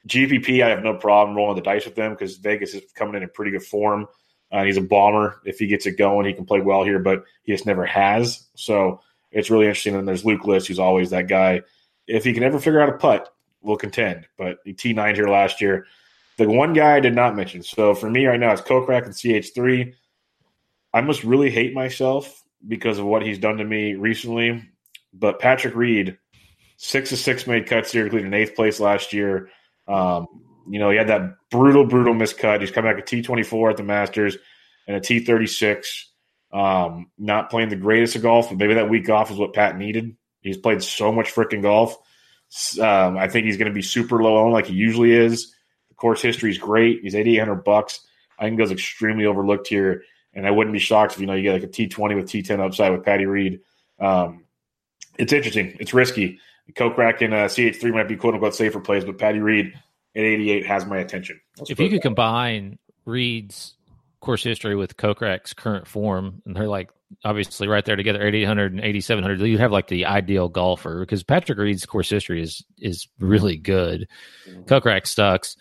GPP, 0.06 0.62
I 0.62 0.68
have 0.68 0.82
no 0.82 0.94
problem 0.94 1.36
rolling 1.36 1.56
the 1.56 1.62
dice 1.62 1.84
with 1.84 1.94
them 1.94 2.12
because 2.12 2.36
Vegas 2.36 2.74
is 2.74 2.82
coming 2.94 3.16
in 3.16 3.22
in 3.24 3.28
pretty 3.30 3.50
good 3.50 3.62
form. 3.64 4.06
Uh, 4.50 4.64
he's 4.64 4.76
a 4.76 4.82
bomber. 4.82 5.40
If 5.44 5.58
he 5.58 5.66
gets 5.66 5.86
it 5.86 5.98
going, 5.98 6.26
he 6.26 6.32
can 6.32 6.46
play 6.46 6.60
well 6.60 6.84
here, 6.84 6.98
but 6.98 7.24
he 7.42 7.52
just 7.52 7.66
never 7.66 7.84
has. 7.84 8.46
So 8.54 9.00
it's 9.30 9.50
really 9.50 9.66
interesting. 9.66 9.94
And 9.94 10.08
there's 10.08 10.24
Luke 10.24 10.44
List, 10.44 10.68
who's 10.68 10.78
always 10.78 11.10
that 11.10 11.28
guy. 11.28 11.62
If 12.06 12.24
he 12.24 12.32
can 12.32 12.42
ever 12.42 12.58
figure 12.58 12.80
out 12.80 12.88
a 12.88 12.96
putt, 12.96 13.32
we'll 13.60 13.76
contend. 13.76 14.26
But 14.36 14.58
he 14.64 14.72
T9 14.72 15.14
here 15.14 15.28
last 15.28 15.60
year. 15.60 15.86
The 16.38 16.48
one 16.48 16.72
guy 16.72 16.96
I 16.96 17.00
did 17.00 17.14
not 17.14 17.36
mention. 17.36 17.62
So 17.62 17.94
for 17.94 18.08
me 18.08 18.26
right 18.26 18.40
now, 18.40 18.52
it's 18.52 18.62
Kokrak 18.62 19.04
and 19.04 19.14
CH3. 19.14 19.92
I 20.94 21.00
must 21.00 21.24
really 21.24 21.50
hate 21.50 21.74
myself 21.74 22.42
because 22.66 22.98
of 22.98 23.04
what 23.04 23.22
he's 23.22 23.38
done 23.38 23.58
to 23.58 23.64
me 23.64 23.94
recently. 23.94 24.64
But 25.12 25.40
Patrick 25.40 25.74
Reed, 25.74 26.16
six 26.76 27.12
of 27.12 27.18
six 27.18 27.46
made 27.46 27.66
cuts 27.66 27.92
here, 27.92 28.04
including 28.04 28.32
eighth 28.32 28.54
place 28.54 28.80
last 28.80 29.12
year. 29.12 29.50
Um, 29.86 30.26
you 30.70 30.78
know, 30.78 30.90
he 30.90 30.96
had 30.96 31.08
that 31.08 31.36
brutal, 31.50 31.84
brutal 31.84 32.14
miscut. 32.14 32.60
He's 32.60 32.70
coming 32.70 32.90
back 32.90 33.00
a 33.00 33.04
T24 33.04 33.70
at 33.70 33.76
the 33.76 33.82
Masters 33.82 34.36
and 34.86 34.96
a 34.96 35.00
T36. 35.00 35.84
Um, 36.52 37.10
not 37.18 37.50
playing 37.50 37.68
the 37.68 37.76
greatest 37.76 38.16
of 38.16 38.22
golf, 38.22 38.48
but 38.48 38.58
maybe 38.58 38.74
that 38.74 38.88
week 38.88 39.08
off 39.10 39.30
is 39.30 39.36
what 39.36 39.52
Pat 39.52 39.76
needed. 39.76 40.16
He's 40.40 40.56
played 40.56 40.82
so 40.82 41.12
much 41.12 41.34
freaking 41.34 41.62
golf. 41.62 41.96
Um, 42.80 43.18
I 43.18 43.28
think 43.28 43.44
he's 43.44 43.58
going 43.58 43.68
to 43.68 43.74
be 43.74 43.82
super 43.82 44.22
low 44.22 44.46
on 44.46 44.52
like 44.52 44.66
he 44.66 44.74
usually 44.74 45.12
is. 45.12 45.54
The 45.90 45.94
course 45.94 46.22
history 46.22 46.50
is 46.50 46.58
great. 46.58 47.00
He's 47.02 47.14
8,800 47.14 47.64
bucks. 47.64 48.00
I 48.38 48.44
think 48.44 48.58
goes 48.58 48.70
extremely 48.70 49.26
overlooked 49.26 49.68
here. 49.68 50.04
And 50.32 50.46
I 50.46 50.50
wouldn't 50.50 50.72
be 50.72 50.78
shocked 50.78 51.14
if, 51.14 51.20
you 51.20 51.26
know, 51.26 51.34
you 51.34 51.42
get 51.42 51.52
like 51.52 51.64
a 51.64 51.68
T20 51.68 52.14
with 52.14 52.26
T10 52.26 52.60
upside 52.60 52.92
with 52.92 53.04
Patty 53.04 53.26
Reed. 53.26 53.60
Um, 54.00 54.44
it's 55.18 55.32
interesting. 55.32 55.76
It's 55.80 55.92
risky. 55.92 56.38
Kokrak 56.74 57.22
and 57.22 57.34
uh, 57.34 57.48
CH3 57.48 57.92
might 57.92 58.08
be 58.08 58.16
quote 58.16 58.34
unquote 58.34 58.54
safer 58.54 58.80
plays, 58.80 59.04
but 59.04 59.18
Patty 59.18 59.40
Reed 59.40 59.72
at 60.16 60.22
88 60.22 60.66
has 60.66 60.86
my 60.86 60.98
attention. 60.98 61.40
Let's 61.58 61.70
if 61.70 61.80
you 61.80 61.88
could 61.88 62.02
combine 62.02 62.78
Reed's 63.04 63.74
course 64.20 64.42
history 64.42 64.74
with 64.74 64.96
Kokrak's 64.96 65.54
current 65.54 65.86
form, 65.86 66.42
and 66.44 66.56
they're 66.56 66.68
like 66.68 66.90
obviously 67.24 67.68
right 67.68 67.84
there 67.84 67.96
together, 67.96 68.22
8800 68.26 68.72
and 68.72 68.80
8700, 68.80 69.40
you'd 69.40 69.60
have 69.60 69.72
like 69.72 69.88
the 69.88 70.06
ideal 70.06 70.48
golfer 70.48 71.00
because 71.00 71.22
Patrick 71.22 71.58
Reed's 71.58 71.86
course 71.86 72.10
history 72.10 72.42
is 72.42 72.64
is 72.78 73.08
really 73.18 73.56
good. 73.56 74.08
Mhm. 74.48 74.66
Kokrak 74.66 75.06
sucks. 75.06 75.56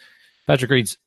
Patrick 0.48 0.72
Reed's 0.72 0.98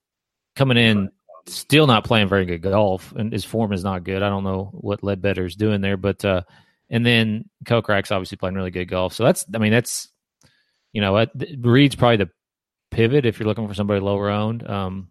coming 0.56 0.76
in 0.76 1.10
still 1.46 1.86
not 1.86 2.04
playing 2.04 2.28
very 2.28 2.44
good 2.44 2.62
golf, 2.62 3.12
and 3.12 3.32
his 3.32 3.44
form 3.44 3.72
is 3.72 3.84
not 3.84 4.04
good. 4.04 4.22
I 4.22 4.28
don't 4.28 4.44
know 4.44 4.70
what 4.72 5.02
Ledbetter 5.02 5.46
is 5.46 5.56
doing 5.56 5.80
there, 5.80 5.96
but 5.96 6.24
uh, 6.24 6.42
and 6.88 7.04
then 7.04 7.48
Kokrak's 7.64 8.10
obviously 8.10 8.36
playing 8.36 8.54
really 8.54 8.70
good 8.70 8.88
golf. 8.88 9.14
So 9.14 9.24
that's, 9.24 9.44
I 9.54 9.58
mean, 9.58 9.72
that's 9.72 10.08
you 10.92 11.00
know, 11.00 11.12
what 11.12 11.30
Reed's 11.60 11.94
probably 11.94 12.16
the 12.16 12.30
pivot 13.00 13.24
if 13.26 13.38
you're 13.38 13.46
looking 13.46 13.66
for 13.66 13.74
somebody 13.74 14.00
lower 14.00 14.28
owned. 14.30 14.68
Um, 14.68 15.08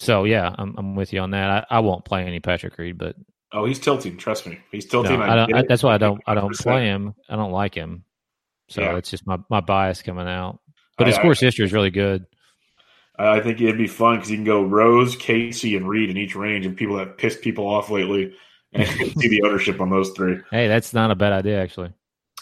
so 0.00 0.24
yeah, 0.24 0.54
I'm, 0.58 0.74
I'm 0.78 0.94
with 0.96 1.12
you 1.12 1.20
on 1.20 1.30
that. 1.32 1.66
I, 1.70 1.76
I 1.76 1.80
won't 1.80 2.04
play 2.04 2.24
any 2.24 2.40
Patrick 2.40 2.76
Reed, 2.78 2.98
but 2.98 3.16
Oh, 3.52 3.64
he's 3.64 3.80
tilting. 3.80 4.16
Trust 4.16 4.46
me, 4.46 4.60
he's 4.70 4.84
no, 4.92 5.02
tilting. 5.02 5.20
I 5.22 5.34
don't, 5.34 5.54
I, 5.54 5.62
that's 5.68 5.82
why 5.82 5.94
I 5.94 5.98
don't 5.98 6.20
I 6.26 6.34
don't 6.34 6.52
100%. 6.52 6.62
play 6.62 6.86
him. 6.86 7.14
I 7.28 7.36
don't 7.36 7.52
like 7.52 7.74
him. 7.74 8.04
So 8.68 8.82
Yeah. 8.82 8.96
it's 8.96 9.10
just 9.10 9.26
my, 9.26 9.38
my 9.48 9.60
bias 9.60 10.02
coming 10.02 10.28
out. 10.28 10.60
But 10.96 11.06
his 11.08 11.18
course 11.18 11.40
history 11.40 11.64
is 11.64 11.72
really 11.72 11.90
good. 11.90 12.26
I 13.18 13.40
think 13.40 13.60
it'd 13.60 13.76
be 13.78 13.86
fun 13.86 14.16
because 14.16 14.30
you 14.30 14.36
can 14.36 14.44
go 14.44 14.62
Rose, 14.62 15.16
Casey, 15.16 15.76
and 15.76 15.88
Reed 15.88 16.10
in 16.10 16.16
each 16.16 16.34
range, 16.34 16.64
and 16.66 16.76
people 16.76 16.96
that 16.96 17.18
pissed 17.18 17.40
people 17.42 17.66
off 17.66 17.90
lately, 17.90 18.34
and 18.72 18.86
see 19.18 19.28
the 19.28 19.42
ownership 19.46 19.80
on 19.80 19.90
those 19.90 20.10
three. 20.10 20.38
Hey, 20.50 20.68
that's 20.68 20.94
not 20.94 21.10
a 21.10 21.14
bad 21.14 21.32
idea 21.32 21.60
actually. 21.62 21.92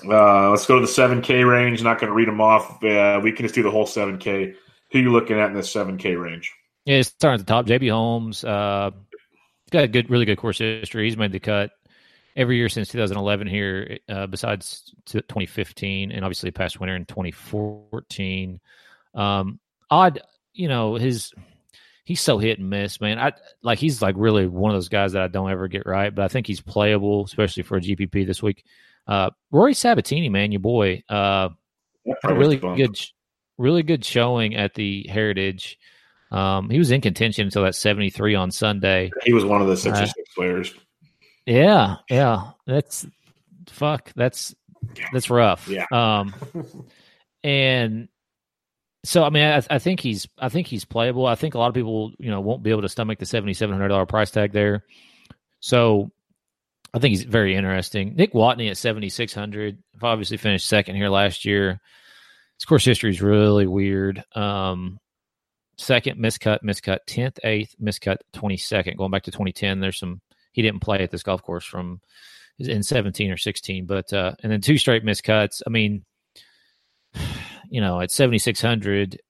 Uh, 0.04 0.50
let's 0.50 0.66
go 0.66 0.76
to 0.76 0.80
the 0.80 0.92
seven 0.92 1.22
K 1.22 1.44
range. 1.44 1.82
Not 1.82 2.00
going 2.00 2.10
to 2.10 2.14
read 2.14 2.28
them 2.28 2.40
off. 2.40 2.82
Uh, 2.82 3.20
we 3.22 3.32
can 3.32 3.44
just 3.44 3.54
do 3.54 3.62
the 3.62 3.70
whole 3.70 3.86
seven 3.86 4.18
K. 4.18 4.54
Who 4.92 4.98
you 4.98 5.12
looking 5.12 5.38
at 5.38 5.48
in 5.48 5.54
this 5.54 5.70
seven 5.70 5.98
K 5.98 6.16
range? 6.16 6.52
Yeah, 6.84 6.96
it's 6.96 7.08
starting 7.08 7.40
at 7.40 7.46
the 7.46 7.52
top. 7.52 7.66
JB 7.66 7.90
Holmes, 7.90 8.44
uh, 8.44 8.90
he's 9.10 9.70
got 9.70 9.84
a 9.84 9.88
good, 9.88 10.08
really 10.10 10.24
good 10.24 10.38
course 10.38 10.58
history. 10.58 11.04
He's 11.04 11.16
made 11.16 11.32
the 11.32 11.40
cut 11.40 11.70
every 12.34 12.56
year 12.56 12.68
since 12.68 12.88
2011 12.88 13.46
here, 13.48 13.98
uh, 14.08 14.26
besides 14.26 14.94
t- 15.04 15.20
2015, 15.20 16.12
and 16.12 16.24
obviously 16.24 16.50
past 16.50 16.80
winter 16.80 16.96
in 16.96 17.04
2014. 17.04 18.60
Um, 19.14 19.58
odd, 19.90 20.20
you 20.54 20.68
know, 20.68 20.94
his 20.94 21.32
he's 22.04 22.22
so 22.22 22.38
hit 22.38 22.58
and 22.58 22.70
miss, 22.70 23.00
man. 23.00 23.18
I 23.18 23.32
like 23.62 23.78
he's 23.78 24.00
like 24.00 24.14
really 24.16 24.46
one 24.46 24.70
of 24.70 24.76
those 24.76 24.88
guys 24.88 25.12
that 25.12 25.22
I 25.22 25.28
don't 25.28 25.50
ever 25.50 25.68
get 25.68 25.84
right, 25.84 26.14
but 26.14 26.24
I 26.24 26.28
think 26.28 26.46
he's 26.46 26.60
playable, 26.60 27.24
especially 27.24 27.64
for 27.64 27.76
a 27.76 27.80
GPP 27.82 28.26
this 28.26 28.42
week. 28.42 28.64
Uh, 29.08 29.30
Rory 29.50 29.72
Sabbatini, 29.72 30.30
man, 30.30 30.52
your 30.52 30.60
boy, 30.60 31.02
uh, 31.08 31.48
had 32.22 32.30
a 32.30 32.34
really 32.34 32.58
fun. 32.58 32.76
good, 32.76 33.00
really 33.56 33.82
good 33.82 34.04
showing 34.04 34.54
at 34.54 34.74
the 34.74 35.06
Heritage. 35.08 35.78
Um, 36.30 36.68
he 36.68 36.78
was 36.78 36.90
in 36.90 37.00
contention 37.00 37.46
until 37.46 37.64
that 37.64 37.74
73 37.74 38.34
on 38.34 38.50
Sunday. 38.50 39.10
He 39.24 39.32
was 39.32 39.46
one 39.46 39.62
of 39.62 39.66
the 39.66 39.76
six 39.78 39.98
Uh, 39.98 40.06
six 40.06 40.34
players. 40.34 40.74
Yeah, 41.46 41.96
yeah, 42.10 42.50
that's 42.66 43.06
fuck. 43.68 44.12
That's 44.14 44.54
that's 45.12 45.30
rough. 45.30 45.66
Yeah. 45.68 45.86
Um, 45.90 46.34
and 47.42 48.08
so 49.04 49.24
I 49.24 49.30
mean, 49.30 49.44
I, 49.44 49.62
I 49.70 49.78
think 49.78 50.00
he's 50.00 50.28
I 50.38 50.50
think 50.50 50.66
he's 50.66 50.84
playable. 50.84 51.24
I 51.24 51.34
think 51.36 51.54
a 51.54 51.58
lot 51.58 51.68
of 51.68 51.74
people 51.74 52.12
you 52.18 52.30
know 52.30 52.42
won't 52.42 52.62
be 52.62 52.70
able 52.70 52.82
to 52.82 52.88
stomach 52.90 53.18
the 53.18 53.24
seventy 53.24 53.54
seven 53.54 53.74
hundred 53.74 53.88
dollar 53.88 54.04
price 54.04 54.30
tag 54.30 54.52
there. 54.52 54.84
So 55.60 56.10
I 56.94 56.98
think 56.98 57.10
he's 57.10 57.24
very 57.24 57.54
interesting. 57.54 58.14
Nick 58.16 58.32
Watney 58.32 58.70
at 58.70 58.76
seventy 58.76 59.08
six 59.08 59.34
hundred. 59.34 59.82
Obviously 60.02 60.36
finished 60.36 60.66
second 60.66 60.96
here 60.96 61.08
last 61.08 61.44
year. 61.44 61.80
His 62.58 62.64
course 62.64 62.84
history 62.84 63.10
is 63.10 63.22
really 63.22 63.66
weird. 63.66 64.24
Um, 64.34 64.98
second 65.76 66.18
miscut, 66.18 66.58
miscut, 66.64 67.00
tenth, 67.06 67.38
eighth, 67.44 67.74
miscut, 67.80 68.18
twenty 68.32 68.56
second. 68.56 68.96
Going 68.96 69.10
back 69.10 69.24
to 69.24 69.30
twenty 69.30 69.52
ten, 69.52 69.80
there's 69.80 69.98
some 69.98 70.20
he 70.52 70.62
didn't 70.62 70.80
play 70.80 71.02
at 71.02 71.10
this 71.10 71.22
golf 71.22 71.42
course 71.42 71.64
from 71.64 72.00
in 72.58 72.82
17 72.82 73.30
or 73.30 73.36
16 73.36 73.86
but 73.86 74.12
uh 74.12 74.32
and 74.42 74.50
then 74.50 74.60
two 74.60 74.78
straight 74.78 75.04
miscuts 75.04 75.62
i 75.66 75.70
mean 75.70 76.04
you 77.70 77.80
know 77.80 78.00
at 78.00 78.10
7600 78.10 79.20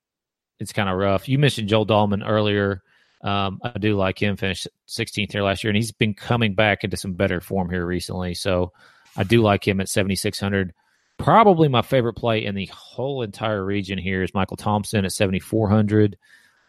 it's 0.58 0.72
kind 0.72 0.88
of 0.88 0.96
rough 0.96 1.28
you 1.28 1.38
mentioned 1.38 1.68
joel 1.68 1.86
Dahmen 1.86 2.26
earlier 2.26 2.82
um 3.22 3.60
i 3.62 3.72
do 3.78 3.96
like 3.96 4.20
him 4.20 4.36
finished 4.36 4.68
16th 4.86 5.32
here 5.32 5.42
last 5.42 5.64
year 5.64 5.70
and 5.70 5.76
he's 5.76 5.92
been 5.92 6.14
coming 6.14 6.54
back 6.54 6.84
into 6.84 6.96
some 6.96 7.12
better 7.12 7.40
form 7.40 7.68
here 7.68 7.84
recently 7.84 8.34
so 8.34 8.72
i 9.16 9.24
do 9.24 9.42
like 9.42 9.66
him 9.66 9.80
at 9.80 9.88
7600 9.88 10.72
probably 11.16 11.68
my 11.68 11.82
favorite 11.82 12.14
play 12.14 12.44
in 12.44 12.54
the 12.54 12.66
whole 12.66 13.22
entire 13.22 13.64
region 13.64 13.98
here 13.98 14.22
is 14.22 14.34
michael 14.34 14.56
thompson 14.56 15.04
at 15.04 15.12
7400 15.12 16.16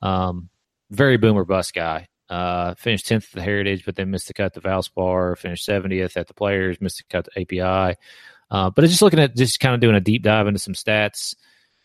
um 0.02 0.50
very 0.90 1.18
boomer 1.18 1.46
bust 1.46 1.74
guy 1.74 2.08
uh, 2.30 2.76
finished 2.76 3.08
10th 3.08 3.30
at 3.30 3.32
the 3.34 3.42
Heritage, 3.42 3.86
but 3.86 3.96
then 3.96 4.12
missed 4.12 4.28
the 4.28 4.34
cut 4.34 4.54
the 4.54 4.62
Valspar, 4.62 5.38
finished 5.38 5.68
70th 5.68 6.16
at 6.16 6.28
the 6.28 6.34
Players, 6.34 6.80
missed 6.80 7.00
the 7.00 7.04
cut 7.10 7.28
the 7.34 7.42
API. 7.42 7.98
Uh, 8.52 8.70
but 8.70 8.86
just 8.86 9.02
looking 9.02 9.20
at 9.20 9.36
just 9.36 9.60
kind 9.60 9.76
of 9.76 9.82
doing 9.82 9.96
a 9.96 10.02
deep 10.02 10.24
dive 10.24 10.48
into 10.48 10.60
some 10.60 10.74
stats, 10.74 11.36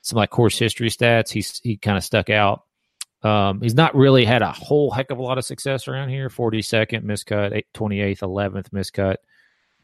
some 0.02 0.16
like 0.16 0.30
course 0.30 0.58
history 0.58 0.88
stats, 0.90 1.30
he's 1.30 1.60
he 1.62 1.76
kind 1.76 1.96
of 1.96 2.04
stuck 2.04 2.30
out. 2.30 2.64
Um, 3.24 3.60
he's 3.62 3.74
not 3.74 3.94
really 3.96 4.24
had 4.26 4.42
a 4.42 4.52
whole 4.52 4.90
heck 4.90 5.10
of 5.10 5.18
a 5.18 5.22
lot 5.22 5.38
of 5.38 5.44
success 5.46 5.88
around 5.88 6.10
here. 6.10 6.28
42nd 6.28 7.04
miscut, 7.04 7.64
28th, 7.74 8.18
11th 8.20 8.68
miscut, 8.68 9.16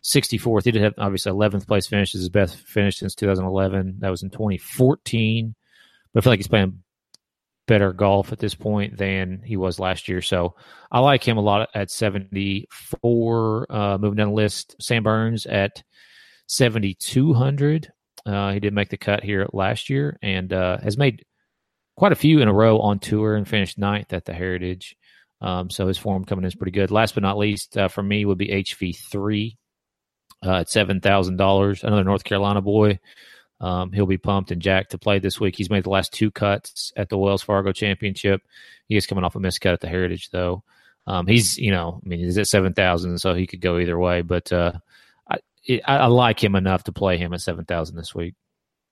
64th. 0.03 0.64
He 0.64 0.70
did 0.72 0.83
have 0.83 0.94
obviously 0.98 1.33
11th 1.33 1.66
place 1.66 1.87
finish 1.87 2.14
is 2.14 2.20
his 2.20 2.29
best 2.29 2.57
finish 2.59 2.98
since 2.98 3.14
2011. 3.14 3.96
That 4.00 4.11
was 4.11 4.22
in 4.22 4.29
2014. 4.31 5.55
But 6.12 6.20
I 6.20 6.22
feel 6.22 6.33
like 6.33 6.38
he's 6.38 6.48
playing 6.48 6.83
better 7.66 7.92
golf 7.92 8.33
at 8.33 8.40
this 8.40 8.55
point 8.55 8.96
than 8.98 9.40
he 9.44 9.57
was 9.57 9.79
last 9.79 10.09
year. 10.09 10.20
So 10.20 10.57
I 10.90 10.98
like 11.00 11.26
him 11.26 11.38
a 11.38 11.42
lot 11.42 11.68
at 11.74 11.90
74. 11.90 13.66
Uh, 13.70 13.96
moving 13.98 14.16
down 14.16 14.29
the 14.29 14.35
list, 14.35 14.76
Sam 14.81 15.03
Burns 15.03 15.46
at 15.46 15.83
7,200. 16.46 17.90
Uh, 18.26 18.53
he 18.53 18.61
did 18.61 18.74
make 18.74 18.90
the 18.90 18.98
cut 18.98 19.22
here 19.22 19.46
last 19.53 19.88
year 19.88 20.18
and 20.20 20.53
uh, 20.53 20.76
has 20.79 20.98
made 20.98 21.24
quite 22.00 22.12
a 22.12 22.16
few 22.16 22.40
in 22.40 22.48
a 22.48 22.52
row 22.52 22.78
on 22.78 22.98
tour 22.98 23.36
and 23.36 23.46
finished 23.46 23.76
ninth 23.76 24.14
at 24.14 24.24
the 24.24 24.32
Heritage. 24.32 24.96
Um, 25.42 25.68
so 25.68 25.86
his 25.86 25.98
form 25.98 26.24
coming 26.24 26.44
in 26.44 26.48
is 26.48 26.54
pretty 26.54 26.72
good. 26.72 26.90
Last 26.90 27.12
but 27.12 27.22
not 27.22 27.36
least, 27.36 27.76
uh, 27.76 27.88
for 27.88 28.02
me 28.02 28.24
would 28.24 28.38
be 28.38 28.48
HV3 28.48 29.54
uh, 30.42 30.50
at 30.60 30.70
seven 30.70 31.02
thousand 31.02 31.36
dollars. 31.36 31.84
Another 31.84 32.02
North 32.02 32.24
Carolina 32.24 32.62
boy. 32.62 33.00
Um, 33.60 33.92
he'll 33.92 34.06
be 34.06 34.16
pumped 34.16 34.50
and 34.50 34.62
jacked 34.62 34.92
to 34.92 34.98
play 34.98 35.18
this 35.18 35.38
week. 35.38 35.56
He's 35.56 35.68
made 35.68 35.84
the 35.84 35.90
last 35.90 36.14
two 36.14 36.30
cuts 36.30 36.90
at 36.96 37.10
the 37.10 37.18
Wells 37.18 37.42
Fargo 37.42 37.70
Championship. 37.70 38.40
He 38.88 38.96
is 38.96 39.06
coming 39.06 39.22
off 39.22 39.36
a 39.36 39.38
miscut 39.38 39.74
at 39.74 39.82
the 39.82 39.88
Heritage, 39.88 40.30
though. 40.30 40.64
Um, 41.06 41.26
he's, 41.26 41.58
you 41.58 41.70
know, 41.70 42.00
I 42.02 42.08
mean, 42.08 42.20
he's 42.20 42.38
at 42.38 42.46
seven 42.46 42.72
thousand, 42.72 43.18
so 43.18 43.34
he 43.34 43.46
could 43.46 43.60
go 43.60 43.78
either 43.78 43.98
way. 43.98 44.22
But 44.22 44.50
uh, 44.50 44.72
I, 45.30 45.36
I, 45.86 45.96
I 45.98 46.06
like 46.06 46.42
him 46.42 46.54
enough 46.54 46.84
to 46.84 46.92
play 46.92 47.18
him 47.18 47.34
at 47.34 47.42
seven 47.42 47.66
thousand 47.66 47.96
this 47.96 48.14
week. 48.14 48.36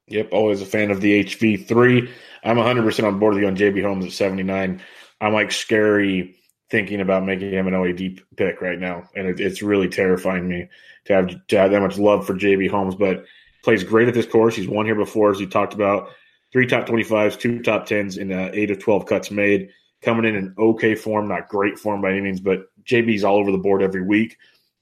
Yep, 0.09 0.29
always 0.33 0.63
a 0.63 0.67
fan 0.67 0.91
of 0.91 1.01
the 1.01 1.25
HV3. 1.25 2.11
I'm 2.45 2.57
100% 2.57 3.05
on 3.07 3.19
board 3.19 3.35
with 3.35 3.43
you 3.43 3.49
on 3.49 3.57
JB 3.57 3.83
Holmes 3.83 4.07
at 4.07 4.13
79. 4.13 4.81
I'm 5.21 5.33
like 5.33 5.53
scary 5.53 6.37
thinking 6.71 7.01
about 7.01 7.25
making 7.25 7.51
him 7.51 7.67
an 7.67 7.75
OAD 7.75 8.21
pick 8.37 8.61
right 8.61 8.79
now, 8.79 9.09
and 9.15 9.27
it, 9.27 9.41
it's 9.41 9.63
really 9.63 9.89
terrifying 9.89 10.49
me 10.49 10.69
to 11.07 11.13
have 11.13 11.47
to 11.49 11.59
have 11.59 11.71
that 11.71 11.81
much 11.81 11.99
love 11.99 12.27
for 12.27 12.35
JB 12.35 12.71
Holmes. 12.71 12.95
But 12.95 13.25
plays 13.63 13.85
great 13.85 14.09
at 14.09 14.15
this 14.15 14.27
course. 14.27 14.55
He's 14.55 14.69
won 14.69 14.87
here 14.87 14.95
before, 14.95 15.31
as 15.31 15.41
you 15.41 15.47
talked 15.47 15.75
about. 15.75 16.11
Three 16.53 16.67
top 16.67 16.87
25s, 16.87 17.39
two 17.39 17.61
top 17.61 17.87
10s, 17.87 18.19
and 18.21 18.33
uh, 18.33 18.51
eight 18.55 18.71
of 18.71 18.79
12 18.79 19.07
cuts 19.07 19.31
made. 19.31 19.71
Coming 20.01 20.25
in 20.27 20.37
in 20.37 20.55
okay 20.57 20.95
form, 20.95 21.29
not 21.29 21.49
great 21.49 21.79
form 21.79 22.01
by 22.01 22.13
any 22.13 22.21
means, 22.21 22.41
but 22.41 22.67
JB's 22.85 23.25
all 23.25 23.37
over 23.37 23.51
the 23.51 23.59
board 23.59 23.83
every 23.83 24.03
week. 24.03 24.37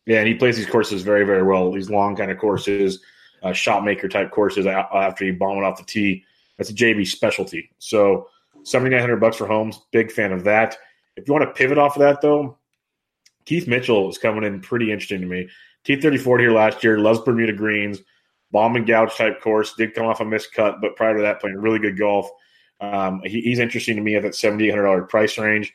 Yeah, 0.05 0.19
and 0.19 0.29
he 0.29 0.35
plays 0.35 0.57
these 0.57 0.67
courses 0.67 1.03
very, 1.03 1.25
very 1.25 1.43
well. 1.43 1.73
These 1.73 1.91
long 1.91 2.15
kind 2.15 2.31
of 2.31 2.39
courses, 2.39 3.01
uh, 3.43 3.53
shot 3.53 3.85
maker 3.85 4.09
type 4.09 4.31
courses 4.31 4.67
after 4.67 5.25
you 5.25 5.35
bomb 5.35 5.59
it 5.59 5.65
off 5.65 5.79
the 5.79 5.85
tee. 5.85 6.25
That's 6.57 6.71
a 6.71 6.75
JB 6.75 7.07
specialty. 7.07 7.71
So 7.79 8.29
seventy 8.63 8.91
nine 8.91 9.01
hundred 9.01 9.21
bucks 9.21 9.37
for 9.37 9.47
Holmes. 9.47 9.81
Big 9.93 10.11
fan 10.11 10.33
of 10.33 10.45
that. 10.45 10.77
If 11.17 11.27
you 11.27 11.35
want 11.35 11.45
to 11.45 11.53
pivot 11.53 11.79
off 11.79 11.97
of 11.97 12.01
that 12.01 12.21
though, 12.21 12.59
Keith 13.45 13.69
Mitchell 13.69 14.09
is 14.09 14.19
coming 14.19 14.45
in 14.45 14.61
pretty 14.61 14.91
interesting 14.91 15.21
to 15.21 15.27
me. 15.27 15.49
T 15.85 16.01
thirty 16.01 16.19
four 16.19 16.39
here 16.39 16.53
last 16.53 16.83
year, 16.83 16.99
loves 16.99 17.21
Bermuda 17.21 17.53
greens, 17.53 18.01
bomb 18.51 18.77
and 18.77 18.87
gouge 18.87 19.15
type 19.15 19.41
course. 19.41 19.75
Did 19.75 19.95
come 19.95 20.07
off 20.07 20.21
a 20.21 20.25
missed 20.25 20.53
cut, 20.53 20.81
but 20.81 20.97
prior 20.97 21.17
to 21.17 21.23
that, 21.23 21.41
playing 21.41 21.59
really 21.59 21.79
good 21.79 21.99
golf. 21.99 22.29
Um, 22.81 23.23
he, 23.25 23.41
he's 23.41 23.59
interesting 23.59 23.97
to 23.97 24.03
me 24.03 24.17
at 24.17 24.23
that 24.23 24.35
seventy 24.35 24.67
eight 24.67 24.71
hundred 24.71 24.85
dollar 24.85 25.03
price 25.03 25.39
range. 25.39 25.73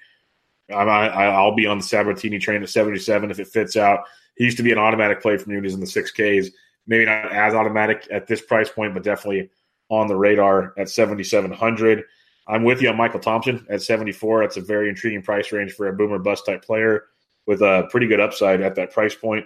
I, 0.69 0.75
I'll 0.75 1.55
be 1.55 1.67
on 1.67 1.79
the 1.79 1.83
Sabbatini 1.83 2.39
train 2.39 2.63
at 2.63 2.69
seventy 2.69 2.99
seven 2.99 3.31
if 3.31 3.39
it 3.39 3.47
fits 3.47 3.75
out. 3.75 4.01
He 4.35 4.45
used 4.45 4.57
to 4.57 4.63
be 4.63 4.71
an 4.71 4.77
automatic 4.77 5.21
play 5.21 5.37
for 5.37 5.49
me 5.49 5.55
when 5.55 5.63
he 5.63 5.67
was 5.67 5.73
in 5.73 5.81
the 5.81 5.87
six 5.87 6.11
Ks. 6.11 6.53
Maybe 6.91 7.05
not 7.05 7.31
as 7.31 7.53
automatic 7.53 8.05
at 8.11 8.27
this 8.27 8.41
price 8.41 8.69
point, 8.69 8.93
but 8.93 9.01
definitely 9.01 9.49
on 9.87 10.07
the 10.07 10.15
radar 10.17 10.73
at 10.77 10.89
7,700. 10.89 12.03
I'm 12.49 12.65
with 12.65 12.81
you 12.81 12.89
on 12.89 12.97
Michael 12.97 13.21
Thompson 13.21 13.65
at 13.69 13.81
74. 13.81 14.41
That's 14.41 14.57
a 14.57 14.61
very 14.61 14.89
intriguing 14.89 15.21
price 15.21 15.53
range 15.53 15.71
for 15.71 15.87
a 15.87 15.93
boomer 15.93 16.19
bust 16.19 16.45
type 16.45 16.65
player 16.65 17.05
with 17.47 17.61
a 17.61 17.87
pretty 17.91 18.07
good 18.07 18.19
upside 18.19 18.59
at 18.59 18.75
that 18.75 18.91
price 18.91 19.15
point. 19.15 19.45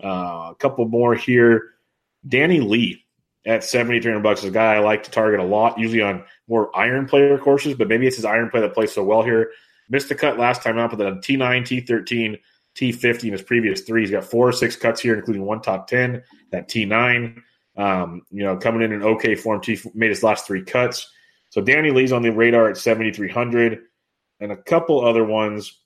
Uh, 0.00 0.52
a 0.52 0.54
couple 0.60 0.86
more 0.86 1.16
here. 1.16 1.70
Danny 2.28 2.60
Lee 2.60 3.04
at 3.44 3.64
7,300 3.64 4.22
bucks 4.22 4.44
is 4.44 4.50
a 4.50 4.52
guy 4.52 4.76
I 4.76 4.78
like 4.78 5.02
to 5.02 5.10
target 5.10 5.40
a 5.40 5.44
lot, 5.44 5.80
usually 5.80 6.02
on 6.02 6.22
more 6.46 6.70
iron 6.78 7.08
player 7.08 7.36
courses, 7.36 7.74
but 7.74 7.88
maybe 7.88 8.06
it's 8.06 8.14
his 8.14 8.24
iron 8.24 8.48
play 8.48 8.60
that 8.60 8.74
plays 8.74 8.92
so 8.92 9.02
well 9.02 9.24
here. 9.24 9.50
Missed 9.88 10.08
the 10.08 10.14
cut 10.14 10.38
last 10.38 10.62
time 10.62 10.78
out, 10.78 10.90
but 10.90 11.00
then 11.00 11.16
T9, 11.16 11.62
T13, 11.62 12.38
T50 12.76 13.24
in 13.24 13.32
his 13.32 13.42
previous 13.42 13.80
three. 13.82 14.02
He's 14.02 14.10
got 14.10 14.24
four 14.24 14.48
or 14.48 14.52
six 14.52 14.76
cuts 14.76 15.00
here, 15.00 15.16
including 15.16 15.44
one 15.44 15.62
top 15.62 15.86
10, 15.88 16.22
that 16.52 16.68
T9. 16.68 17.40
Um, 17.76 18.22
you 18.30 18.42
know, 18.42 18.56
coming 18.56 18.82
in 18.82 18.92
in 18.92 19.02
okay 19.02 19.34
form, 19.34 19.60
T 19.60 19.78
made 19.94 20.10
his 20.10 20.22
last 20.22 20.46
three 20.46 20.62
cuts. 20.62 21.10
So 21.50 21.60
Danny 21.60 21.90
Lee's 21.90 22.12
on 22.12 22.22
the 22.22 22.32
radar 22.32 22.68
at 22.68 22.76
7,300 22.76 23.80
and 24.40 24.52
a 24.52 24.56
couple 24.56 25.04
other 25.04 25.24
ones. 25.24 25.80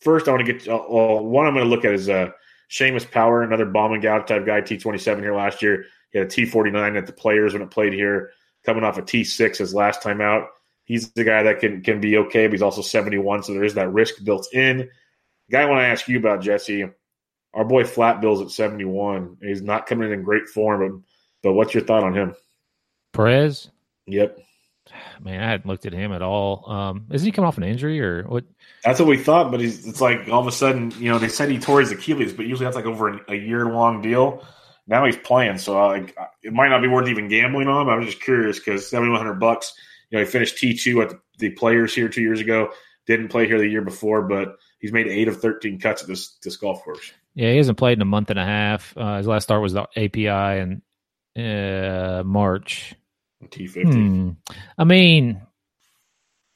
First, 0.00 0.28
I 0.28 0.32
want 0.32 0.46
to 0.46 0.52
get 0.52 0.64
to, 0.64 0.74
uh, 0.74 1.20
one 1.20 1.46
I'm 1.46 1.54
going 1.54 1.64
to 1.64 1.70
look 1.70 1.84
at 1.84 1.92
is 1.92 2.08
uh, 2.08 2.30
Seamus 2.70 3.10
Power, 3.10 3.42
another 3.42 3.66
bomb 3.66 3.92
and 3.92 4.02
gouge 4.02 4.26
type 4.26 4.46
guy, 4.46 4.60
T27 4.60 5.20
here 5.20 5.34
last 5.34 5.60
year. 5.60 5.84
He 6.10 6.18
had 6.18 6.28
a 6.28 6.30
T49 6.30 6.96
at 6.96 7.06
the 7.06 7.12
players 7.12 7.52
when 7.52 7.62
it 7.62 7.70
played 7.70 7.92
here, 7.92 8.30
coming 8.64 8.84
off 8.84 8.98
a 8.98 9.02
T6 9.02 9.58
his 9.58 9.74
last 9.74 10.02
time 10.02 10.20
out. 10.20 10.48
He's 10.84 11.12
the 11.12 11.24
guy 11.24 11.42
that 11.44 11.60
can 11.60 11.82
can 11.82 12.00
be 12.00 12.16
okay, 12.16 12.46
but 12.46 12.52
he's 12.52 12.62
also 12.62 12.82
71, 12.82 13.44
so 13.44 13.52
there 13.52 13.62
is 13.62 13.74
that 13.74 13.92
risk 13.92 14.24
built 14.24 14.48
in. 14.52 14.88
Guy 15.50 15.62
I 15.62 15.66
want 15.66 15.80
to 15.80 15.86
ask 15.86 16.08
you 16.08 16.18
about, 16.18 16.42
Jesse, 16.42 16.88
our 17.54 17.64
boy 17.64 17.84
Flat 17.84 18.20
Bill's 18.20 18.40
at 18.40 18.50
71. 18.50 19.38
He's 19.42 19.62
not 19.62 19.86
coming 19.86 20.08
in 20.08 20.14
in 20.14 20.22
great 20.22 20.48
form, 20.48 21.02
but, 21.42 21.48
but 21.48 21.52
what's 21.54 21.74
your 21.74 21.84
thought 21.84 22.04
on 22.04 22.14
him? 22.14 22.34
Perez? 23.12 23.70
Yep. 24.06 24.38
Man, 25.20 25.42
I 25.42 25.50
hadn't 25.50 25.66
looked 25.66 25.86
at 25.86 25.92
him 25.92 26.12
at 26.12 26.22
all. 26.22 26.70
Um, 26.70 27.06
is 27.10 27.22
he 27.22 27.32
coming 27.32 27.48
off 27.48 27.58
an 27.58 27.64
injury 27.64 28.00
or 28.00 28.24
what? 28.24 28.44
That's 28.84 29.00
what 29.00 29.08
we 29.08 29.18
thought, 29.18 29.50
but 29.50 29.60
he's, 29.60 29.86
it's 29.86 30.00
like 30.00 30.28
all 30.28 30.40
of 30.40 30.46
a 30.46 30.52
sudden, 30.52 30.92
you 30.98 31.10
know, 31.10 31.18
they 31.18 31.28
said 31.28 31.50
he 31.50 31.58
tore 31.58 31.80
his 31.80 31.92
Achilles, 31.92 32.32
but 32.32 32.46
usually 32.46 32.64
that's 32.64 32.76
like 32.76 32.86
over 32.86 33.20
a 33.28 33.34
year 33.34 33.66
long 33.66 34.00
deal. 34.00 34.44
Now 34.86 35.04
he's 35.04 35.16
playing, 35.16 35.58
so 35.58 35.86
like 35.86 36.16
it 36.42 36.52
might 36.52 36.68
not 36.68 36.82
be 36.82 36.88
worth 36.88 37.08
even 37.08 37.28
gambling 37.28 37.68
on. 37.68 37.86
But 37.86 37.92
I 37.92 37.96
was 37.96 38.06
just 38.06 38.22
curious 38.22 38.58
because 38.58 38.90
seventy 38.90 39.10
one 39.10 39.20
hundred 39.20 39.34
bucks. 39.34 39.72
You 40.10 40.18
know, 40.18 40.24
he 40.24 40.30
finished 40.30 40.58
T 40.58 40.74
two 40.74 41.00
at 41.02 41.10
the, 41.10 41.20
the, 41.38 41.50
Players 41.50 41.94
here 41.94 42.08
two 42.08 42.22
years 42.22 42.40
ago. 42.40 42.72
Didn't 43.06 43.28
play 43.28 43.46
here 43.46 43.58
the 43.58 43.68
year 43.68 43.82
before, 43.82 44.22
but 44.22 44.56
he's 44.80 44.92
made 44.92 45.06
eight 45.06 45.28
of 45.28 45.40
thirteen 45.40 45.78
cuts 45.78 46.02
at 46.02 46.08
this 46.08 46.36
this 46.42 46.56
golf 46.56 46.82
course. 46.82 47.12
Yeah, 47.34 47.50
he 47.50 47.56
hasn't 47.56 47.78
played 47.78 47.98
in 47.98 48.02
a 48.02 48.06
month 48.06 48.30
and 48.30 48.38
a 48.38 48.44
half. 48.44 48.96
Uh, 48.96 49.18
his 49.18 49.26
last 49.26 49.44
start 49.44 49.62
was 49.62 49.72
the 49.72 49.86
API 49.96 50.80
in 51.36 51.42
uh, 51.42 52.22
March. 52.24 52.94
T 53.50 53.66
fifty. 53.66 53.92
Hmm. 53.92 54.30
I 54.76 54.84
mean, 54.84 55.40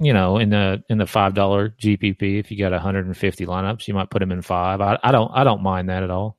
you 0.01 0.13
know, 0.13 0.39
in 0.39 0.51
the 0.51 0.83
in 0.89 0.99
the 0.99 1.07
five 1.07 1.35
dollar 1.35 1.71
GPP, 1.71 2.41
if 2.41 2.51
you 2.51 2.59
got 2.59 2.73
150 2.73 3.47
lineups, 3.47 3.87
you 3.89 3.95
might 3.95 4.11
put 4.11 4.23
him 4.23 4.33
in 4.33 4.43
five. 4.43 4.81
I, 4.81 4.99
I 5.03 5.13
don't 5.13 5.31
I 5.33 5.45
don't 5.45 5.63
mind 5.63 5.89
that 5.89 6.03
at 6.03 6.11
all. 6.11 6.37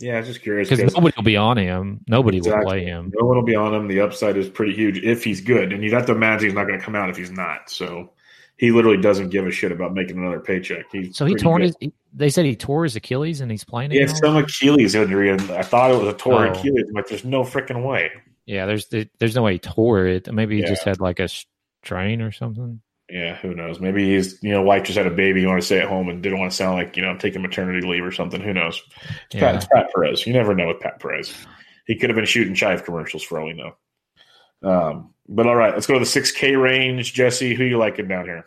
Yeah, 0.00 0.16
I 0.16 0.18
was 0.18 0.28
just 0.28 0.42
curious 0.42 0.68
because 0.68 0.94
nobody 0.94 1.14
will 1.16 1.24
be 1.24 1.36
on 1.36 1.56
him. 1.56 2.00
Nobody 2.06 2.38
exactly. 2.38 2.64
will 2.64 2.70
play 2.70 2.84
him. 2.84 3.12
No 3.14 3.26
one 3.26 3.36
will 3.36 3.44
be 3.44 3.54
on 3.54 3.74
him. 3.74 3.88
The 3.88 4.00
upside 4.00 4.36
is 4.36 4.48
pretty 4.48 4.74
huge 4.74 4.98
if 4.98 5.24
he's 5.24 5.40
good, 5.40 5.72
and 5.72 5.82
you'd 5.82 5.92
have 5.92 6.06
to 6.06 6.12
imagine 6.12 6.48
he's 6.48 6.54
not 6.54 6.66
going 6.66 6.78
to 6.78 6.84
come 6.84 6.96
out 6.96 7.10
if 7.10 7.16
he's 7.16 7.30
not. 7.30 7.70
So 7.70 8.10
he 8.56 8.70
literally 8.70 9.00
doesn't 9.00 9.30
give 9.30 9.46
a 9.46 9.50
shit 9.50 9.72
about 9.72 9.94
making 9.94 10.18
another 10.18 10.40
paycheck. 10.40 10.86
He's 10.92 11.16
so 11.16 11.26
he 11.26 11.34
tore 11.34 11.58
his. 11.58 11.74
They 12.12 12.30
said 12.30 12.44
he 12.44 12.54
tore 12.54 12.84
his 12.84 12.94
Achilles 12.96 13.40
and 13.40 13.50
he's 13.50 13.64
playing. 13.64 13.90
Yeah, 13.92 14.06
some 14.06 14.36
Achilles 14.36 14.94
injury, 14.94 15.30
and 15.30 15.50
I 15.50 15.62
thought 15.62 15.90
it 15.90 15.98
was 15.98 16.08
a 16.08 16.16
torn 16.16 16.48
oh. 16.48 16.52
Achilles, 16.52 16.84
but 16.92 17.08
there's 17.08 17.24
no 17.24 17.42
freaking 17.42 17.84
way. 17.84 18.10
Yeah, 18.46 18.66
there's 18.66 18.86
there's 19.18 19.34
no 19.34 19.42
way 19.42 19.54
he 19.54 19.58
tore 19.58 20.06
it. 20.06 20.32
Maybe 20.32 20.56
he 20.56 20.62
yeah. 20.62 20.68
just 20.68 20.84
had 20.84 21.00
like 21.00 21.18
a 21.18 21.28
strain 21.82 22.20
or 22.20 22.30
something. 22.30 22.80
Yeah, 23.10 23.36
who 23.36 23.54
knows? 23.54 23.80
Maybe 23.80 24.14
he's 24.14 24.42
you 24.42 24.52
know 24.52 24.62
wife 24.62 24.84
just 24.84 24.96
had 24.96 25.06
a 25.06 25.10
baby, 25.10 25.40
you 25.40 25.48
want 25.48 25.60
to 25.60 25.66
stay 25.66 25.80
at 25.80 25.88
home 25.88 26.08
and 26.08 26.22
didn't 26.22 26.38
want 26.38 26.52
to 26.52 26.56
sound 26.56 26.76
like 26.76 26.96
you 26.96 27.02
know 27.02 27.16
taking 27.16 27.42
maternity 27.42 27.86
leave 27.86 28.04
or 28.04 28.12
something. 28.12 28.40
Who 28.40 28.52
knows? 28.52 28.80
It's, 29.26 29.34
yeah. 29.34 29.40
Pat, 29.40 29.54
it's 29.56 29.66
Pat 29.66 29.88
Perez. 29.94 30.26
You 30.26 30.32
never 30.32 30.54
know 30.54 30.68
with 30.68 30.80
Pat 30.80 31.00
Perez. 31.00 31.32
He 31.86 31.96
could 31.96 32.10
have 32.10 32.16
been 32.16 32.24
shooting 32.24 32.54
chive 32.54 32.84
commercials 32.84 33.22
for 33.22 33.40
all 33.40 33.46
we 33.46 33.52
know. 33.52 33.76
Um, 34.62 35.13
but 35.28 35.46
all 35.46 35.56
right, 35.56 35.74
let's 35.74 35.86
go 35.86 35.94
to 35.94 36.00
the 36.00 36.06
six 36.06 36.30
K 36.30 36.56
range. 36.56 37.12
Jesse, 37.14 37.54
who 37.54 37.64
you 37.64 37.78
liking 37.78 38.08
down 38.08 38.24
here? 38.24 38.44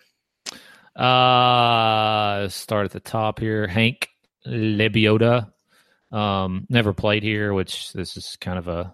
Uh 0.96 2.48
start 2.50 2.86
at 2.86 2.92
the 2.92 3.00
top 3.00 3.40
here. 3.40 3.68
Hank 3.68 4.10
Lebioda. 4.46 5.52
Um, 6.12 6.66
never 6.70 6.94
played 6.94 7.22
here, 7.22 7.54
which 7.54 7.94
this 7.94 8.18
is 8.18 8.38
kind 8.40 8.58
of 8.58 8.68
a 8.68 8.94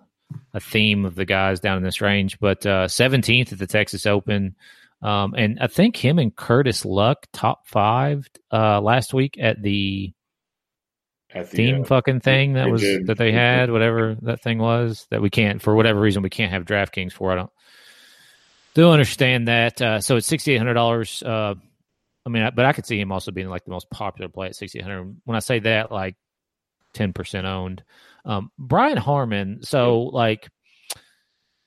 a 0.54 0.60
theme 0.60 1.06
of 1.06 1.16
the 1.16 1.26
guys 1.26 1.60
down 1.60 1.78
in 1.78 1.84
this 1.84 2.02
range. 2.02 2.40
But 2.40 2.66
uh, 2.66 2.88
17th 2.88 3.54
at 3.54 3.60
the 3.60 3.68
Texas 3.68 4.06
Open. 4.06 4.56
Um, 5.02 5.34
and 5.36 5.60
I 5.60 5.68
think 5.68 5.98
him 5.98 6.18
and 6.18 6.36
Curtis 6.36 6.86
Luck 6.86 7.28
top 7.34 7.68
five 7.68 8.28
uh, 8.52 8.80
last 8.80 9.14
week 9.14 9.38
at 9.40 9.62
the, 9.62 10.14
at 11.34 11.50
the 11.50 11.58
theme 11.58 11.82
uh, 11.82 11.86
fucking 11.86 12.20
thing 12.20 12.54
that 12.54 12.70
was 12.70 12.82
did. 12.82 13.08
that 13.08 13.18
they 13.18 13.32
had, 13.32 13.72
whatever 13.72 14.16
that 14.22 14.42
thing 14.42 14.60
was 14.60 15.08
that 15.10 15.22
we 15.22 15.30
can't 15.30 15.62
for 15.62 15.76
whatever 15.76 16.00
reason 16.00 16.22
we 16.22 16.30
can't 16.30 16.52
have 16.52 16.66
DraftKings 16.66 17.14
for. 17.14 17.32
I 17.32 17.36
don't 17.36 17.52
do 18.74 18.90
understand 18.90 19.48
that. 19.48 19.82
Uh, 19.82 20.02
so 20.02 20.18
it's 20.18 20.28
sixty 20.28 20.54
eight 20.54 20.58
hundred 20.58 20.76
dollars. 20.76 21.22
Uh, 21.24 21.56
I 22.26 22.30
mean, 22.30 22.50
but 22.56 22.66
I 22.66 22.74
could 22.74 22.86
see 22.86 23.00
him 23.00 23.12
also 23.12 23.32
being 23.32 23.50
like 23.50 23.66
the 23.66 23.72
most 23.72 23.90
popular 23.90 24.30
play 24.30 24.48
at 24.48 24.56
sixty 24.56 24.80
eight 24.80 24.84
hundred. 24.84 25.16
When 25.26 25.36
I 25.36 25.40
say 25.40 25.60
that, 25.60 25.92
like 25.92 26.16
ten 26.94 27.14
percent 27.14 27.48
owned. 27.48 27.84
Um, 28.26 28.52
Brian 28.58 28.98
Harman. 28.98 29.64
So 29.64 30.04
like 30.04 30.50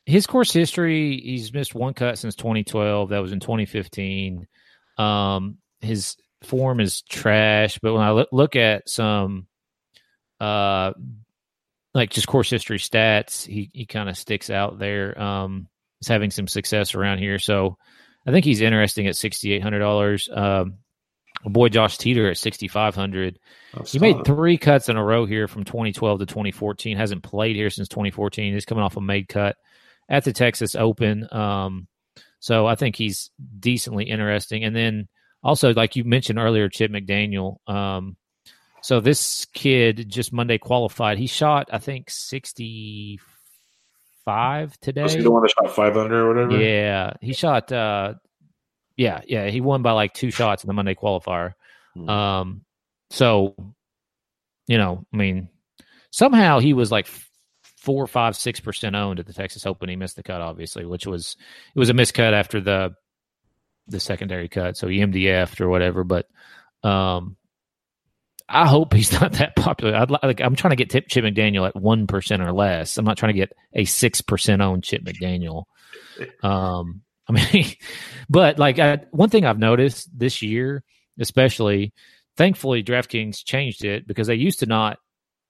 his 0.06 0.26
course 0.26 0.52
history, 0.52 1.20
he's 1.20 1.52
missed 1.52 1.74
one 1.74 1.92
cut 1.92 2.16
since 2.16 2.36
2012. 2.36 3.10
That 3.10 3.18
was 3.18 3.32
in 3.32 3.40
2015. 3.40 4.46
Um, 4.96 5.58
his 5.80 6.16
form 6.42 6.80
is 6.80 7.02
trash, 7.02 7.78
but 7.82 7.92
when 7.92 8.02
I 8.02 8.24
look 8.30 8.56
at 8.56 8.88
some, 8.88 9.48
uh, 10.40 10.92
like 11.94 12.10
just 12.10 12.26
course 12.26 12.50
history 12.50 12.78
stats, 12.78 13.46
he 13.46 13.70
he 13.72 13.86
kind 13.86 14.08
of 14.08 14.16
sticks 14.16 14.50
out 14.50 14.78
there. 14.78 15.20
Um, 15.20 15.68
he's 16.00 16.08
having 16.08 16.30
some 16.30 16.46
success 16.48 16.94
around 16.94 17.18
here, 17.18 17.38
so 17.38 17.76
I 18.26 18.32
think 18.32 18.44
he's 18.44 18.60
interesting 18.60 19.06
at 19.06 19.16
sixty 19.16 19.52
eight 19.52 19.62
hundred 19.62 19.78
dollars. 19.80 20.28
Um, 20.32 20.78
boy 21.44 21.68
Josh 21.68 21.98
Teater 21.98 22.30
at 22.30 22.38
sixty 22.38 22.68
five 22.68 22.94
hundred. 22.94 23.38
He 23.86 23.98
made 23.98 24.24
three 24.24 24.58
cuts 24.58 24.88
in 24.88 24.96
a 24.96 25.04
row 25.04 25.26
here 25.26 25.48
from 25.48 25.64
2012 25.64 26.20
to 26.20 26.26
2014. 26.26 26.96
Hasn't 26.96 27.22
played 27.22 27.56
here 27.56 27.68
since 27.68 27.88
2014. 27.88 28.54
He's 28.54 28.64
coming 28.64 28.82
off 28.82 28.96
a 28.96 29.02
made 29.02 29.28
cut 29.28 29.56
at 30.08 30.24
the 30.24 30.32
Texas 30.32 30.74
Open. 30.74 31.28
Um, 31.30 31.86
so 32.38 32.66
I 32.66 32.74
think 32.74 32.96
he's 32.96 33.30
decently 33.58 34.04
interesting. 34.04 34.64
And 34.64 34.74
then 34.74 35.08
also, 35.42 35.74
like 35.74 35.96
you 35.96 36.04
mentioned 36.04 36.38
earlier, 36.38 36.68
Chip 36.68 36.90
McDaniel. 36.90 37.56
Um, 37.66 38.16
so 38.86 39.00
this 39.00 39.46
kid 39.46 40.08
just 40.08 40.32
Monday 40.32 40.58
qualified. 40.58 41.18
He 41.18 41.26
shot, 41.26 41.68
I 41.72 41.78
think, 41.78 42.08
sixty 42.08 43.18
five 44.24 44.78
today. 44.78 45.02
Was 45.02 45.14
he 45.14 45.22
the 45.22 45.30
one 45.32 45.42
that 45.42 45.50
shot 45.50 45.74
five 45.74 45.96
under 45.96 46.24
or 46.24 46.28
whatever? 46.28 46.62
Yeah, 46.62 47.14
he 47.20 47.32
shot. 47.32 47.72
Uh, 47.72 48.14
yeah, 48.96 49.22
yeah, 49.26 49.48
he 49.48 49.60
won 49.60 49.82
by 49.82 49.90
like 49.90 50.14
two 50.14 50.30
shots 50.30 50.62
in 50.62 50.68
the 50.68 50.72
Monday 50.72 50.94
qualifier. 50.94 51.54
Hmm. 51.94 52.08
Um, 52.08 52.64
so 53.10 53.56
you 54.68 54.78
know, 54.78 55.04
I 55.12 55.16
mean, 55.16 55.48
somehow 56.12 56.60
he 56.60 56.72
was 56.72 56.92
like 56.92 57.08
four, 57.78 58.06
five, 58.06 58.36
six 58.36 58.60
percent 58.60 58.94
owned 58.94 59.18
at 59.18 59.26
the 59.26 59.32
Texas 59.32 59.66
Open. 59.66 59.88
He 59.88 59.96
missed 59.96 60.14
the 60.14 60.22
cut, 60.22 60.40
obviously, 60.40 60.86
which 60.86 61.08
was 61.08 61.36
it 61.74 61.78
was 61.80 61.90
a 61.90 61.92
miscut 61.92 62.34
after 62.34 62.60
the 62.60 62.94
the 63.88 63.98
secondary 63.98 64.48
cut, 64.48 64.76
so 64.76 64.86
he 64.86 64.98
MDF'd 64.98 65.60
or 65.60 65.68
whatever. 65.68 66.04
But 66.04 66.28
um, 66.84 67.36
I 68.48 68.66
hope 68.66 68.92
he's 68.92 69.12
not 69.20 69.34
that 69.34 69.56
popular. 69.56 69.94
I'd 69.94 70.10
like 70.10 70.40
I'm 70.40 70.56
trying 70.56 70.70
to 70.70 70.76
get 70.76 70.90
Tip, 70.90 71.08
Chip 71.08 71.24
McDaniel 71.24 71.66
at 71.66 71.76
one 71.76 72.06
percent 72.06 72.42
or 72.42 72.52
less. 72.52 72.96
I'm 72.98 73.04
not 73.04 73.16
trying 73.16 73.32
to 73.32 73.38
get 73.38 73.52
a 73.72 73.84
six 73.84 74.20
percent 74.20 74.62
owned 74.62 74.84
Chip 74.84 75.02
McDaniel. 75.02 75.64
Um, 76.42 77.02
I 77.28 77.32
mean, 77.32 77.66
but 78.28 78.58
like 78.58 78.78
I, 78.78 79.00
one 79.10 79.30
thing 79.30 79.44
I've 79.44 79.58
noticed 79.58 80.08
this 80.16 80.42
year, 80.42 80.84
especially, 81.18 81.92
thankfully 82.36 82.82
DraftKings 82.82 83.44
changed 83.44 83.84
it 83.84 84.06
because 84.06 84.26
they 84.26 84.34
used 84.34 84.60
to 84.60 84.66
not 84.66 84.98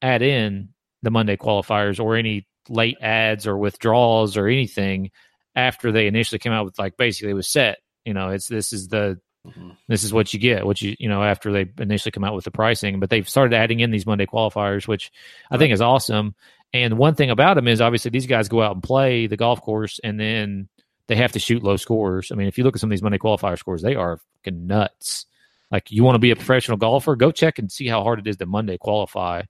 add 0.02 0.22
in 0.22 0.70
the 1.02 1.10
Monday 1.10 1.36
qualifiers 1.36 2.00
or 2.00 2.16
any 2.16 2.46
late 2.68 2.96
ads 3.00 3.46
or 3.46 3.56
withdrawals 3.56 4.36
or 4.36 4.48
anything 4.48 5.10
after 5.54 5.92
they 5.92 6.06
initially 6.06 6.38
came 6.38 6.52
out 6.52 6.64
with 6.64 6.78
like 6.78 6.96
basically 6.96 7.30
it 7.30 7.34
was 7.34 7.50
set. 7.50 7.78
You 8.04 8.14
know, 8.14 8.28
it's 8.30 8.48
this 8.48 8.72
is 8.72 8.88
the 8.88 9.18
mm-hmm. 9.46 9.70
this 9.88 10.04
is 10.04 10.12
what 10.12 10.32
you 10.32 10.40
get, 10.40 10.66
what 10.66 10.80
you 10.80 10.96
you 10.98 11.08
know 11.08 11.22
after 11.22 11.52
they 11.52 11.66
initially 11.78 12.12
come 12.12 12.24
out 12.24 12.34
with 12.34 12.44
the 12.44 12.50
pricing. 12.50 13.00
But 13.00 13.10
they've 13.10 13.28
started 13.28 13.54
adding 13.54 13.80
in 13.80 13.90
these 13.90 14.06
Monday 14.06 14.26
qualifiers, 14.26 14.86
which 14.86 15.12
I 15.50 15.58
think 15.58 15.72
is 15.72 15.80
awesome. 15.80 16.34
And 16.72 16.98
one 16.98 17.14
thing 17.14 17.30
about 17.30 17.54
them 17.54 17.68
is 17.68 17.80
obviously 17.80 18.10
these 18.10 18.26
guys 18.26 18.48
go 18.48 18.60
out 18.60 18.74
and 18.74 18.82
play 18.82 19.26
the 19.26 19.36
golf 19.36 19.62
course, 19.62 20.00
and 20.02 20.18
then 20.18 20.68
they 21.06 21.16
have 21.16 21.32
to 21.32 21.38
shoot 21.38 21.62
low 21.62 21.76
scores. 21.76 22.32
I 22.32 22.34
mean, 22.34 22.48
if 22.48 22.58
you 22.58 22.64
look 22.64 22.76
at 22.76 22.80
some 22.80 22.90
of 22.90 22.92
these 22.92 23.02
Monday 23.02 23.18
qualifier 23.18 23.58
scores, 23.58 23.82
they 23.82 23.94
are 23.94 24.20
fucking 24.38 24.66
nuts. 24.66 25.26
Like 25.70 25.90
you 25.90 26.04
want 26.04 26.14
to 26.16 26.20
be 26.20 26.30
a 26.30 26.36
professional 26.36 26.76
golfer, 26.76 27.16
go 27.16 27.30
check 27.30 27.58
and 27.58 27.70
see 27.70 27.86
how 27.86 28.02
hard 28.02 28.18
it 28.18 28.26
is 28.26 28.36
to 28.36 28.46
Monday 28.46 28.78
qualify 28.78 29.42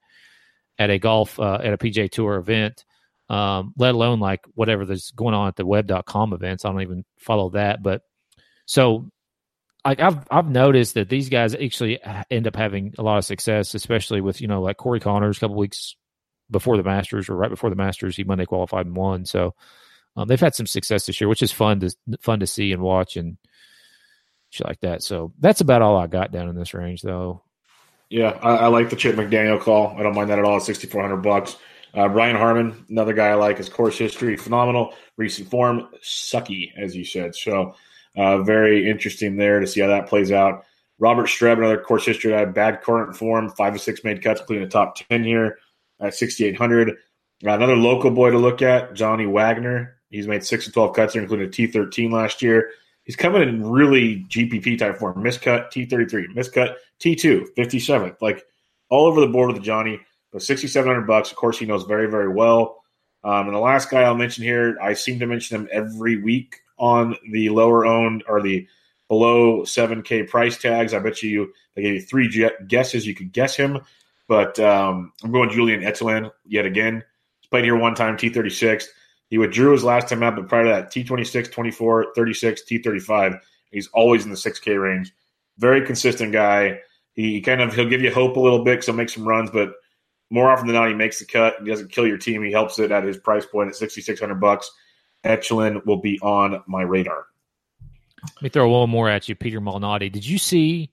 at 0.78 0.90
a 0.90 0.98
golf 0.98 1.38
uh, 1.38 1.58
at 1.62 1.72
a 1.72 1.78
PGA 1.78 2.10
Tour 2.10 2.36
event, 2.36 2.84
um, 3.28 3.74
let 3.76 3.94
alone 3.94 4.20
like 4.20 4.44
whatever 4.54 4.84
that's 4.84 5.10
going 5.10 5.34
on 5.34 5.48
at 5.48 5.56
the 5.56 5.66
web.com 5.66 6.32
events. 6.32 6.64
I 6.64 6.70
don't 6.70 6.82
even 6.82 7.04
follow 7.18 7.50
that, 7.50 7.82
but 7.82 8.02
so 8.66 9.10
like 9.86 10.00
I've 10.00 10.26
I've 10.30 10.48
noticed 10.48 10.94
that 10.94 11.08
these 11.08 11.28
guys 11.28 11.54
actually 11.54 12.00
end 12.30 12.46
up 12.46 12.56
having 12.56 12.94
a 12.98 13.02
lot 13.02 13.18
of 13.18 13.24
success, 13.24 13.74
especially 13.74 14.20
with 14.20 14.40
you 14.40 14.48
know 14.48 14.62
like 14.62 14.76
Corey 14.76 15.00
Conners 15.00 15.36
a 15.36 15.40
couple 15.40 15.56
weeks 15.56 15.96
before 16.50 16.76
the 16.76 16.82
Masters 16.82 17.28
or 17.28 17.36
right 17.36 17.50
before 17.50 17.70
the 17.70 17.76
Masters. 17.76 18.16
He 18.16 18.24
Monday 18.24 18.46
qualified 18.46 18.86
and 18.86 18.96
won. 18.96 19.24
So 19.24 19.54
um, 20.16 20.28
they've 20.28 20.40
had 20.40 20.54
some 20.54 20.66
success 20.66 21.06
this 21.06 21.20
year, 21.20 21.28
which 21.28 21.42
is 21.42 21.52
fun 21.52 21.80
to 21.80 21.94
fun 22.20 22.40
to 22.40 22.46
see 22.46 22.72
and 22.72 22.82
watch 22.82 23.16
and 23.16 23.36
shit 24.50 24.66
like 24.66 24.80
that. 24.80 25.02
So 25.02 25.32
that's 25.38 25.60
about 25.60 25.82
all 25.82 25.96
I 25.96 26.06
got 26.06 26.32
down 26.32 26.48
in 26.48 26.56
this 26.56 26.74
range, 26.74 27.02
though. 27.02 27.42
Yeah, 28.08 28.38
I, 28.42 28.56
I 28.56 28.66
like 28.68 28.90
the 28.90 28.96
Chip 28.96 29.16
McDaniel 29.16 29.60
call. 29.60 29.96
I 29.98 30.02
don't 30.02 30.14
mind 30.14 30.30
that 30.30 30.38
at 30.38 30.44
all. 30.44 30.60
Sixty 30.60 30.86
four 30.86 31.02
hundred 31.02 31.18
bucks. 31.18 31.56
Uh, 31.94 32.08
Brian 32.08 32.36
Harman, 32.36 32.84
another 32.90 33.14
guy 33.14 33.28
I 33.28 33.34
like. 33.34 33.58
His 33.58 33.68
course 33.68 33.96
history 33.96 34.36
phenomenal. 34.36 34.94
Recent 35.16 35.50
form 35.50 35.88
sucky, 36.02 36.72
as 36.76 36.94
you 36.94 37.04
said. 37.04 37.34
So 37.34 37.74
uh, 38.16 38.38
very 38.42 38.88
interesting 38.88 39.36
there 39.36 39.60
to 39.60 39.66
see 39.66 39.80
how 39.80 39.88
that 39.88 40.08
plays 40.08 40.32
out. 40.32 40.64
Robert 40.98 41.26
Streb, 41.26 41.58
another 41.58 41.80
course 41.80 42.06
history 42.06 42.32
guy, 42.32 42.44
bad 42.46 42.82
current 42.82 43.14
form, 43.16 43.50
five 43.50 43.74
or 43.74 43.78
six 43.78 44.02
made 44.02 44.22
cuts, 44.22 44.40
including 44.40 44.64
the 44.64 44.70
top 44.70 44.96
ten 44.96 45.22
here 45.22 45.58
at 46.00 46.14
sixty 46.14 46.44
eight 46.44 46.56
hundred. 46.56 46.90
Uh, 47.44 47.50
another 47.50 47.76
local 47.76 48.10
boy 48.10 48.30
to 48.30 48.38
look 48.38 48.62
at, 48.62 48.94
Johnny 48.94 49.26
Wagner. 49.26 49.96
He's 50.08 50.26
made 50.26 50.44
six 50.44 50.64
to 50.64 50.72
twelve 50.72 50.96
cuts 50.96 51.12
here, 51.12 51.22
including 51.22 51.48
a 51.48 51.50
T 51.50 51.66
thirteen 51.66 52.10
last 52.10 52.40
year. 52.40 52.70
He's 53.06 53.16
coming 53.16 53.42
in 53.42 53.64
really 53.64 54.26
GPP 54.28 54.78
type 54.78 54.98
form. 54.98 55.22
Miscut, 55.22 55.70
T33, 55.70 56.34
miscut, 56.34 56.74
T2, 57.00 57.54
57th. 57.56 58.20
Like 58.20 58.44
all 58.90 59.06
over 59.06 59.20
the 59.20 59.28
board 59.28 59.52
with 59.52 59.62
Johnny. 59.62 60.00
But 60.32 60.42
6,700 60.42 61.06
bucks. 61.06 61.30
Of 61.30 61.36
course, 61.36 61.56
he 61.56 61.66
knows 61.66 61.84
very, 61.84 62.10
very 62.10 62.28
well. 62.28 62.82
Um, 63.22 63.46
and 63.46 63.54
the 63.54 63.60
last 63.60 63.90
guy 63.90 64.02
I'll 64.02 64.16
mention 64.16 64.42
here, 64.42 64.76
I 64.82 64.92
seem 64.94 65.20
to 65.20 65.26
mention 65.26 65.56
him 65.56 65.68
every 65.72 66.20
week 66.20 66.56
on 66.78 67.16
the 67.30 67.48
lower 67.48 67.86
owned 67.86 68.24
or 68.28 68.42
the 68.42 68.66
below 69.08 69.62
7K 69.62 70.28
price 70.28 70.58
tags. 70.58 70.92
I 70.94 70.98
bet 70.98 71.22
you 71.22 71.52
they 71.74 71.82
gave 71.82 71.94
you 71.94 72.00
three 72.02 72.50
guesses. 72.66 73.06
You 73.06 73.14
could 73.14 73.32
guess 73.32 73.56
him. 73.56 73.80
But 74.28 74.58
um, 74.58 75.12
I'm 75.22 75.30
going 75.30 75.50
Julian 75.50 75.84
Etienne 75.84 76.30
yet 76.46 76.66
again. 76.66 77.04
He's 77.40 77.48
played 77.48 77.64
here 77.64 77.76
one 77.76 77.94
time, 77.94 78.16
T36. 78.16 78.84
He 79.28 79.38
withdrew 79.38 79.72
his 79.72 79.84
last 79.84 80.08
time 80.08 80.22
out, 80.22 80.36
but 80.36 80.48
prior 80.48 80.64
to 80.64 80.70
that, 80.70 80.92
T26, 80.92 81.50
24, 81.50 82.12
36, 82.14 82.62
T35. 82.62 83.40
He's 83.70 83.88
always 83.88 84.24
in 84.24 84.30
the 84.30 84.36
6K 84.36 84.80
range. 84.80 85.12
Very 85.58 85.84
consistent 85.84 86.32
guy. 86.32 86.80
He 87.14 87.40
kind 87.40 87.60
of 87.60 87.74
he'll 87.74 87.88
give 87.88 88.02
you 88.02 88.12
hope 88.12 88.36
a 88.36 88.40
little 88.40 88.62
bit 88.62 88.84
so 88.84 88.92
make 88.92 89.08
some 89.08 89.26
runs, 89.26 89.50
but 89.50 89.72
more 90.30 90.50
often 90.50 90.66
than 90.66 90.76
not, 90.76 90.88
he 90.88 90.94
makes 90.94 91.18
the 91.18 91.24
cut. 91.24 91.56
He 91.60 91.66
doesn't 91.68 91.92
kill 91.92 92.06
your 92.06 92.18
team. 92.18 92.42
He 92.42 92.52
helps 92.52 92.78
it 92.78 92.90
at 92.90 93.04
his 93.04 93.16
price 93.16 93.46
point 93.46 93.68
at 93.68 93.76
6600 93.76 94.34
bucks. 94.34 94.70
Etienne 95.26 95.82
will 95.84 95.98
be 95.98 96.18
on 96.20 96.62
my 96.66 96.82
radar. 96.82 97.26
Let 98.22 98.42
me 98.42 98.48
throw 98.48 98.68
one 98.68 98.90
more 98.90 99.08
at 99.08 99.28
you, 99.28 99.34
Peter 99.34 99.60
Malnati. 99.60 100.10
Did 100.10 100.26
you 100.26 100.38
see 100.38 100.90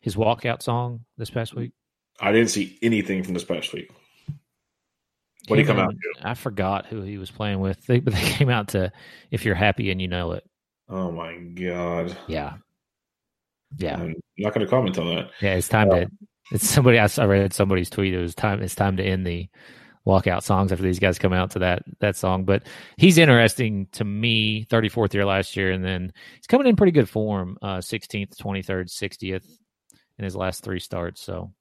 his 0.00 0.16
walkout 0.16 0.62
song 0.62 1.04
this 1.16 1.30
past 1.30 1.54
week? 1.54 1.72
I 2.20 2.32
didn't 2.32 2.50
see 2.50 2.78
anything 2.82 3.22
from 3.22 3.34
this 3.34 3.44
past 3.44 3.72
week. 3.72 3.90
What 5.46 5.56
did 5.56 5.62
he 5.62 5.66
come 5.66 5.78
out 5.78 5.90
to? 5.90 6.28
I 6.28 6.34
forgot 6.34 6.86
who 6.86 7.02
he 7.02 7.16
was 7.16 7.30
playing 7.30 7.60
with, 7.60 7.84
they, 7.86 8.00
but 8.00 8.12
they 8.14 8.20
came 8.20 8.50
out 8.50 8.68
to 8.68 8.92
"If 9.30 9.44
You're 9.44 9.54
Happy 9.54 9.90
and 9.90 10.00
You 10.00 10.08
Know 10.08 10.32
It." 10.32 10.44
Oh 10.88 11.10
my 11.10 11.36
god! 11.36 12.16
Yeah, 12.26 12.54
yeah. 13.76 13.96
I'm 13.96 14.16
not 14.36 14.54
going 14.54 14.64
to 14.64 14.70
comment 14.70 14.98
on 14.98 15.14
that. 15.14 15.30
Yeah, 15.40 15.54
it's 15.54 15.68
time 15.68 15.90
uh, 15.90 16.00
to. 16.00 16.10
It's 16.52 16.68
somebody. 16.68 16.98
I 16.98 17.24
read 17.24 17.52
somebody's 17.52 17.90
tweet. 17.90 18.14
It 18.14 18.20
was 18.20 18.34
time. 18.34 18.62
It's 18.62 18.74
time 18.74 18.96
to 18.98 19.02
end 19.02 19.26
the 19.26 19.48
walkout 20.08 20.42
songs 20.42 20.72
after 20.72 20.82
these 20.82 20.98
guys 20.98 21.18
come 21.18 21.34
out 21.34 21.52
to 21.52 21.58
that 21.60 21.82
that 22.00 22.16
song. 22.16 22.44
But 22.44 22.64
he's 22.96 23.18
interesting 23.18 23.86
to 23.92 24.04
me. 24.04 24.64
Thirty 24.64 24.88
fourth 24.88 25.14
year 25.14 25.26
last 25.26 25.56
year, 25.56 25.70
and 25.70 25.84
then 25.84 26.12
he's 26.36 26.46
coming 26.46 26.66
in 26.66 26.76
pretty 26.76 26.92
good 26.92 27.08
form. 27.08 27.58
Uh, 27.60 27.80
sixteenth, 27.80 28.36
twenty 28.38 28.62
third, 28.62 28.90
sixtieth 28.90 29.46
in 30.18 30.24
his 30.24 30.34
last 30.34 30.64
three 30.64 30.80
starts. 30.80 31.22
So 31.22 31.52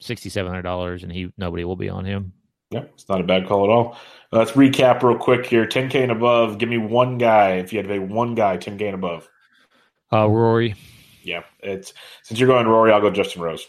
sixty 0.00 0.28
seven 0.28 0.50
hundred 0.50 0.62
dollars, 0.62 1.04
and 1.04 1.12
he 1.12 1.32
nobody 1.38 1.64
will 1.64 1.76
be 1.76 1.88
on 1.88 2.04
him. 2.04 2.32
Yeah, 2.70 2.82
it's 2.94 3.08
not 3.08 3.20
a 3.20 3.24
bad 3.24 3.46
call 3.46 3.64
at 3.64 3.70
all. 3.70 3.96
Let's 4.32 4.52
recap 4.52 5.00
real 5.02 5.16
quick 5.16 5.46
here. 5.46 5.66
10K 5.66 6.02
and 6.02 6.10
above. 6.10 6.58
Give 6.58 6.68
me 6.68 6.78
one 6.78 7.16
guy 7.16 7.58
if 7.58 7.72
you 7.72 7.78
had 7.78 7.86
to 7.86 7.92
pay 7.92 8.00
one 8.00 8.34
guy, 8.34 8.56
10K 8.56 8.86
and 8.86 8.94
above. 8.96 9.28
Uh, 10.12 10.28
Rory. 10.28 10.74
Yeah, 11.22 11.44
it's 11.60 11.92
since 12.24 12.40
you're 12.40 12.48
going 12.48 12.66
Rory, 12.66 12.90
I'll 12.90 13.00
go 13.00 13.10
Justin 13.10 13.42
Rose 13.42 13.68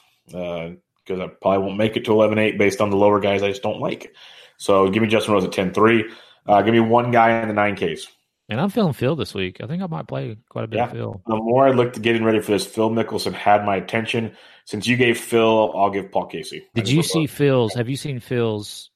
because 1.07 1.21
I 1.21 1.27
probably 1.27 1.65
won't 1.65 1.77
make 1.77 1.95
it 1.95 2.05
to 2.05 2.11
11-8 2.11 2.57
based 2.57 2.81
on 2.81 2.89
the 2.89 2.97
lower 2.97 3.19
guys 3.19 3.43
I 3.43 3.49
just 3.49 3.63
don't 3.63 3.79
like. 3.79 4.13
So 4.57 4.89
give 4.89 5.01
me 5.01 5.09
Justin 5.09 5.33
Rose 5.33 5.45
at 5.45 5.51
10-3. 5.51 6.11
Uh, 6.47 6.61
give 6.61 6.73
me 6.73 6.79
one 6.79 7.11
guy 7.11 7.41
in 7.41 7.47
the 7.47 7.53
9Ks. 7.53 8.07
And 8.49 8.61
I'm 8.61 8.69
feeling 8.69 8.93
Phil 8.93 9.15
this 9.15 9.33
week. 9.33 9.57
I 9.61 9.67
think 9.67 9.83
I 9.83 9.87
might 9.87 10.07
play 10.07 10.37
quite 10.49 10.63
a 10.63 10.67
bit 10.67 10.77
yeah. 10.77 10.85
of 10.85 10.91
Phil. 10.91 11.21
The 11.27 11.35
more 11.35 11.67
I 11.67 11.71
looked 11.71 11.97
at 11.97 12.03
getting 12.03 12.23
ready 12.23 12.39
for 12.39 12.51
this, 12.51 12.65
Phil 12.65 12.89
Mickelson 12.89 13.33
had 13.33 13.65
my 13.65 13.75
attention. 13.75 14.35
Since 14.65 14.87
you 14.87 14.95
gave 14.95 15.19
Phil, 15.19 15.73
I'll 15.75 15.89
give 15.89 16.11
Paul 16.11 16.27
Casey. 16.27 16.65
Did 16.73 16.89
you 16.89 17.03
see 17.03 17.27
Phil's? 17.27 17.73
Have 17.73 17.89
you 17.89 17.97
seen 17.97 18.19
Phil's 18.19 18.89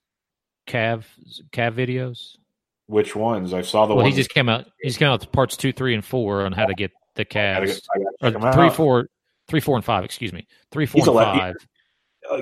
Cav 0.67 1.03
Cav 1.51 1.73
videos? 1.73 2.37
Which 2.87 3.15
ones? 3.15 3.53
I 3.53 3.61
saw 3.61 3.85
the 3.85 3.93
well, 3.93 4.03
ones. 4.03 4.15
he 4.15 4.21
just 4.21 4.33
came 4.33 4.47
out. 4.47 4.65
He's 4.81 4.97
came 4.97 5.09
out 5.09 5.19
with 5.19 5.31
parts 5.31 5.57
two, 5.57 5.73
three, 5.73 5.95
and 5.95 6.03
four 6.03 6.45
on 6.45 6.53
how 6.53 6.65
to 6.65 6.73
get 6.73 6.91
the 7.15 7.25
calves. 7.25 7.81
Get, 8.21 8.35
or 8.35 8.53
three, 8.53 8.69
four, 8.69 9.07
three, 9.47 9.59
four, 9.59 9.75
and 9.75 9.83
five. 9.83 10.03
Excuse 10.03 10.33
me, 10.33 10.47
three, 10.71 10.85
four, 10.85 11.05
and 11.05 11.15
five. 11.15 11.55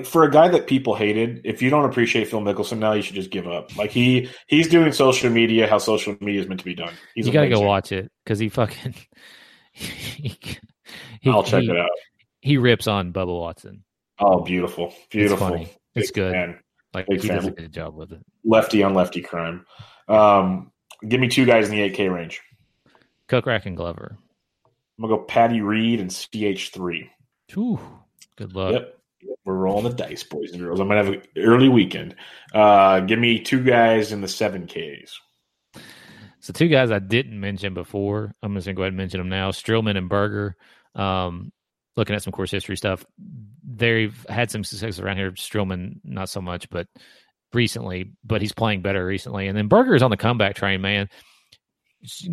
For 0.04 0.24
a 0.24 0.30
guy 0.30 0.48
that 0.48 0.66
people 0.66 0.94
hated, 0.94 1.40
if 1.44 1.62
you 1.62 1.70
don't 1.70 1.84
appreciate 1.84 2.28
Phil 2.28 2.40
Mickelson 2.40 2.78
now, 2.78 2.92
you 2.92 3.02
should 3.02 3.16
just 3.16 3.30
give 3.30 3.48
up. 3.48 3.76
Like 3.76 3.90
he 3.90 4.28
he's 4.46 4.68
doing 4.68 4.92
social 4.92 5.30
media 5.30 5.66
how 5.66 5.78
social 5.78 6.16
media 6.20 6.40
is 6.40 6.48
meant 6.48 6.60
to 6.60 6.64
be 6.64 6.74
done. 6.74 6.92
He's 7.14 7.26
you 7.26 7.32
got 7.32 7.42
to 7.42 7.48
go 7.48 7.60
watch 7.60 7.92
it 7.92 8.10
because 8.24 8.38
he 8.38 8.48
fucking. 8.48 8.94
he, 9.72 10.38
he, 11.20 11.30
I'll 11.30 11.42
check 11.42 11.62
he, 11.62 11.70
it 11.70 11.76
out. 11.76 11.90
He 12.40 12.56
rips 12.56 12.86
on 12.86 13.12
Bubba 13.12 13.38
Watson. 13.38 13.84
Oh, 14.18 14.40
beautiful, 14.40 14.94
beautiful. 15.10 15.54
It's, 15.54 15.70
it's 15.94 16.10
good. 16.10 16.32
Man. 16.32 16.60
Like 16.92 17.06
Big 17.06 17.22
he 17.22 17.28
fan. 17.28 17.36
does 17.38 17.46
a 17.46 17.52
good 17.52 17.72
job 17.72 17.94
with 17.94 18.12
it. 18.12 18.20
Lefty 18.44 18.82
on 18.82 18.94
lefty 18.94 19.22
crime. 19.22 19.64
Um, 20.08 20.72
give 21.06 21.20
me 21.20 21.28
two 21.28 21.44
guys 21.44 21.68
in 21.68 21.76
the 21.76 21.90
8K 21.90 22.12
range. 22.12 22.42
Kokrak 23.28 23.66
and 23.66 23.76
Glover. 23.76 24.18
I'm 24.98 25.08
gonna 25.08 25.16
go 25.16 25.22
Patty 25.22 25.60
Reed 25.60 26.00
and 26.00 26.10
CH3. 26.10 27.08
Ooh, 27.56 27.80
good 28.36 28.54
luck. 28.54 28.72
Yep. 28.72 28.99
We're 29.44 29.54
rolling 29.54 29.84
the 29.84 29.90
dice, 29.90 30.22
boys 30.22 30.52
and 30.52 30.60
girls. 30.60 30.80
I'm 30.80 30.88
gonna 30.88 31.04
have 31.04 31.14
an 31.14 31.22
early 31.36 31.68
weekend. 31.68 32.14
Uh, 32.54 33.00
give 33.00 33.18
me 33.18 33.40
two 33.40 33.62
guys 33.62 34.12
in 34.12 34.20
the 34.20 34.28
seven 34.28 34.66
Ks. 34.66 35.18
So 36.40 36.52
two 36.52 36.68
guys 36.68 36.90
I 36.90 36.98
didn't 36.98 37.38
mention 37.38 37.74
before. 37.74 38.34
I'm 38.42 38.54
just 38.54 38.66
gonna 38.66 38.74
go 38.74 38.82
ahead 38.82 38.92
and 38.92 38.96
mention 38.96 39.18
them 39.18 39.28
now. 39.28 39.50
Streelman 39.50 39.96
and 39.96 40.08
Berger. 40.08 40.56
Um, 40.94 41.52
looking 41.96 42.16
at 42.16 42.22
some 42.22 42.32
course 42.32 42.50
history 42.50 42.76
stuff, 42.76 43.04
they've 43.62 44.26
had 44.28 44.50
some 44.50 44.64
success 44.64 44.98
around 44.98 45.16
here. 45.16 45.32
Streelman, 45.32 46.00
not 46.04 46.28
so 46.28 46.40
much, 46.40 46.68
but 46.70 46.86
recently, 47.52 48.12
but 48.24 48.40
he's 48.40 48.52
playing 48.52 48.82
better 48.82 49.04
recently. 49.04 49.48
And 49.48 49.56
then 49.56 49.68
Berger 49.68 49.94
is 49.94 50.02
on 50.02 50.10
the 50.10 50.16
comeback 50.16 50.54
train, 50.54 50.80
man. 50.80 51.08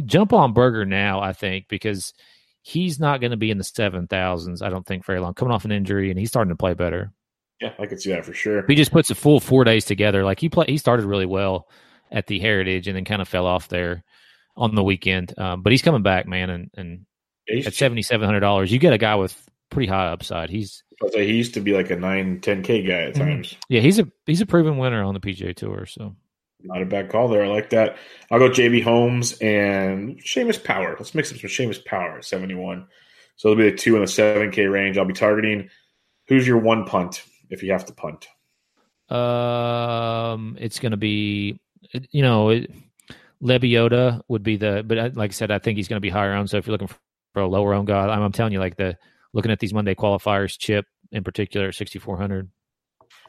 Jump 0.05 0.31
on 0.33 0.53
Berger 0.53 0.85
now, 0.85 1.19
I 1.19 1.33
think, 1.33 1.67
because 1.67 2.13
he's 2.68 2.99
not 2.99 3.22
going 3.22 3.32
to 3.32 3.38
be 3.38 3.49
in 3.49 3.57
the 3.57 3.63
seven 3.63 4.07
thousands. 4.07 4.61
I 4.61 4.70
don't 4.70 4.86
think 4.86 5.05
very 5.05 5.22
long. 5.22 5.34
Coming 5.34 5.53
off 5.53 5.63
an 5.63 5.72
injury, 5.72 6.09
and 6.09 6.20
he's 6.20 6.30
starting 6.30 6.49
to 6.49 6.57
play 6.57 6.74
better. 6.74 7.13
Yeah, 7.61 7.74
I 7.80 7.86
could 7.86 8.01
see 8.01 8.11
that 8.11 8.26
for 8.26 8.34
sure. 8.34 8.65
He 8.68 8.76
just 8.76 8.91
puts 8.91 9.09
a 9.09 9.15
full 9.15 9.39
four 9.39 9.63
days 9.63 9.86
together. 9.86 10.24
Like 10.26 10.39
he 10.39 10.49
play, 10.49 10.65
he 10.68 10.78
started 10.78 11.05
really 11.05 11.26
well 11.26 11.70
at 12.11 12.28
the 12.28 12.39
Heritage, 12.39 12.88
and 12.88 12.95
then 12.97 13.05
kind 13.05 13.22
of 13.22 13.28
fell 13.28 13.45
off 13.45 13.70
there 13.70 14.03
on 14.57 14.76
the 14.76 14.84
weekend. 14.84 15.34
Um, 15.39 15.61
but 15.61 15.72
he's 15.72 15.82
coming 15.82 16.03
back, 16.03 16.28
man, 16.28 16.49
and 16.49 16.70
and 16.76 17.05
at 17.65 17.74
seventy 17.74 18.01
seven 18.01 18.26
hundred 18.26 18.41
dollars, 18.41 18.72
you 18.72 18.80
get 18.80 18.93
a 18.93 18.97
guy 18.97 19.15
with 19.15 19.49
pretty 19.70 19.88
high 19.88 20.07
upside. 20.07 20.49
He's 20.49 20.84
he 21.13 21.34
used 21.34 21.53
to 21.53 21.61
be 21.61 21.74
like 21.74 21.91
a 21.91 21.95
9 21.95 22.39
10k 22.39 22.88
guy 22.88 23.01
at 23.03 23.13
mm-hmm. 23.13 23.22
times. 23.22 23.55
Yeah, 23.70 23.82
he's 23.82 23.99
a 23.99 24.07
he's 24.26 24.41
a 24.41 24.45
proven 24.45 24.78
winner 24.78 25.03
on 25.03 25.13
the 25.13 25.20
PGA 25.20 25.55
Tour, 25.55 25.86
so 25.86 26.15
not 26.61 26.81
a 26.81 26.85
bad 26.85 27.09
call 27.09 27.27
there. 27.27 27.43
I 27.43 27.47
like 27.47 27.69
that. 27.71 27.97
I'll 28.31 28.39
go 28.39 28.49
JB 28.49 28.83
Holmes 28.83 29.33
and 29.39 30.19
Seamus 30.23 30.63
Power. 30.63 30.95
Let's 30.97 31.13
mix 31.13 31.31
up 31.31 31.37
some 31.37 31.49
Seamus 31.49 31.83
Power 31.85 32.21
71. 32.21 32.87
So 33.35 33.49
it'll 33.49 33.61
be 33.61 33.67
a 33.67 33.75
two 33.75 33.95
in 33.95 34.01
the 34.01 34.07
7k 34.07 34.71
range. 34.71 34.97
I'll 34.97 35.05
be 35.05 35.13
targeting 35.13 35.69
who's 36.27 36.47
your 36.47 36.57
one 36.57 36.85
punt 36.85 37.23
if 37.49 37.61
you 37.63 37.71
have 37.71 37.85
to 37.85 37.93
punt. 37.93 38.27
Um, 39.09 40.57
it's 40.59 40.79
going 40.79 40.91
to 40.91 40.97
be 40.97 41.59
you 42.11 42.21
know, 42.21 42.49
it, 42.49 42.71
Lebioda 43.41 44.21
would 44.27 44.43
be 44.43 44.57
the, 44.57 44.83
but 44.85 45.15
like 45.15 45.31
I 45.31 45.33
said, 45.33 45.51
I 45.51 45.59
think 45.59 45.77
he's 45.77 45.87
going 45.87 45.97
to 45.97 46.01
be 46.01 46.09
higher 46.09 46.33
on. 46.33 46.47
So 46.47 46.57
if 46.57 46.67
you're 46.67 46.73
looking 46.73 46.87
for, 46.87 46.97
a 47.35 47.45
lower 47.45 47.75
own 47.75 47.85
guy, 47.85 48.07
I'm, 48.07 48.23
I'm 48.23 48.31
telling 48.31 48.51
you, 48.51 48.59
like 48.59 48.77
the 48.77 48.97
looking 49.31 49.51
at 49.51 49.59
these 49.59 49.71
Monday 49.71 49.93
qualifiers, 49.93 50.57
Chip 50.57 50.87
in 51.11 51.23
particular, 51.23 51.71
6,400. 51.71 52.49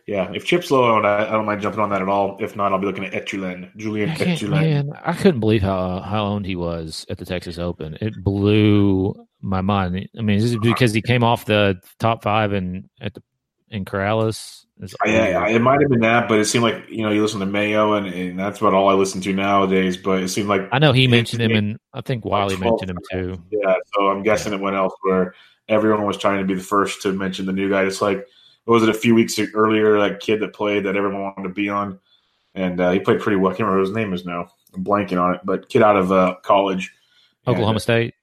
Yeah, 0.09 0.33
if 0.33 0.47
Chip's 0.47 0.71
low 0.71 0.91
owned, 0.91 1.07
I, 1.07 1.29
I, 1.29 1.33
don't 1.33 1.45
mind 1.45 1.61
jumping 1.61 1.81
on 1.81 1.91
that 1.91 2.01
at 2.01 2.09
all. 2.09 2.39
If 2.41 2.57
not, 2.57 2.73
I'll 2.73 2.79
be 2.79 2.87
looking 2.87 3.05
at 3.05 3.13
Etienne, 3.13 3.71
Julien 3.77 4.09
Etienne. 4.09 4.51
Man, 4.51 4.93
I 5.05 5.13
couldn't 5.13 5.39
believe 5.39 5.61
how 5.61 6.01
how 6.01 6.25
owned 6.25 6.47
he 6.47 6.57
was 6.57 7.05
at 7.11 7.19
the 7.19 7.27
Texas 7.27 7.59
Open. 7.59 7.99
It 8.01 8.25
blew 8.25 9.15
my 9.43 9.61
mind. 9.61 10.09
I 10.19 10.23
mean, 10.23 10.39
is 10.39 10.55
it 10.55 10.63
because 10.63 10.95
he 10.95 11.03
came 11.03 11.23
off 11.23 11.45
the 11.45 11.79
top 11.99 12.23
five 12.23 12.55
and 12.55 12.89
at 13.03 13.13
the 13.13 13.23
in 13.69 13.85
Corales? 13.85 14.65
Yeah, 15.05 15.47
it 15.47 15.61
might 15.61 15.83
have 15.83 15.91
been 15.91 16.01
that, 16.01 16.27
but 16.27 16.39
it 16.39 16.47
seemed 16.47 16.65
like 16.65 16.89
you 16.89 17.03
know 17.03 17.11
you 17.11 17.21
listen 17.21 17.41
to 17.41 17.47
Mayo, 17.47 17.93
and, 17.93 18.07
and 18.07 18.39
that's 18.39 18.61
about 18.61 18.73
all 18.73 18.89
I 18.89 18.95
listen 18.95 19.21
to 19.21 19.33
nowadays. 19.35 19.99
But 19.99 20.23
it 20.23 20.29
seemed 20.29 20.49
like 20.49 20.71
I 20.73 20.79
know 20.79 20.93
he 20.93 21.07
mentioned 21.07 21.43
him, 21.43 21.53
and 21.53 21.79
I 21.93 22.01
think 22.01 22.25
Wiley 22.25 22.57
mentioned 22.57 22.89
him 22.89 22.99
too. 23.13 23.43
Yeah, 23.51 23.75
so 23.95 24.07
I'm 24.09 24.23
guessing 24.23 24.53
yeah. 24.53 24.59
it 24.59 24.63
went 24.63 24.77
elsewhere 24.77 25.35
everyone 25.69 26.07
was 26.07 26.17
trying 26.17 26.39
to 26.39 26.47
be 26.47 26.55
the 26.55 26.63
first 26.63 27.03
to 27.03 27.13
mention 27.13 27.47
the 27.47 27.53
new 27.53 27.69
guy. 27.69 27.83
It's 27.83 28.01
like 28.01 28.27
what 28.69 28.75
was 28.75 28.83
it 28.83 28.91
a 28.91 28.95
few 28.95 29.15
weeks 29.15 29.39
earlier? 29.55 29.99
That 29.99 30.21
kid 30.21 30.41
that 30.41 30.53
played 30.53 30.85
that 30.85 30.95
everyone 30.95 31.23
wanted 31.23 31.45
to 31.45 31.49
be 31.55 31.71
on, 31.71 31.99
and 32.55 32.79
uh, 32.79 32.91
he 32.91 33.01
played 33.01 33.19
pretty 33.19 33.37
well. 33.37 33.51
I 33.51 33.55
can't 33.57 33.67
remember 33.67 33.81
his 33.81 33.93
name 33.95 34.13
is 34.13 34.27
now. 34.27 34.49
I'm 34.75 34.85
blanking 34.85 35.19
on 35.19 35.35
it, 35.37 35.41
but 35.43 35.71
kid 35.71 35.83
out 35.83 35.97
of 35.97 36.13
uh, 36.13 36.37
college, 36.43 36.93
Oklahoma 37.47 37.77
uh, 37.77 37.81
State. 37.81 38.15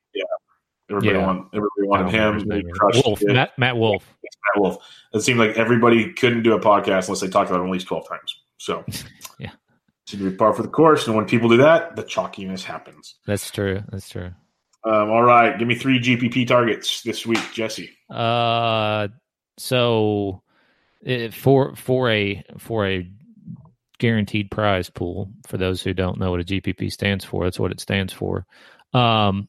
Everybody, 0.87 1.17
Yeah. 1.17 1.25
want, 1.25 1.47
everybody 1.47 1.81
wanted 1.87 2.11
him. 2.11 2.61
crushed 2.75 3.03
Wolff. 3.03 3.19
Matt, 3.23 3.57
Matt 3.57 3.75
Wolff. 3.75 4.05
Matt 4.23 4.61
Wolff. 4.61 4.77
It 5.15 5.21
seemed 5.21 5.39
like 5.39 5.57
everybody 5.57 6.13
couldn't 6.13 6.43
do 6.43 6.53
a 6.53 6.59
podcast 6.59 7.07
unless 7.07 7.21
they 7.21 7.27
talked 7.27 7.49
about 7.49 7.61
it 7.61 7.65
at 7.65 7.71
least 7.71 7.87
12 7.87 8.07
times. 8.07 8.43
So, 8.57 8.85
Yeah. 9.39 9.49
Seemed 10.05 10.23
to 10.23 10.29
be 10.29 10.37
par 10.37 10.53
for 10.53 10.61
the 10.61 10.67
course. 10.67 11.07
And 11.07 11.15
when 11.15 11.25
people 11.25 11.49
do 11.49 11.57
that, 11.57 11.95
the 11.95 12.03
chalkiness 12.03 12.61
happens. 12.61 13.15
That's 13.25 13.49
true. 13.49 13.81
That's 13.91 14.07
true. 14.07 14.29
Um, 14.83 15.09
all 15.09 15.23
right. 15.23 15.57
Give 15.57 15.67
me 15.67 15.73
three 15.73 15.99
GPP 15.99 16.47
targets 16.47 17.01
this 17.01 17.25
week, 17.25 17.41
Jesse. 17.51 17.89
Uh, 18.11 19.07
so 19.57 20.41
it, 21.01 21.33
for 21.33 21.75
for 21.75 22.09
a 22.09 22.43
for 22.57 22.87
a 22.87 23.09
guaranteed 23.97 24.51
prize 24.51 24.89
pool 24.89 25.31
for 25.47 25.57
those 25.57 25.81
who 25.81 25.93
don't 25.93 26.19
know 26.19 26.31
what 26.31 26.41
a 26.41 26.45
GPP 26.45 26.91
stands 26.91 27.23
for, 27.23 27.43
that's 27.45 27.59
what 27.59 27.71
it 27.71 27.79
stands 27.79 28.11
for. 28.11 28.45
Um, 28.93 29.47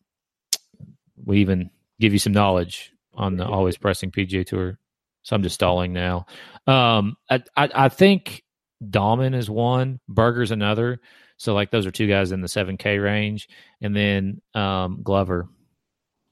we 1.24 1.38
even 1.38 1.70
give 2.00 2.12
you 2.12 2.18
some 2.18 2.32
knowledge 2.32 2.92
on 3.14 3.36
the 3.36 3.46
always 3.46 3.76
pressing 3.76 4.10
PGA 4.10 4.46
Tour. 4.46 4.78
So 5.22 5.34
I'm 5.34 5.42
just 5.42 5.54
stalling 5.54 5.92
now. 5.92 6.26
Um, 6.66 7.16
I 7.30 7.42
I, 7.56 7.70
I 7.74 7.88
think 7.88 8.44
Dahmen 8.84 9.34
is 9.34 9.50
one, 9.50 10.00
Berger's 10.08 10.50
another. 10.50 11.00
So 11.38 11.54
like 11.54 11.70
those 11.70 11.86
are 11.86 11.90
two 11.90 12.06
guys 12.06 12.32
in 12.32 12.40
the 12.40 12.48
seven 12.48 12.76
K 12.76 12.98
range, 12.98 13.48
and 13.80 13.94
then 13.94 14.40
um, 14.54 15.00
Glover. 15.02 15.48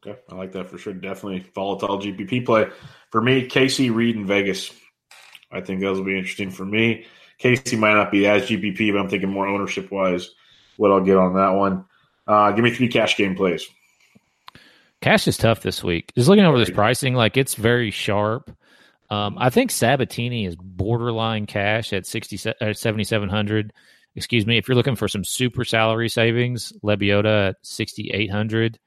Okay. 0.06 0.18
I 0.28 0.34
like 0.34 0.52
that 0.52 0.68
for 0.68 0.78
sure. 0.78 0.92
Definitely 0.92 1.46
volatile 1.54 1.98
GPP 1.98 2.44
play. 2.44 2.68
For 3.10 3.20
me, 3.20 3.46
Casey, 3.46 3.90
Reed, 3.90 4.16
and 4.16 4.26
Vegas. 4.26 4.72
I 5.50 5.60
think 5.60 5.80
those 5.80 5.98
will 5.98 6.04
be 6.04 6.18
interesting 6.18 6.50
for 6.50 6.64
me. 6.64 7.06
Casey 7.38 7.76
might 7.76 7.94
not 7.94 8.10
be 8.10 8.26
as 8.26 8.42
GPP, 8.42 8.92
but 8.92 9.00
I'm 9.00 9.08
thinking 9.08 9.30
more 9.30 9.46
ownership 9.46 9.90
wise 9.90 10.30
what 10.76 10.90
I'll 10.90 11.00
get 11.00 11.16
on 11.16 11.34
that 11.34 11.50
one. 11.50 11.84
Uh, 12.26 12.50
give 12.52 12.64
me 12.64 12.72
three 12.72 12.88
cash 12.88 13.16
game 13.16 13.34
plays. 13.34 13.66
Cash 15.00 15.28
is 15.28 15.36
tough 15.36 15.62
this 15.62 15.84
week. 15.84 16.12
Just 16.14 16.28
looking 16.28 16.44
over 16.44 16.58
this 16.58 16.70
pricing, 16.70 17.14
like 17.14 17.36
it's 17.36 17.54
very 17.54 17.90
sharp. 17.90 18.50
Um, 19.10 19.36
I 19.38 19.50
think 19.50 19.70
Sabbatini 19.70 20.48
is 20.48 20.56
borderline 20.56 21.46
cash 21.46 21.92
at 21.92 22.06
sixty 22.06 22.38
at 22.60 22.78
seventy 22.78 23.04
seven 23.04 23.28
hundred. 23.28 23.72
Excuse 24.16 24.46
me. 24.46 24.56
If 24.56 24.66
you're 24.66 24.76
looking 24.76 24.96
for 24.96 25.08
some 25.08 25.24
super 25.24 25.64
salary 25.64 26.08
savings, 26.08 26.72
Lebioda 26.82 27.50
at 27.50 27.56
sixty 27.62 28.10
eight 28.12 28.30
hundred 28.30 28.78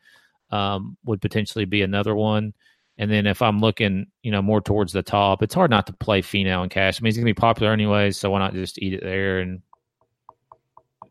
um, 0.51 0.97
would 1.05 1.21
potentially 1.21 1.65
be 1.65 1.81
another 1.81 2.15
one. 2.15 2.53
And 2.97 3.11
then 3.11 3.27
if 3.27 3.41
I'm 3.41 3.59
looking, 3.59 4.07
you 4.23 4.31
know, 4.31 4.41
more 4.41 4.61
towards 4.61 4.91
the 4.91 5.03
top, 5.03 5.43
it's 5.43 5.53
hard 5.53 5.69
not 5.69 5.87
to 5.87 5.93
play 5.93 6.21
Finau 6.21 6.63
and 6.63 6.71
cash. 6.71 6.99
I 6.99 7.03
mean, 7.03 7.09
he's 7.09 7.17
going 7.17 7.27
to 7.27 7.33
be 7.33 7.39
popular 7.39 7.71
anyway, 7.71 8.11
so 8.11 8.31
why 8.31 8.39
not 8.39 8.53
just 8.53 8.81
eat 8.81 8.93
it 8.93 9.03
there? 9.03 9.39
And 9.39 9.61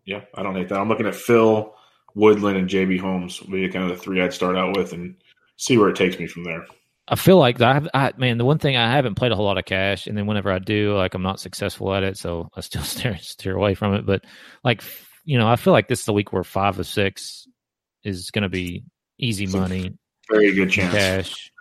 Yeah, 0.05 0.22
I 0.34 0.43
don't 0.43 0.57
hate 0.57 0.68
that. 0.70 0.80
I'm 0.80 0.89
looking 0.89 1.07
at 1.07 1.14
Phil, 1.14 1.74
Woodland, 2.14 2.57
and 2.57 2.68
JB 2.68 2.99
Holmes. 2.99 3.41
Will 3.41 3.53
be 3.53 3.68
kind 3.68 3.89
of 3.89 3.97
the 3.97 4.03
three 4.03 4.20
I'd 4.20 4.32
start 4.32 4.57
out 4.57 4.76
with 4.76 4.93
and 4.93 5.14
see 5.57 5.78
where 5.78 5.89
it 5.89 5.97
takes 5.97 6.18
me 6.18 6.26
from 6.26 6.43
there. 6.43 6.66
I 7.09 7.14
feel 7.14 7.39
like 7.39 7.61
I, 7.61 7.74
have, 7.74 7.89
I 7.95 8.12
man, 8.16 8.37
the 8.37 8.45
one 8.45 8.59
thing 8.59 8.76
I 8.76 8.91
haven't 8.91 9.14
played 9.14 9.30
a 9.30 9.37
whole 9.37 9.45
lot 9.45 9.59
of 9.59 9.64
cash, 9.64 10.09
and 10.09 10.18
then 10.18 10.26
whenever 10.26 10.51
I 10.51 10.59
do, 10.59 10.97
like 10.97 11.14
I'm 11.14 11.22
not 11.22 11.39
successful 11.39 11.95
at 11.95 12.03
it, 12.03 12.18
so 12.18 12.51
I 12.57 12.62
still 12.62 12.82
steer 12.82 13.16
steer 13.18 13.55
away 13.55 13.74
from 13.74 13.95
it. 13.95 14.05
But 14.05 14.24
like 14.64 14.82
you 15.24 15.39
know, 15.39 15.49
I 15.49 15.57
feel 15.57 15.72
like 15.72 15.87
this 15.87 16.01
is 16.01 16.07
the 16.07 16.12
week 16.12 16.32
where 16.32 16.45
five 16.45 16.78
of 16.80 16.87
six 16.87 17.47
is 18.03 18.30
going 18.32 18.43
to 18.43 18.49
be 18.49 18.84
easy 19.18 19.46
So, 19.46 19.58
money 19.60 19.92
Very 20.30 20.52
good 20.52 20.70
chance. 20.70 20.92
cash. 20.94 21.52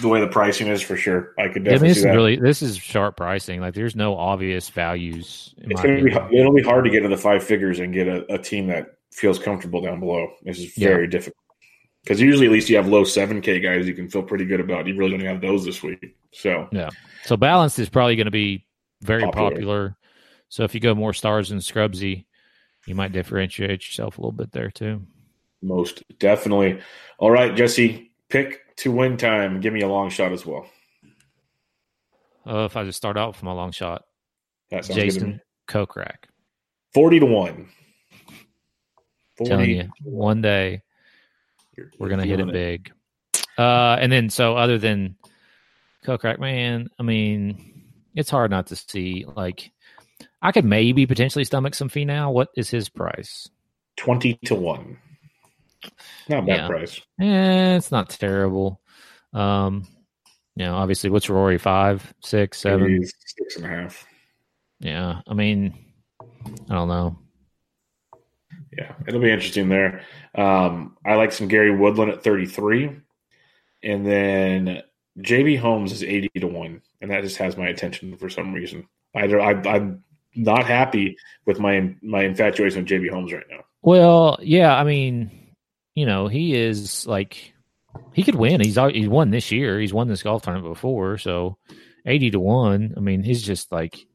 The 0.00 0.08
way 0.08 0.20
the 0.20 0.26
pricing 0.28 0.66
is 0.66 0.82
for 0.82 0.96
sure. 0.96 1.34
I 1.38 1.48
could 1.48 1.64
Yeah, 1.64 1.72
I 1.72 1.74
definitely 1.74 1.78
mean, 1.78 1.88
this 1.90 1.96
is 1.98 2.02
that. 2.04 2.12
really 2.14 2.36
this 2.36 2.62
is 2.62 2.76
sharp 2.76 3.16
pricing. 3.16 3.60
Like 3.60 3.74
there's 3.74 3.94
no 3.94 4.16
obvious 4.16 4.68
values. 4.70 5.54
In 5.58 5.70
it's 5.70 5.82
to 5.82 6.02
be 6.02 6.10
it'll 6.38 6.52
be 6.54 6.62
hard 6.62 6.84
to 6.84 6.90
get 6.90 7.00
to 7.00 7.08
the 7.08 7.16
five 7.16 7.44
figures 7.44 7.78
and 7.78 7.92
get 7.94 8.08
a, 8.08 8.24
a 8.32 8.38
team 8.38 8.66
that 8.68 8.86
feels 9.12 9.38
comfortable 9.38 9.80
down 9.80 10.00
below. 10.00 10.28
This 10.42 10.58
is 10.58 10.76
Yeah. 10.76 10.88
very 10.88 11.06
difficult 11.06 11.36
because 12.02 12.20
usually 12.20 12.46
at 12.46 12.52
least 12.52 12.68
you 12.68 12.76
have 12.76 12.88
low 12.88 13.04
seven 13.04 13.40
K 13.40 13.60
guys 13.60 13.86
you 13.86 13.94
can 13.94 14.08
feel 14.08 14.22
pretty 14.24 14.46
good 14.46 14.58
about. 14.60 14.86
You 14.88 14.96
really 14.96 15.12
don't 15.16 15.26
have 15.26 15.40
those 15.40 15.64
this 15.64 15.80
week. 15.82 16.16
So 16.32 16.66
yeah, 16.72 16.90
So 17.24 17.36
balanced 17.36 17.78
is 17.78 17.88
probably 17.88 18.16
going 18.16 18.26
to 18.26 18.32
be 18.32 18.66
very 19.02 19.22
Popular. 19.22 19.50
popular. 19.50 19.96
So 20.48 20.64
if 20.64 20.74
you 20.74 20.80
go 20.80 20.94
more 20.96 21.12
stars 21.12 21.52
and 21.52 21.60
Scrubsy, 21.60 22.24
you 22.86 22.94
might 22.96 23.12
differentiate 23.12 23.86
yourself 23.86 24.18
a 24.18 24.20
little 24.20 24.32
bit 24.32 24.50
there 24.50 24.70
too. 24.70 25.06
Most 25.64 26.02
definitely. 26.18 26.80
All 27.18 27.30
right, 27.30 27.56
Jesse, 27.56 28.12
pick 28.28 28.76
to 28.76 28.92
win 28.92 29.16
time. 29.16 29.60
Give 29.60 29.72
me 29.72 29.80
a 29.80 29.88
long 29.88 30.10
shot 30.10 30.30
as 30.32 30.44
well. 30.44 30.66
Uh, 32.46 32.66
if 32.66 32.76
I 32.76 32.84
just 32.84 32.98
start 32.98 33.16
out 33.16 33.28
with 33.28 33.42
my 33.42 33.52
long 33.52 33.72
shot, 33.72 34.04
That 34.70 34.84
sounds 34.84 34.88
good 34.88 34.94
to 34.94 35.00
me. 35.00 35.10
Jason 35.10 35.40
Kokrak. 35.66 36.26
Forty 36.92 37.18
to 37.18 37.26
one. 37.26 37.68
telling 39.44 39.70
you, 39.70 39.88
one 40.04 40.42
day 40.42 40.82
You're- 41.76 41.90
we're 41.98 42.08
gonna 42.08 42.24
hit 42.26 42.34
it 42.34 42.44
feeling 42.46 42.52
big. 42.52 42.92
Uh, 43.58 43.96
and 43.98 44.12
then 44.12 44.28
so 44.30 44.56
other 44.56 44.78
than 44.78 45.16
Kokrak, 46.04 46.38
man, 46.38 46.88
I 46.98 47.02
mean, 47.02 47.84
it's 48.14 48.30
hard 48.30 48.50
not 48.50 48.66
to 48.68 48.76
see. 48.76 49.24
Like, 49.26 49.72
I 50.42 50.52
could 50.52 50.64
maybe 50.66 51.06
potentially 51.06 51.44
stomach 51.44 51.74
some 51.74 51.88
Finau. 51.88 52.32
What 52.32 52.50
is 52.56 52.68
his 52.70 52.88
price? 52.90 53.48
Twenty 53.96 54.34
to 54.44 54.54
one. 54.54 54.98
Not 56.28 56.46
bad 56.46 56.56
Yeah. 56.56 56.66
price. 56.68 57.00
Eh, 57.20 57.76
it's 57.76 57.90
not 57.92 58.10
terrible. 58.10 58.80
Um, 59.32 59.86
you 60.56 60.64
know, 60.64 60.74
obviously, 60.74 61.10
what's 61.10 61.28
Rory? 61.28 61.58
Five, 61.58 62.14
six, 62.22 62.58
seven. 62.58 62.92
Maybe 62.92 63.04
six 63.06 63.56
and 63.56 63.64
a 63.64 63.68
half. 63.68 64.06
Yeah, 64.80 65.20
I 65.26 65.34
mean, 65.34 65.74
I 66.70 66.74
don't 66.74 66.88
know. 66.88 67.18
Yeah, 68.76 68.92
it'll 69.06 69.20
be 69.20 69.30
interesting 69.30 69.68
there. 69.68 70.02
Um, 70.34 70.96
I 71.04 71.14
like 71.14 71.32
some 71.32 71.48
Gary 71.48 71.70
Woodland 71.76 72.10
at 72.10 72.24
33. 72.24 72.90
And 73.82 74.04
then 74.06 74.82
JB 75.20 75.58
Holmes 75.58 75.92
is 75.92 76.02
80 76.02 76.28
to 76.40 76.46
1. 76.48 76.82
And 77.00 77.10
that 77.10 77.22
just 77.22 77.36
has 77.36 77.56
my 77.56 77.68
attention 77.68 78.16
for 78.16 78.28
some 78.28 78.52
reason. 78.52 78.88
I, 79.14 79.26
I, 79.26 79.52
I'm 79.74 80.02
not 80.34 80.64
happy 80.66 81.16
with 81.46 81.60
my 81.60 81.94
my 82.02 82.24
infatuation 82.24 82.80
with 82.82 82.90
JB 82.90 83.10
Holmes 83.10 83.32
right 83.32 83.44
now. 83.50 83.60
Well, 83.82 84.38
yeah, 84.42 84.74
I 84.74 84.82
mean, 84.82 85.30
you 85.94 86.06
know, 86.06 86.28
he 86.28 86.54
is 86.54 87.06
like 87.06 87.54
he 88.12 88.22
could 88.22 88.34
win. 88.34 88.60
He's 88.60 88.78
he's 88.92 89.08
won 89.08 89.30
this 89.30 89.52
year. 89.52 89.78
He's 89.80 89.94
won 89.94 90.08
this 90.08 90.22
golf 90.22 90.42
tournament 90.42 90.74
before, 90.74 91.18
so 91.18 91.56
eighty 92.06 92.30
to 92.30 92.40
one. 92.40 92.94
I 92.96 93.00
mean, 93.00 93.22
he's 93.22 93.42
just 93.42 93.70
like 93.70 94.06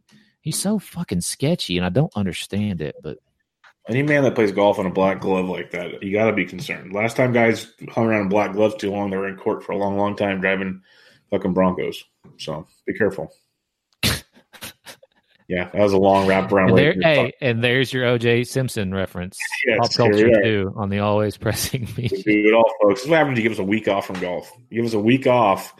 he's 0.41 0.59
so 0.59 0.79
fucking 0.79 1.21
sketchy, 1.21 1.77
and 1.77 1.85
I 1.85 1.89
don't 1.89 2.15
understand 2.15 2.81
it. 2.81 2.95
But 3.01 3.17
Any 3.87 4.03
man 4.03 4.23
that 4.23 4.35
plays 4.35 4.51
golf 4.51 4.79
on 4.79 4.85
a 4.85 4.91
black 4.91 5.21
glove 5.21 5.47
like 5.47 5.71
that, 5.71 6.03
you 6.03 6.11
got 6.11 6.27
to 6.27 6.33
be 6.33 6.45
concerned. 6.45 6.93
Last 6.93 7.15
time 7.15 7.31
guys 7.31 7.73
hung 7.89 8.07
around 8.07 8.23
in 8.23 8.29
black 8.29 8.53
gloves 8.53 8.75
too 8.75 8.91
long, 8.91 9.09
they 9.09 9.17
were 9.17 9.29
in 9.29 9.37
court 9.37 9.63
for 9.63 9.71
a 9.71 9.77
long, 9.77 9.97
long 9.97 10.15
time 10.15 10.41
driving 10.41 10.81
fucking 11.31 11.53
Broncos. 11.53 12.03
So 12.37 12.67
be 12.85 12.93
careful. 12.93 13.31
Yeah, 15.49 15.69
that 15.73 15.81
was 15.81 15.91
a 15.93 15.97
long 15.97 16.27
wrap 16.27 16.51
around. 16.51 16.69
and 16.69 16.77
there, 16.77 16.93
hey, 16.93 17.33
and 17.41 17.61
there's 17.63 17.91
your 17.91 18.05
OJ 18.05 18.47
Simpson 18.47 18.93
reference, 18.93 19.37
Yes, 19.65 19.79
pop 19.79 19.91
culture 19.93 20.29
too, 20.43 20.73
on 20.77 20.89
the 20.89 20.99
always 20.99 21.35
pressing 21.35 21.87
We 21.97 22.03
me. 22.03 22.07
do 22.07 22.47
it 22.47 22.53
all, 22.53 22.71
folks. 22.81 23.01
This 23.01 23.09
what 23.09 23.17
happens 23.17 23.37
you 23.37 23.43
give 23.43 23.51
us 23.51 23.59
a 23.59 23.63
week 23.63 23.87
off 23.87 24.05
from 24.05 24.19
golf. 24.19 24.49
You 24.69 24.77
give 24.81 24.85
us 24.85 24.93
a 24.93 24.99
week 24.99 25.25
off, 25.27 25.73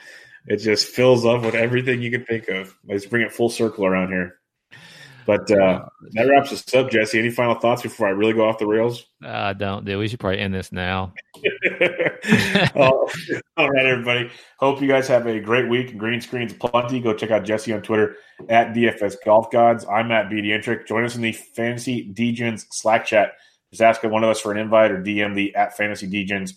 it 0.47 0.57
just 0.57 0.87
fills 0.87 1.25
up 1.25 1.43
with 1.43 1.53
everything 1.55 2.01
you 2.01 2.09
can 2.11 2.25
think 2.25 2.47
of. 2.49 2.75
Let's 2.87 3.05
bring 3.05 3.21
it 3.25 3.31
full 3.31 3.49
circle 3.49 3.85
around 3.85 4.09
here. 4.11 4.38
But 5.29 5.51
uh, 5.51 5.85
that 6.13 6.23
wraps 6.23 6.51
us 6.51 6.73
up, 6.73 6.89
Jesse. 6.89 7.19
Any 7.19 7.29
final 7.29 7.53
thoughts 7.53 7.83
before 7.83 8.07
I 8.07 8.09
really 8.09 8.33
go 8.33 8.49
off 8.49 8.57
the 8.57 8.65
rails? 8.65 9.05
I 9.23 9.53
don't 9.53 9.85
do. 9.85 9.99
We 9.99 10.07
should 10.07 10.19
probably 10.19 10.39
end 10.39 10.55
this 10.55 10.71
now. 10.71 11.13
all 12.73 13.07
all 13.57 13.69
right, 13.69 13.85
everybody. 13.85 14.31
Hope 14.57 14.81
you 14.81 14.87
guys 14.87 15.07
have 15.07 15.27
a 15.27 15.39
great 15.39 15.69
week. 15.69 15.95
Green 15.99 16.19
screens 16.19 16.53
plenty. 16.53 16.99
Go 16.99 17.13
check 17.13 17.29
out 17.29 17.45
Jesse 17.45 17.71
on 17.71 17.83
Twitter 17.83 18.15
at 18.49 18.73
DFS 18.73 19.17
Golf 19.23 19.51
Gods. 19.51 19.85
I'm 19.85 20.11
at 20.11 20.31
BDentric. 20.31 20.87
Join 20.87 21.03
us 21.03 21.15
in 21.15 21.21
the 21.21 21.33
Fantasy 21.33 22.11
Degens 22.11 22.65
Slack 22.71 23.05
chat. 23.05 23.33
Just 23.69 23.83
ask 23.83 24.01
one 24.01 24.23
of 24.23 24.31
us 24.31 24.41
for 24.41 24.51
an 24.51 24.57
invite 24.57 24.89
or 24.89 24.99
DM 24.99 25.35
the 25.35 25.53
at 25.53 25.77
Fantasy 25.77 26.09
Degens 26.09 26.53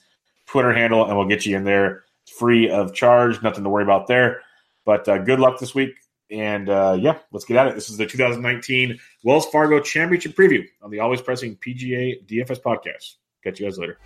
Twitter 0.46 0.72
handle, 0.72 1.04
and 1.04 1.18
we'll 1.18 1.28
get 1.28 1.44
you 1.44 1.58
in 1.58 1.64
there 1.64 2.04
free 2.38 2.70
of 2.70 2.94
charge. 2.94 3.42
Nothing 3.42 3.64
to 3.64 3.68
worry 3.68 3.84
about 3.84 4.06
there. 4.06 4.40
But 4.86 5.06
uh, 5.10 5.18
good 5.18 5.40
luck 5.40 5.60
this 5.60 5.74
week. 5.74 5.90
And 6.32 6.68
uh, 6.68 6.96
yeah, 6.98 7.18
let's 7.30 7.44
get 7.44 7.58
at 7.58 7.66
it. 7.66 7.74
This 7.74 7.90
is 7.90 7.98
the 7.98 8.06
2019 8.06 8.98
Wells 9.22 9.46
Fargo 9.46 9.80
Championship 9.80 10.34
Preview 10.34 10.64
on 10.80 10.90
the 10.90 11.00
Always 11.00 11.20
Pressing 11.20 11.56
PGA 11.56 12.26
DFS 12.26 12.62
Podcast. 12.62 13.16
Catch 13.44 13.60
you 13.60 13.66
guys 13.66 13.78
later. 13.78 13.98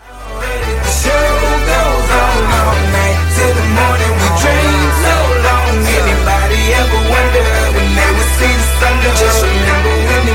Just 9.16 9.42
remember 9.42 9.88
when 9.88 10.26